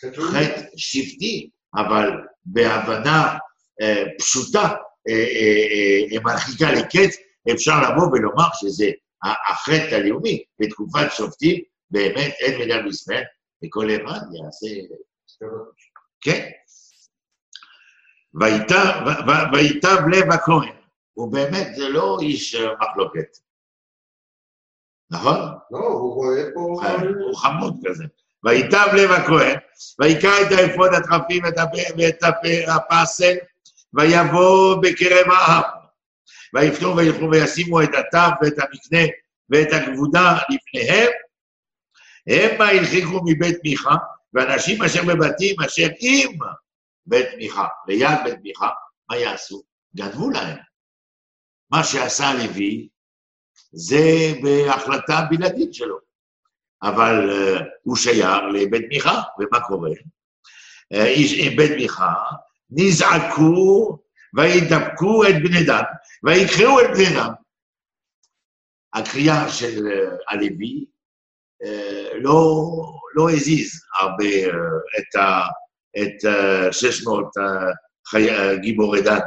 חטא 0.00 0.62
שבטי, 0.76 1.50
אבל 1.74 2.10
בהבנה 2.44 3.38
אה, 3.80 4.04
פשוטה, 4.18 4.68
אה, 5.08 5.14
אה, 5.14 6.14
אה, 6.14 6.20
מרחיקה 6.24 6.72
לקץ, 6.72 7.16
אפשר 7.52 7.72
לבוא 7.80 8.08
ולומר 8.12 8.48
שזה 8.54 8.86
החטא 9.22 9.94
הלאומי. 9.94 10.44
בתקופת 10.60 11.12
שופטים, 11.16 11.62
באמת 11.90 12.34
אין 12.40 12.58
מילה 12.58 12.82
בישראל, 12.82 13.22
וכל 13.64 13.88
אחד 13.90 14.20
יעשה... 14.34 14.66
כן. 16.20 16.50
ויטב 19.52 19.98
לב 20.12 20.32
הכהן, 20.32 20.72
הוא 21.14 21.32
באמת, 21.32 21.74
זה 21.76 21.88
לא 21.88 22.18
איש 22.22 22.54
מחלוקת. 22.54 23.36
נכון? 25.10 25.38
לא, 25.70 25.78
הוא 25.78 26.14
רואה 26.14 26.42
פה... 26.54 26.60
הוא 26.60 27.36
חמוד 27.36 27.74
כזה. 27.84 28.04
ויטב 28.44 28.86
לב 28.96 29.10
הכהן, 29.10 29.56
ויקרא 30.00 30.40
את 30.40 30.52
האפוד 30.52 30.90
התרפים 30.94 31.44
ואת 31.44 31.58
הפ- 31.58 31.98
ואת 31.98 32.22
הפ- 32.22 32.68
הפסל, 32.68 33.34
ויבוא 33.94 34.76
בקרב 34.82 35.26
העם. 35.30 35.62
ויפנו 36.54 36.96
וילכו 36.96 37.30
וישימו 37.30 37.82
את 37.82 37.88
התו 37.88 38.34
ואת 38.42 38.58
המקנה 38.58 39.12
ואת 39.50 39.68
הכבודה 39.72 40.38
לפניהם, 40.50 41.10
המה 42.28 42.68
הרחיקו 42.68 43.20
מבית 43.26 43.56
מיכה, 43.64 43.94
ואנשים 44.34 44.82
אשר 44.82 45.02
בבתים 45.04 45.56
אשר 45.66 45.88
עם 46.00 46.38
בית 47.06 47.28
מיכה, 47.36 47.66
ליד 47.88 48.18
בית 48.24 48.38
מיכה, 48.42 48.68
מה 49.10 49.16
יעשו? 49.16 49.62
גנבו 49.96 50.30
להם. 50.30 50.56
מה 51.70 51.84
שעשה 51.84 52.32
לוי 52.34 52.88
זה 53.72 54.32
בהחלטה 54.42 55.20
בלעדית 55.30 55.74
שלו. 55.74 56.07
אבל 56.82 57.30
uh, 57.30 57.62
הוא 57.82 57.96
שייך 57.96 58.42
לבית 58.52 58.84
מיכה, 58.88 59.22
ומה 59.38 59.60
קורה? 59.60 59.90
Uh, 60.94 60.96
איש 60.96 61.48
בית 61.56 61.70
מיכה 61.70 62.14
נזעקו 62.70 63.98
וידבקו 64.34 65.24
את 65.24 65.34
בני 65.42 65.64
דן, 65.64 65.82
ויקראו 66.24 66.80
את 66.80 66.86
בני 66.94 67.14
דן. 67.14 67.28
הקריאה 68.94 69.48
של 69.48 69.86
הלוי 70.28 70.84
לא, 72.14 72.62
לא 73.14 73.30
הזיז 73.30 73.70
הרבה 74.00 74.46
את, 74.98 75.16
ה, 75.16 75.42
את 75.98 76.24
uh, 76.68 76.72
600 76.72 77.24
uh, 77.24 77.40
חי, 78.06 78.30
uh, 78.30 78.58
גיבורי 78.60 79.02
דן, 79.02 79.18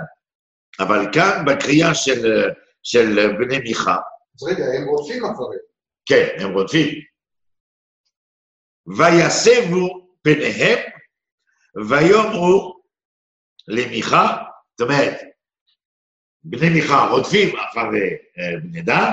אבל 0.80 1.06
כאן 1.14 1.46
בקריאה 1.46 1.96
של, 1.96 2.50
של 2.84 3.38
בני 3.38 3.60
מיכה, 3.60 3.98
אז 4.36 4.48
רגע, 4.48 4.66
הם 4.66 4.88
רודפים 4.88 5.26
אחריהם. 5.26 5.62
כן, 6.06 6.28
הם 6.40 6.54
רודפים. 6.54 7.11
ויסבו 8.88 10.08
פניהם 10.22 10.80
ויאמרו 11.90 12.82
למיכה, 13.68 14.38
זאת 14.78 14.90
אומרת, 14.90 15.22
בני 16.44 16.70
מיכה 16.70 17.08
רודפים 17.12 17.56
אחרי 17.60 18.10
אה, 18.38 18.60
בני 18.64 18.82
דן, 18.82 19.12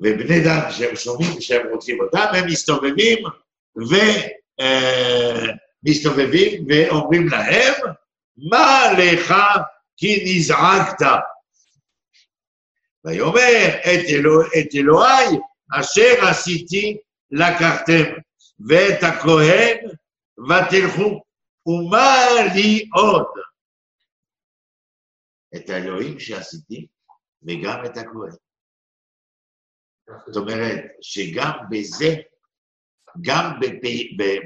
ובני 0.00 0.40
דן 0.44 0.70
שהם 0.70 0.96
שומעים 0.96 1.40
שהם 1.40 1.66
רודפים 1.70 2.00
אותם, 2.00 2.26
הם 2.34 2.46
מסתובבים 2.46 3.18
ומסתובבים 5.84 6.66
ואומרים 6.68 7.28
להם, 7.28 7.74
מה 8.50 8.92
לך 8.98 9.34
כי 9.96 10.24
נזעקת? 10.26 11.06
ויאמר 13.04 13.78
את, 13.80 14.04
אלוה, 14.08 14.46
את 14.46 14.74
אלוהי 14.74 15.26
אשר 15.80 16.28
עשיתי 16.28 16.96
לקחתם, 17.30 18.02
ואת 18.68 19.02
הכהן 19.02 19.76
ותלכו, 20.48 21.22
ומה 21.66 22.16
לי 22.54 22.88
עוד? 22.94 23.26
את 25.56 25.70
האלוהים 25.70 26.20
שעשיתי 26.20 26.86
וגם 27.42 27.84
את 27.84 27.96
הכהן. 27.96 28.36
זאת 30.26 30.36
אומרת 30.36 30.84
שגם 31.02 31.50
בזה, 31.70 32.16
גם 33.20 33.60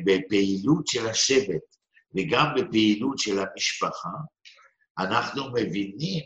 בפעילות 0.04 0.86
של 0.86 1.06
השבט 1.06 1.76
וגם 2.14 2.46
בפעילות 2.56 3.18
של 3.18 3.38
המשפחה, 3.38 4.08
אנחנו 4.98 5.42
מבינים 5.50 6.24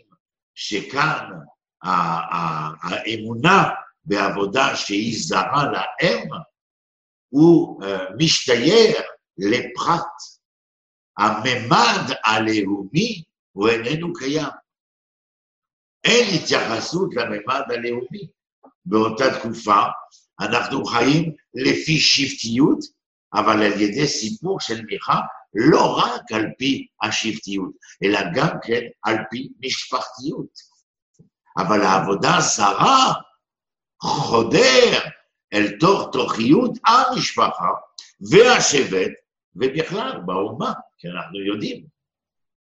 שכאן 0.55 1.31
האמונה 2.83 3.69
בעבודה 4.05 4.77
שהיא 4.77 5.17
זרה 5.19 5.65
לאם, 5.73 6.29
הוא 7.29 7.83
משתייך 8.19 9.01
לפחת. 9.39 10.07
הממד 11.19 12.15
הלאומי 12.25 13.23
הוא 13.53 13.69
איננו 13.69 14.13
קיים. 14.13 14.49
אין 16.05 16.35
התייחסות 16.35 17.15
לממד 17.15 17.63
הלאומי. 17.71 18.29
באותה 18.87 19.25
תקופה 19.39 19.83
אנחנו 20.41 20.85
חיים 20.85 21.33
לפי 21.55 21.99
שבטיות, 21.99 22.79
אבל 23.35 23.63
על 23.63 23.81
ידי 23.81 24.07
סיפור 24.07 24.61
של 24.61 24.85
מיכה, 24.85 25.21
לא 25.55 25.99
רק 25.99 26.33
על 26.33 26.45
פי 26.59 26.87
השבטיות, 27.03 27.71
אלא 28.03 28.21
גם 28.35 28.57
כן 28.63 28.81
על 29.03 29.17
פי 29.31 29.49
משפחתיות. 29.61 30.51
אבל 31.59 31.83
העבודה 31.83 32.37
הזרה 32.37 33.13
חודר 34.03 34.99
אל 35.53 35.79
תוך 35.81 36.09
תוכיות 36.13 36.79
המשפחה 36.87 37.71
והשבט, 38.31 39.13
ובכלל 39.57 40.21
באומה, 40.27 40.73
כי 40.99 41.09
אנחנו 41.09 41.41
יודעים. 41.41 41.87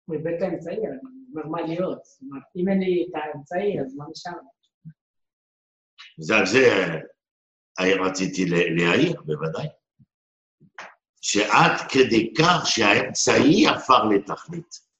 את 0.09 0.41
האמצעי, 0.41 0.75
אני 0.75 0.97
אומר 1.33 1.47
מה 1.47 1.61
להיות. 1.61 2.05
זאת 2.05 2.21
אומרת, 2.21 2.43
אם 2.55 2.69
אין 2.69 2.79
לי 2.79 3.05
את 3.09 3.15
האמצעי, 3.15 3.81
אז 3.81 3.95
מה 3.95 4.05
נשאר? 4.11 4.31
זה 6.17 6.37
על 6.37 6.45
זה 6.45 6.67
רציתי 7.79 8.45
להעיר, 8.45 9.21
בוודאי. 9.25 9.67
שעד 11.21 11.77
כדי 11.89 12.33
כך 12.37 12.61
שהאמצעי 12.65 13.67
הפך 13.67 13.99
לתכלית. 14.15 14.91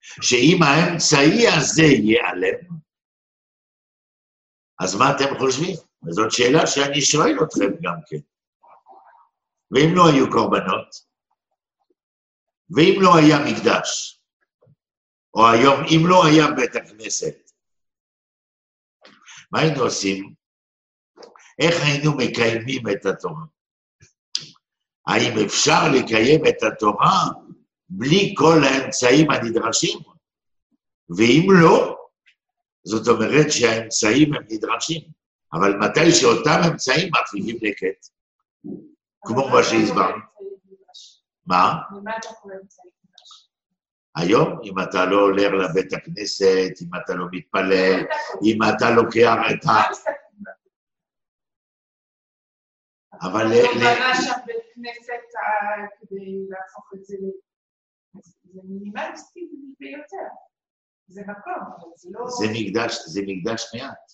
שאם 0.00 0.58
האמצעי 0.62 1.48
הזה 1.48 1.82
ייעלם, 1.82 2.68
אז 4.80 4.94
מה 4.94 5.04
אתם 5.16 5.38
חושבים? 5.38 5.76
וזאת 6.06 6.30
שאלה 6.30 6.66
שאני 6.66 7.00
שואל 7.00 7.36
אתכם 7.44 7.70
גם 7.82 7.96
כן. 8.06 8.16
ואם 9.70 9.94
לא 9.94 10.02
היו 10.08 10.30
קורבנות, 10.30 11.12
ואם 12.76 12.98
לא 13.02 13.16
היה 13.16 13.36
מקדש, 13.38 14.20
או 15.34 15.48
היום, 15.48 15.80
אם 15.94 16.06
לא 16.08 16.26
היה 16.26 16.46
בית 16.56 16.76
הכנסת, 16.76 17.34
מה 19.52 19.60
היינו 19.60 19.82
עושים? 19.82 20.34
איך 21.58 21.74
היינו 21.82 22.12
מקיימים 22.16 22.82
את 22.92 23.06
התורה? 23.06 23.44
האם 25.06 25.44
אפשר 25.46 25.80
לקיים 25.94 26.40
את 26.48 26.62
התורה 26.62 27.20
בלי 27.88 28.34
כל 28.38 28.58
האמצעים 28.64 29.30
הנדרשים? 29.30 29.98
ואם 31.16 31.46
לא, 31.62 31.96
זאת 32.84 33.08
אומרת 33.08 33.46
שהאמצעים 33.50 34.34
הם 34.34 34.42
נדרשים, 34.50 35.02
אבל 35.54 35.76
מתי 35.76 36.12
שאותם 36.12 36.60
אמצעים 36.72 37.10
מפעילים 37.12 37.56
לקט, 37.62 38.06
כמו 39.26 39.48
מה 39.48 39.62
שהסברנו. 39.62 40.22
מה? 41.46 41.72
היום, 44.16 44.58
אם 44.64 44.74
אתה 44.82 45.04
לא 45.04 45.16
הולך 45.20 45.52
לבית 45.52 45.92
הכנסת, 45.92 46.72
אם 46.82 46.88
אתה 47.04 47.14
לא 47.14 47.26
מתפלל, 47.32 48.00
אם 48.44 48.58
אתה 48.62 48.90
לוקח 48.90 49.36
את 49.50 49.64
ה... 49.64 49.70
אבל 53.22 53.42
לא 53.44 53.50
ל- 53.50 53.74
בנה 53.74 54.14
שם 54.14 54.32
בית 54.46 54.56
כנסת 54.74 55.22
כדי 56.00 56.36
להפוך 56.48 56.90
את 56.94 57.04
זה. 57.04 57.16
זה 58.44 58.60
מינימליסטי 58.64 59.40
ביותר. 59.80 60.28
זה 61.06 61.22
מקום, 61.22 61.54
אבל 61.78 61.88
זה 61.96 62.08
לא... 62.12 62.26
זה 62.28 62.46
מקדש, 62.52 62.96
זה 63.06 63.20
מקדש 63.26 63.74
מעט, 63.74 64.12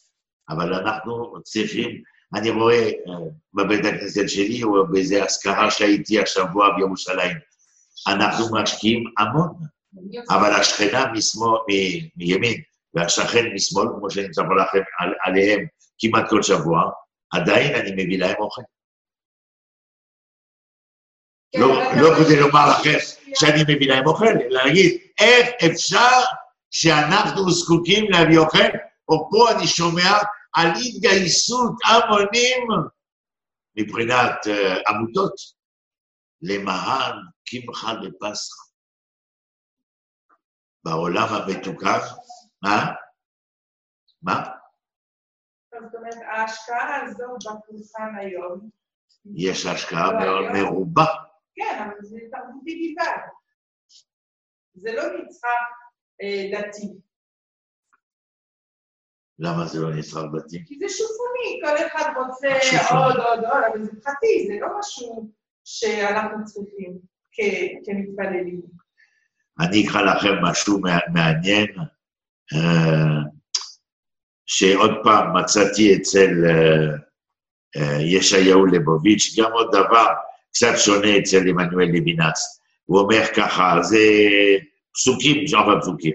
אבל 0.51 0.75
אנחנו 0.75 1.43
צריכים, 1.43 2.03
אני 2.35 2.51
רואה 2.51 2.87
אה, 2.87 3.15
בבית 3.55 3.85
הכנסת 3.85 4.29
שלי, 4.29 4.63
או 4.63 4.87
באיזה 4.87 5.25
אזכרה 5.25 5.71
שהייתי 5.71 6.23
השבוע 6.23 6.77
בירושלים, 6.77 7.37
אנחנו 8.09 8.47
משקיעים 8.53 9.05
המון, 9.19 9.55
אבל 10.31 10.53
השכנה 10.53 11.13
משמאל, 11.13 11.59
מ- 11.71 12.09
מימין, 12.17 12.61
והשכן 12.95 13.45
משמאל, 13.55 13.87
כמו 13.99 14.11
שאני 14.11 14.29
מספר 14.29 14.43
לכם 14.43 14.83
על, 14.99 15.15
עליהם 15.23 15.67
כמעט 15.99 16.25
כל 16.31 16.43
שבוע, 16.43 16.91
עדיין 17.33 17.75
אני 17.75 18.05
מביא 18.05 18.19
להם 18.19 18.37
אוכל. 18.39 18.63
כן, 21.53 21.61
לא, 21.61 21.69
לא 22.01 22.15
כדי 22.15 22.41
לומר 22.41 22.71
לכם 22.71 22.99
שאני 23.35 23.63
מביא 23.63 23.89
להם 23.89 24.07
אוכל, 24.07 24.27
אלא 24.27 24.65
להגיד, 24.65 25.01
איך 25.21 25.49
אפשר 25.73 26.21
שאנחנו 26.71 27.51
זקוקים 27.51 28.11
להביא 28.11 28.39
אוכל? 28.39 28.69
או 29.09 29.29
פה 29.31 29.51
אני 29.53 29.67
שומע 29.67 30.13
על 30.53 30.67
התגייסות 30.67 31.75
המונים 31.85 32.67
מבחינת 33.77 34.35
uh, 34.47 34.91
עמותות 34.91 35.35
למען 36.43 37.15
קמחא 37.47 37.93
דפסחא. 37.95 38.69
בעולם 40.85 41.29
המתוקן, 41.31 41.99
מה? 42.63 42.93
מה? 44.23 44.49
זאת 45.71 45.95
אומרת, 45.95 46.15
ההשקעה 46.15 47.03
הזו 47.05 47.25
בפולחן 47.37 48.15
היום, 48.21 48.71
יש 49.37 49.67
השקעה 49.67 50.13
לא, 50.13 50.19
מאוד 50.21 50.55
היום- 50.55 50.73
מרובה. 50.73 51.05
כן, 51.55 51.83
אבל 51.87 51.95
זה 52.01 52.19
תרבותי 52.31 52.95
בלבד. 52.97 53.23
זה 54.75 54.93
לא 54.93 55.03
נצרך 55.03 55.69
אה, 56.23 56.51
דתי, 56.53 56.87
למה 59.39 59.67
זה 59.67 59.81
לא 59.81 59.91
נצרך 59.95 60.25
דתי? 60.37 60.65
כי 60.67 60.79
זה 60.79 60.87
שופוני, 60.89 61.61
כל 61.65 61.87
אחד 61.87 62.13
רוצה. 62.17 62.49
עוד, 62.95 63.17
עוד, 63.17 63.45
עוד, 63.45 63.63
אבל 63.73 63.85
זה 63.85 63.91
פרטי, 64.05 64.47
זה 64.47 64.55
לא 64.61 64.69
משהו 64.79 65.31
שאנחנו 65.65 66.45
צריכים 66.45 66.99
כמתפללים. 67.85 68.61
אני 69.61 69.87
אקרא 69.89 70.03
לכם 70.03 70.35
משהו 70.43 70.81
מע- 70.81 71.09
מעניין, 71.13 71.67
אה, 72.55 73.21
שעוד 74.47 74.91
פעם 75.05 75.37
מצאתי 75.37 75.97
אצל 75.97 76.31
אה, 76.47 76.95
אה, 77.77 77.99
ישעיהו 78.03 78.67
ליבוביץ', 78.67 79.35
גם 79.39 79.53
עוד 79.53 79.69
דבר 79.73 80.07
קצת 80.51 80.73
שונה 80.77 81.19
אצל 81.19 81.49
עמנואל 81.49 81.87
לוינס. 81.89 82.61
הוא 82.85 83.01
אומר 83.01 83.25
ככה, 83.37 83.79
זה 83.83 83.99
פסוקים, 84.99 85.45
לא 85.53 85.81
פסוקים, 85.81 86.13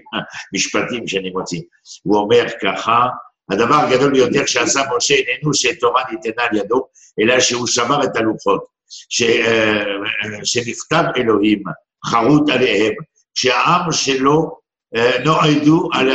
משפטים 0.54 1.08
שאני 1.08 1.30
מוציא. 1.30 1.60
הוא 2.02 2.18
אומר 2.18 2.46
ככה, 2.62 3.06
הדבר 3.50 3.74
הגדול 3.74 4.12
ביותר 4.12 4.46
שעשה 4.46 4.80
משה 4.96 5.14
איננו 5.14 5.54
שתורה 5.54 6.02
ניתנה 6.10 6.42
על 6.50 6.56
ידו, 6.56 6.86
אלא 7.20 7.40
שהוא 7.40 7.66
שבר 7.66 8.04
את 8.04 8.16
הלוחות, 8.16 8.64
ש, 8.88 9.22
אה, 9.22 9.82
אה, 10.24 10.44
שנכתב 10.44 11.04
אלוהים 11.16 11.62
חרוט 12.06 12.50
עליהם, 12.50 12.94
שהעם 13.34 13.92
שלו 13.92 14.58
אה, 14.96 15.24
נועדו, 15.24 15.88
על, 15.92 16.10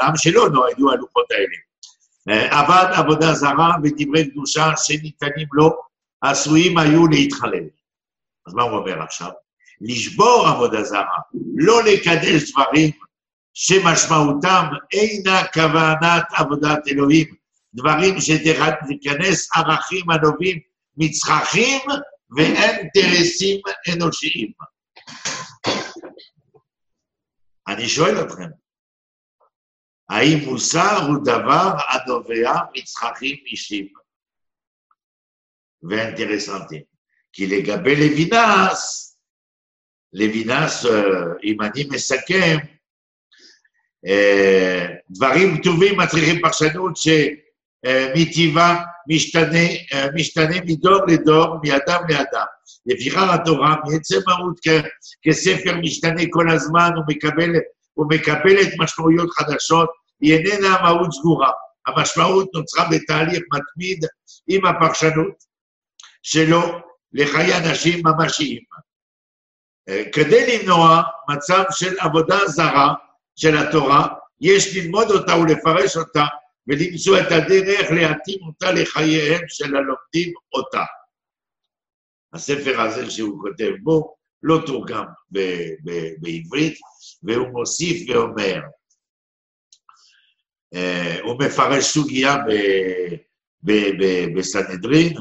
העם 0.00 0.16
שלו 0.16 0.48
נועדו 0.48 0.90
הלוחות 0.90 1.26
האלה. 1.30 1.56
אה, 2.28 2.60
עבד 2.60 2.92
עבודה 2.92 3.34
זרה 3.34 3.74
ודברי 3.84 4.30
קדושה 4.30 4.72
שניתנים 4.76 5.46
לו, 5.52 5.70
עשויים 6.22 6.78
היו 6.78 7.06
להתחלל. 7.06 7.64
אז 8.46 8.54
מה 8.54 8.62
הוא 8.62 8.78
אומר 8.78 9.02
עכשיו? 9.02 9.30
לשבור 9.80 10.46
עבודה 10.48 10.84
זרה, 10.84 11.18
לא 11.56 11.82
לקדש 11.84 12.50
דברים 12.50 12.90
שמשמעותם 13.54 14.64
אינה 14.92 15.46
כוונת 15.54 16.24
עבודת 16.36 16.88
אלוהים, 16.88 17.26
דברים 17.74 18.14
שתיכנס 18.20 19.48
ערכים 19.56 20.10
הנובעים 20.10 20.58
מצרכים 20.96 21.80
ואינטרסים 22.36 23.60
אנושיים. 23.94 24.52
אני 27.68 27.88
שואל 27.88 28.20
אתכם, 28.20 28.48
האם 30.08 30.38
מוסר 30.44 31.06
הוא 31.06 31.24
דבר 31.24 31.72
הנובע 31.88 32.52
מצרכים 32.76 33.36
אישיים 33.46 33.88
ואינטרסנטים? 35.82 36.82
כי 37.32 37.46
לגבי 37.46 37.96
לוינס, 37.96 39.09
לוינס, 40.12 40.86
אה, 40.86 41.00
אם 41.44 41.62
אני 41.62 41.84
מסכם, 41.90 42.56
אה, 44.06 44.86
דברים 45.10 45.60
כתובים 45.60 46.00
מצריכים 46.00 46.40
פרשנות 46.40 46.96
משתנה, 49.08 49.66
אה, 49.92 50.06
משתנה 50.14 50.56
מדור 50.66 51.06
לדור, 51.08 51.56
מאדם 51.64 52.02
לאדם. 52.08 52.46
לפיכך 52.86 53.26
התורה, 53.34 53.76
מעצם 53.84 54.18
מהות 54.26 54.60
כספר 55.22 55.76
משתנה 55.82 56.22
כל 56.30 56.50
הזמן 56.50 56.90
ומקבל, 56.96 57.50
ומקבלת 57.96 58.68
משמעויות 58.78 59.30
חדשות, 59.30 59.90
היא 60.20 60.34
איננה 60.34 60.82
מהות 60.82 61.12
סגורה. 61.12 61.50
המשמעות 61.86 62.48
נוצרה 62.54 62.84
בתהליך 62.90 63.40
מתמיד 63.52 64.04
עם 64.48 64.66
הפרשנות 64.66 65.34
שלו 66.22 66.62
לחיי 67.12 67.56
אנשים 67.56 68.02
ממשיים. 68.06 68.60
אה, 69.88 70.02
כדי 70.12 70.58
למנוע 70.58 71.02
מצב 71.30 71.64
של 71.70 71.98
עבודה 71.98 72.38
זרה 72.46 72.94
של 73.36 73.56
התורה, 73.56 74.08
יש 74.40 74.76
ללמוד 74.76 75.10
אותה 75.10 75.36
ולפרש 75.36 75.96
אותה 75.96 76.24
ולמצוא 76.66 77.18
את 77.18 77.32
הדרך 77.32 77.90
להתאים 77.90 78.38
אותה 78.46 78.72
לחייהם 78.72 79.40
של 79.48 79.76
הלומדים 79.76 80.32
אותה. 80.52 80.84
הספר 82.32 82.80
הזה 82.80 83.10
שהוא 83.10 83.42
כותב 83.42 83.70
בו 83.82 84.14
לא 84.42 84.58
תורגם 84.66 85.04
ב- 85.32 85.70
ב- 85.84 86.14
בעברית, 86.18 86.78
והוא 87.22 87.48
מוסיף 87.48 88.10
ואומר, 88.10 88.60
אה, 90.74 91.20
הוא 91.22 91.38
מפרש 91.38 91.84
סוגיה 91.84 92.36
ב- 92.36 93.14
ב- 93.62 94.38
בסנהדרין, 94.38 95.14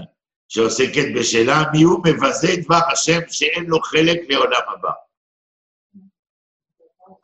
שעוסקת 0.50 1.06
בשאלה 1.16 1.64
מי 1.74 1.82
הוא 1.84 2.04
מבזה 2.06 2.48
דבר 2.66 2.80
השם 2.92 3.20
שאין 3.28 3.66
לו 3.66 3.82
חלק 3.82 4.18
לעולם 4.30 4.62
הבא. 4.68 4.92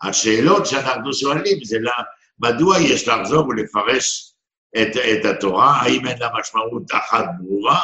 השאלות 0.02 0.66
שאנחנו 0.66 1.14
שואלים 1.14 1.64
זה 1.64 1.78
לה, 1.80 1.94
מדוע 2.40 2.78
יש 2.80 3.08
לחזור 3.08 3.48
ולפרש 3.48 4.34
את, 4.82 4.98
את 4.98 5.26
התורה, 5.26 5.82
האם 5.82 6.08
אין 6.08 6.20
לה 6.20 6.30
משמעות 6.40 6.84
אחת 6.92 7.26
ברורה, 7.40 7.80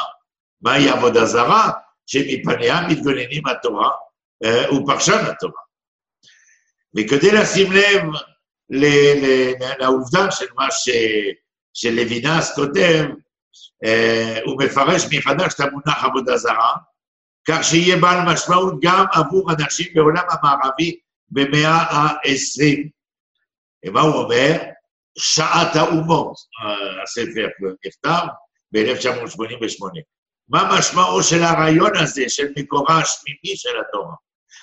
מהי 0.60 0.88
עבודה 0.88 1.24
זרה, 1.24 1.70
שמפניה 2.06 2.88
מתגוננים 2.88 3.46
התורה, 3.46 3.90
אה, 4.44 4.66
הוא 4.66 4.86
פרשן 4.86 5.24
התורה. 5.30 5.60
וכדי 6.96 7.30
לשים 7.32 7.72
לב 7.72 8.02
ל- 8.70 9.24
ל- 9.26 9.52
לעובדה 9.78 10.30
של 10.30 10.46
מה 10.56 10.70
ש, 10.70 10.90
שלוינס 11.74 12.54
כותב, 12.54 13.04
הוא 14.44 14.62
מפרש 14.62 15.04
מחדש 15.12 15.54
את 15.54 15.60
המונח 15.60 16.04
עבודה 16.04 16.36
זרה, 16.36 16.74
כך 17.48 17.64
שיהיה 17.64 17.96
בעל 17.96 18.32
משמעות 18.32 18.74
גם 18.82 19.04
עבור 19.12 19.52
אנשים 19.52 19.86
בעולם 19.94 20.24
המערבי 20.30 20.98
במאה 21.30 21.76
ה-20. 21.76 22.88
ומה 23.86 24.00
הוא 24.00 24.14
אומר? 24.14 24.58
שעת 25.18 25.76
האומות, 25.76 26.36
אה, 26.64 27.02
הספר 27.02 27.48
נכתב 27.86 28.26
ב-1988. 28.72 30.00
מה 30.48 30.78
משמעו 30.78 31.22
של 31.22 31.42
הרעיון 31.42 31.96
הזה, 31.96 32.24
של 32.28 32.46
מקורה 32.58 32.98
השמימי 32.98 33.56
של 33.56 33.80
התורה? 33.80 34.14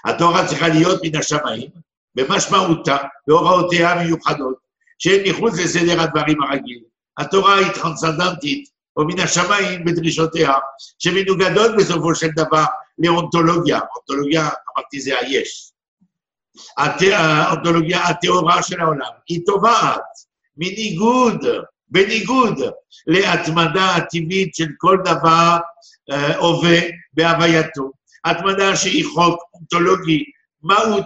התורה 0.06 0.48
צריכה 0.48 0.68
להיות 0.68 1.00
מן 1.04 1.16
השמיים, 1.16 1.70
במשמעותה, 2.16 2.98
בהוראותיה 3.28 3.92
המיוחדות, 3.92 4.56
שהן 5.00 5.30
מחוץ 5.30 5.54
לסדר 5.60 6.02
הדברים 6.02 6.44
הרגיל. 6.44 6.84
התורה 7.18 7.56
היא 7.56 7.72
טרנסנדנטית, 7.72 8.70
או 8.98 9.06
מן 9.06 9.20
השמיים 9.20 9.86
בדרישותיה, 9.86 10.54
שמנוגדות 11.00 11.72
בסופו 11.78 12.16
של 12.16 12.28
דבר 12.36 12.66
לאונתולוגיה. 12.98 13.80
אונתולוגיה, 13.96 14.42
אמרתי, 14.42 15.02
זה 15.02 15.20
היש. 15.20 15.72
האונתולוגיה 16.78 18.04
הטהורה 18.04 18.64
של 18.64 18.82
העולם. 18.82 19.12
היא 19.28 19.42
תובעת 19.46 20.02
מניגוד, 20.58 21.46
בניגוד 21.88 22.60
להתמדה 23.08 23.96
הטבעית 23.96 24.56
של 24.56 24.68
כל 24.78 24.98
דבר 25.06 25.58
אה, 26.12 26.38
הווה 26.38 26.80
בהווייתו. 27.14 27.92
התמדה 28.26 28.76
שהיא 28.76 29.06
חוק 29.14 29.44
אונתולוגי, 29.54 30.24
מהות, 30.62 31.06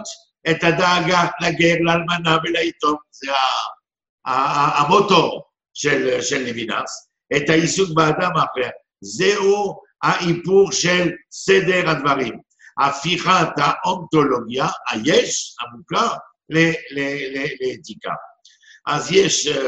את 0.50 0.64
הדאגה 0.64 1.24
לגר, 1.40 1.74
לאלמנה 1.80 2.36
וליתום, 2.44 2.96
זה 3.10 3.32
המוטו 4.26 5.42
של, 5.74 6.20
של 6.20 6.38
לוינס, 6.38 7.08
את 7.36 7.50
העיסוק 7.50 7.90
באדם 7.94 8.30
האחר. 8.36 8.70
זהו 9.00 9.80
האיפור 10.02 10.72
של 10.72 11.10
סדר 11.30 11.90
הדברים. 11.90 12.40
הפיכת 12.80 13.48
האונתולוגיה, 13.56 14.66
היש, 14.90 15.56
המוכר, 15.60 16.16
לאתיקה. 17.60 18.12
אז 18.86 19.12
יש 19.12 19.46
uh, 19.46 19.58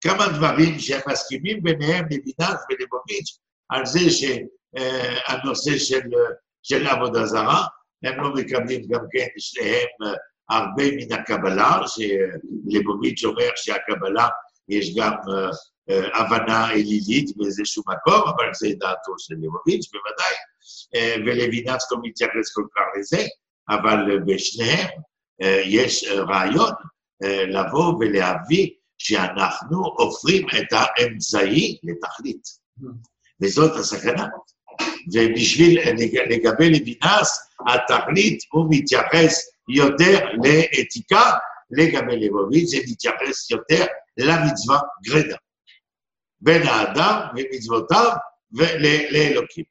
כמה 0.00 0.28
דברים 0.28 0.78
שהם 0.78 1.00
מסכימים 1.08 1.62
ביניהם, 1.62 2.04
לוינס 2.10 2.60
ולבוביץ', 2.70 3.38
על 3.68 3.86
זה 3.86 4.00
שהנושא 4.10 5.78
של, 5.78 5.96
אה, 5.96 6.34
של 6.62 6.86
עבודה 6.86 7.26
זרה, 7.26 7.66
הם 8.04 8.20
לא 8.20 8.34
מקבלים 8.34 8.82
גם 8.88 9.00
כן 9.10 9.26
שניהם 9.38 9.86
אה, 10.04 10.12
הרבה 10.56 10.84
מן 10.96 11.12
הקבלה, 11.12 11.80
שלבוביץ' 11.86 13.24
אומר 13.24 13.50
שהקבלה 13.56 14.28
יש 14.68 14.94
גם 14.96 15.12
אה, 15.12 15.44
אה, 15.44 15.50
הבנה 15.88 16.70
אלילית 16.70 17.36
באיזשהו 17.36 17.82
מקום, 17.88 18.22
אבל 18.28 18.54
זה 18.54 18.68
דעתו 18.78 19.12
של 19.18 19.34
ליבוביץ' 19.40 19.90
בוודאי, 19.92 20.34
אה, 20.94 21.14
ולוינס 21.26 21.92
לא 21.92 21.98
מתייחס 22.02 22.52
כל 22.54 22.64
כך 22.76 22.82
לזה, 23.00 23.22
אבל 23.68 24.10
אה, 24.12 24.16
בשניהם 24.26 24.88
אה, 25.42 25.62
יש 25.64 26.04
אה, 26.04 26.20
רעיון 26.20 26.72
אה, 27.24 27.44
לבוא 27.46 27.94
ולהביא 28.00 28.68
שאנחנו 28.98 29.84
הופכים 29.98 30.46
את 30.58 30.66
האמצעי 30.72 31.78
לתכלית. 31.82 32.42
וזאת 33.42 33.76
הסכנה. 33.76 34.26
ובשביל, 35.14 35.80
לג- 35.90 36.32
לגבי 36.32 36.70
לוינס, 36.70 37.48
התכלית 37.68 38.38
הוא 38.52 38.66
מתייחס 38.70 39.40
יותר 39.68 40.18
לאתיקה, 40.44 41.32
לגבי 41.70 42.16
ליבוביץ' 42.16 42.68
זה 42.70 42.76
מתייחס 42.90 43.50
יותר 43.50 43.84
למצווה 44.16 44.78
גרדה. 45.04 45.36
בין 46.40 46.62
האדם 46.62 47.20
ומצוותיו 47.36 48.10
ולאלוקים. 48.52 49.64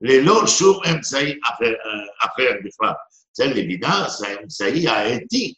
ללא 0.00 0.46
שום 0.46 0.80
אמצעי 0.90 1.38
אחר, 1.44 1.72
אחר 2.20 2.50
בכלל. 2.64 2.92
אצל 3.32 3.46
לוינס 3.46 4.22
האמצעי 4.22 4.88
האתי 4.88 5.54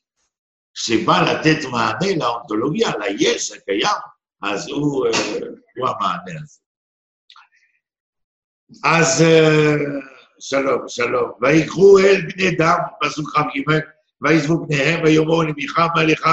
שבא 0.75 1.21
לתת 1.21 1.65
מענה 1.71 2.17
לאונתולוגיה, 2.17 2.91
ליש 2.99 3.53
הקיים, 3.53 3.97
אז 4.43 4.69
הוא, 4.69 5.07
אה, 5.07 5.11
הוא 5.77 5.89
המענה 5.89 6.41
הזה. 6.43 6.59
אז 8.85 9.23
אה, 9.23 9.75
שלום, 10.41 10.89
שלום. 10.89 11.31
ויקחו 11.41 11.99
אל 11.99 12.21
בני 12.21 12.51
דם, 12.51 12.79
פסוק 13.01 13.37
כ"ג, 13.37 13.73
ויעזבו 14.23 14.67
פניהם 14.67 15.05
ויאמרו 15.05 15.43
למיכה 15.43 15.87
מלאך 15.97 16.27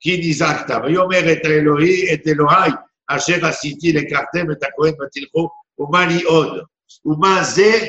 כי 0.00 0.20
נזעקת. 0.28 0.74
ויאמר 0.84 1.32
את 1.32 1.44
האלוהי, 1.44 2.14
את 2.14 2.26
אלוהי, 2.26 2.70
אשר 3.08 3.46
עשיתי 3.46 3.92
לקחתם 3.92 4.50
את 4.52 4.62
הכהן 4.62 4.94
ותלכו, 5.02 5.48
ומה 5.78 6.06
לי 6.06 6.22
עוד? 6.22 6.64
ומה 7.04 7.44
זה? 7.44 7.86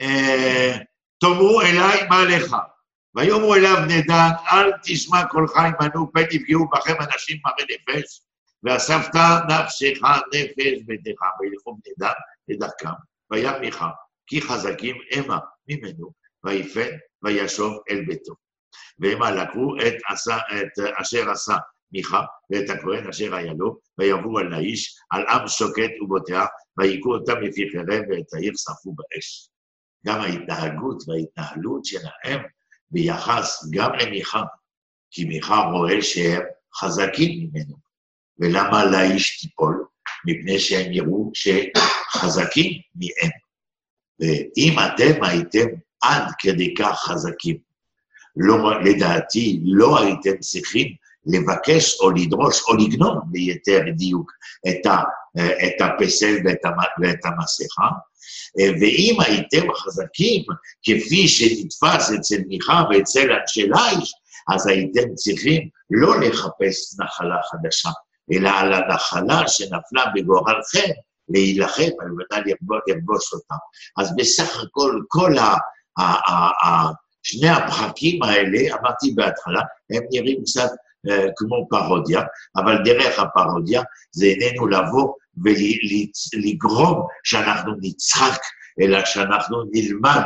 אה, 0.00 0.76
תאמרו 1.20 1.60
אליי 1.60 2.08
מה 2.08 2.24
לך. 2.24 2.56
ויאמרו 3.14 3.54
אליו 3.54 3.76
בני 3.84 4.02
דן, 4.02 4.30
אל 4.52 4.72
תשמע 4.82 5.24
קולך 5.26 5.56
עמנו, 5.56 6.12
פן 6.12 6.24
יפגעו 6.30 6.68
בכם 6.68 6.94
אנשים 7.00 7.38
מרי 7.44 7.64
נפש, 7.70 8.20
ואספת 8.62 9.14
נפשך 9.48 9.98
נפש 10.34 10.82
ביתך, 10.86 11.20
וילכו 11.40 11.74
בני 11.74 11.94
דן 11.98 12.12
לדרכם, 12.48 12.88
וימיך, 13.30 13.84
כי 14.26 14.40
חזקים 14.40 14.96
המה 15.12 15.38
ממנו, 15.68 16.12
ויפן 16.44 16.96
וישוב 17.22 17.78
אל 17.90 18.04
ביתו. 18.06 18.34
והמה 18.98 19.30
לקחו 19.30 19.76
את, 19.86 19.94
עשה, 20.08 20.36
את 20.36 20.84
אשר 21.00 21.30
עשה 21.30 21.56
מיכה 21.92 22.22
ואת 22.50 22.70
הכהן 22.70 23.08
אשר 23.08 23.34
היה 23.34 23.52
לו, 23.58 23.76
ויבואו 23.98 24.38
על 24.38 24.52
האיש, 24.52 24.96
על 25.10 25.26
עם 25.28 25.48
שוקט 25.48 25.90
ובוטח, 26.00 26.46
והיכו 26.78 27.14
אותם 27.14 27.40
לפי 27.40 27.68
חרב 27.72 28.02
ואת 28.10 28.34
העיר 28.34 28.52
שרפו 28.56 28.94
באש. 28.94 29.48
גם 30.06 30.20
ההתנהגות 30.20 31.02
וההתנהלות 31.08 31.84
שלהם 31.84 32.40
ביחס 32.90 33.68
גם 33.70 33.90
למיכה, 33.92 34.42
כי 35.10 35.24
מיכה 35.24 35.56
רואה 35.56 36.02
שהם 36.02 36.42
חזקים 36.74 37.50
ממנו. 37.52 37.76
ולמה 38.38 38.84
לאיש 38.84 39.40
תיפול? 39.40 39.86
מפני 40.26 40.58
שהם 40.58 40.92
יראו 40.92 41.30
שחזקים 41.34 42.72
מהם. 42.94 43.30
ואם 44.20 44.76
אתם 44.78 45.24
הייתם 45.24 45.66
עד 46.02 46.32
כדי 46.38 46.74
כך 46.74 46.98
חזקים, 46.98 47.56
לא, 48.36 48.82
לדעתי 48.84 49.60
לא 49.64 50.02
הייתם 50.02 50.38
צריכים 50.40 50.94
לבקש 51.26 52.00
או 52.00 52.10
לדרוש 52.10 52.62
או 52.68 52.76
לגנוב 52.76 53.18
ביתר 53.26 53.80
דיוק 53.96 54.32
את, 54.68 54.86
ה, 54.86 54.96
את 55.38 55.80
הפסל 55.80 56.36
ואת, 56.44 56.58
ואת 57.02 57.18
המסכה, 57.24 57.88
ואם 58.80 59.16
הייתם 59.20 59.72
חזקים, 59.74 60.44
כפי 60.82 61.28
שנתפס 61.28 62.12
אצל 62.12 62.36
מיכה 62.48 62.82
ואצל 62.90 63.32
אנשי 63.32 63.62
ליש, 63.66 64.12
אז 64.54 64.66
הייתם 64.66 65.14
צריכים 65.14 65.68
לא 65.90 66.20
לחפש 66.20 67.00
נחלה 67.00 67.36
חדשה, 67.50 67.90
אלא 68.32 68.50
על 68.50 68.72
הנחלה 68.72 69.48
שנפלה 69.48 70.04
בגורלכם, 70.14 70.90
להילחם 71.28 71.90
על 72.00 72.08
מנת 72.08 72.44
לרבוש 72.88 73.32
אותה. 73.32 73.54
אז 73.98 74.16
בסך 74.16 74.62
הכל, 74.62 75.00
כל 75.08 75.38
ה... 75.38 75.56
ה, 75.98 76.02
ה, 76.02 76.66
ה 76.66 76.92
שני 77.22 77.48
הפחקים 77.48 78.22
האלה, 78.22 78.58
אמרתי 78.58 79.10
בהתחלה, 79.14 79.60
הם 79.90 80.02
נראים 80.10 80.42
קצת 80.44 80.70
כמו 81.36 81.66
פרודיה, 81.70 82.22
אבל 82.56 82.78
דרך 82.84 83.18
הפרודיה 83.18 83.82
זה 84.12 84.26
איננו 84.26 84.66
לבוא 84.66 85.12
ולגרום 85.44 87.06
שאנחנו 87.24 87.72
נצחק, 87.82 88.40
אלא 88.80 89.04
שאנחנו 89.04 89.62
נלמד 89.72 90.22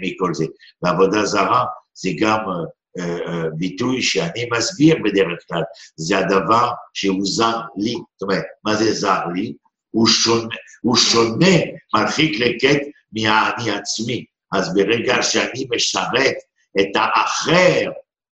מכל 0.00 0.34
זה. 0.34 0.44
בעבודה 0.82 1.24
זרה 1.24 1.64
זה 1.94 2.10
גם 2.18 2.38
אה, 2.98 3.04
אה, 3.04 3.50
ביטוי 3.56 4.02
שאני 4.02 4.48
מסביר 4.52 4.96
בדרך 5.04 5.38
כלל, 5.48 5.62
זה 5.96 6.18
הדבר 6.18 6.70
שהוא 6.94 7.20
זר 7.22 7.60
לי. 7.76 7.92
זאת 7.92 8.22
אומרת, 8.22 8.44
מה 8.64 8.74
זה 8.74 8.92
זר 8.92 9.26
לי? 9.34 9.54
הוא 9.90 10.06
שונה, 10.06 10.54
הוא 10.82 10.96
שונה 10.96 11.56
מרחיק 11.94 12.40
לכת 12.40 12.80
מהאני 13.12 13.70
עצמי. 13.70 14.24
אז 14.52 14.74
ברגע 14.74 15.22
שאני 15.22 15.66
משרת 15.74 16.34
את 16.80 16.96
האחר, 16.96 17.90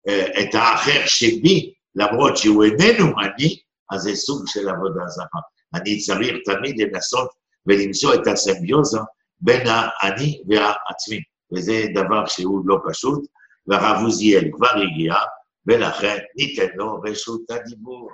את 0.09 0.55
האחר 0.55 1.01
שבי, 1.05 1.73
למרות 1.95 2.37
שהוא 2.37 2.63
איננו 2.63 3.05
אני, 3.21 3.59
אז 3.91 4.01
זה 4.01 4.15
סוג 4.15 4.43
של 4.47 4.69
עבודה 4.69 5.07
זרה. 5.07 5.41
אני 5.73 5.99
צריך 5.99 6.35
תמיד 6.45 6.75
לנסות 6.79 7.29
ולמצוא 7.65 8.13
את 8.13 8.27
הסמביוזה 8.27 8.99
בין 9.39 9.67
האני 9.67 10.41
והעצמי, 10.47 11.19
וזה 11.55 11.85
דבר 11.93 12.25
שהוא 12.25 12.61
לא 12.65 12.77
פשוט, 12.89 13.25
והרב 13.67 14.03
עוזיאל 14.03 14.49
כבר 14.51 14.69
הגיע, 14.69 15.13
ולכן 15.67 16.17
ניתן 16.35 16.67
לו 16.75 17.01
רשות 17.03 17.41
הדיבור. 17.49 18.09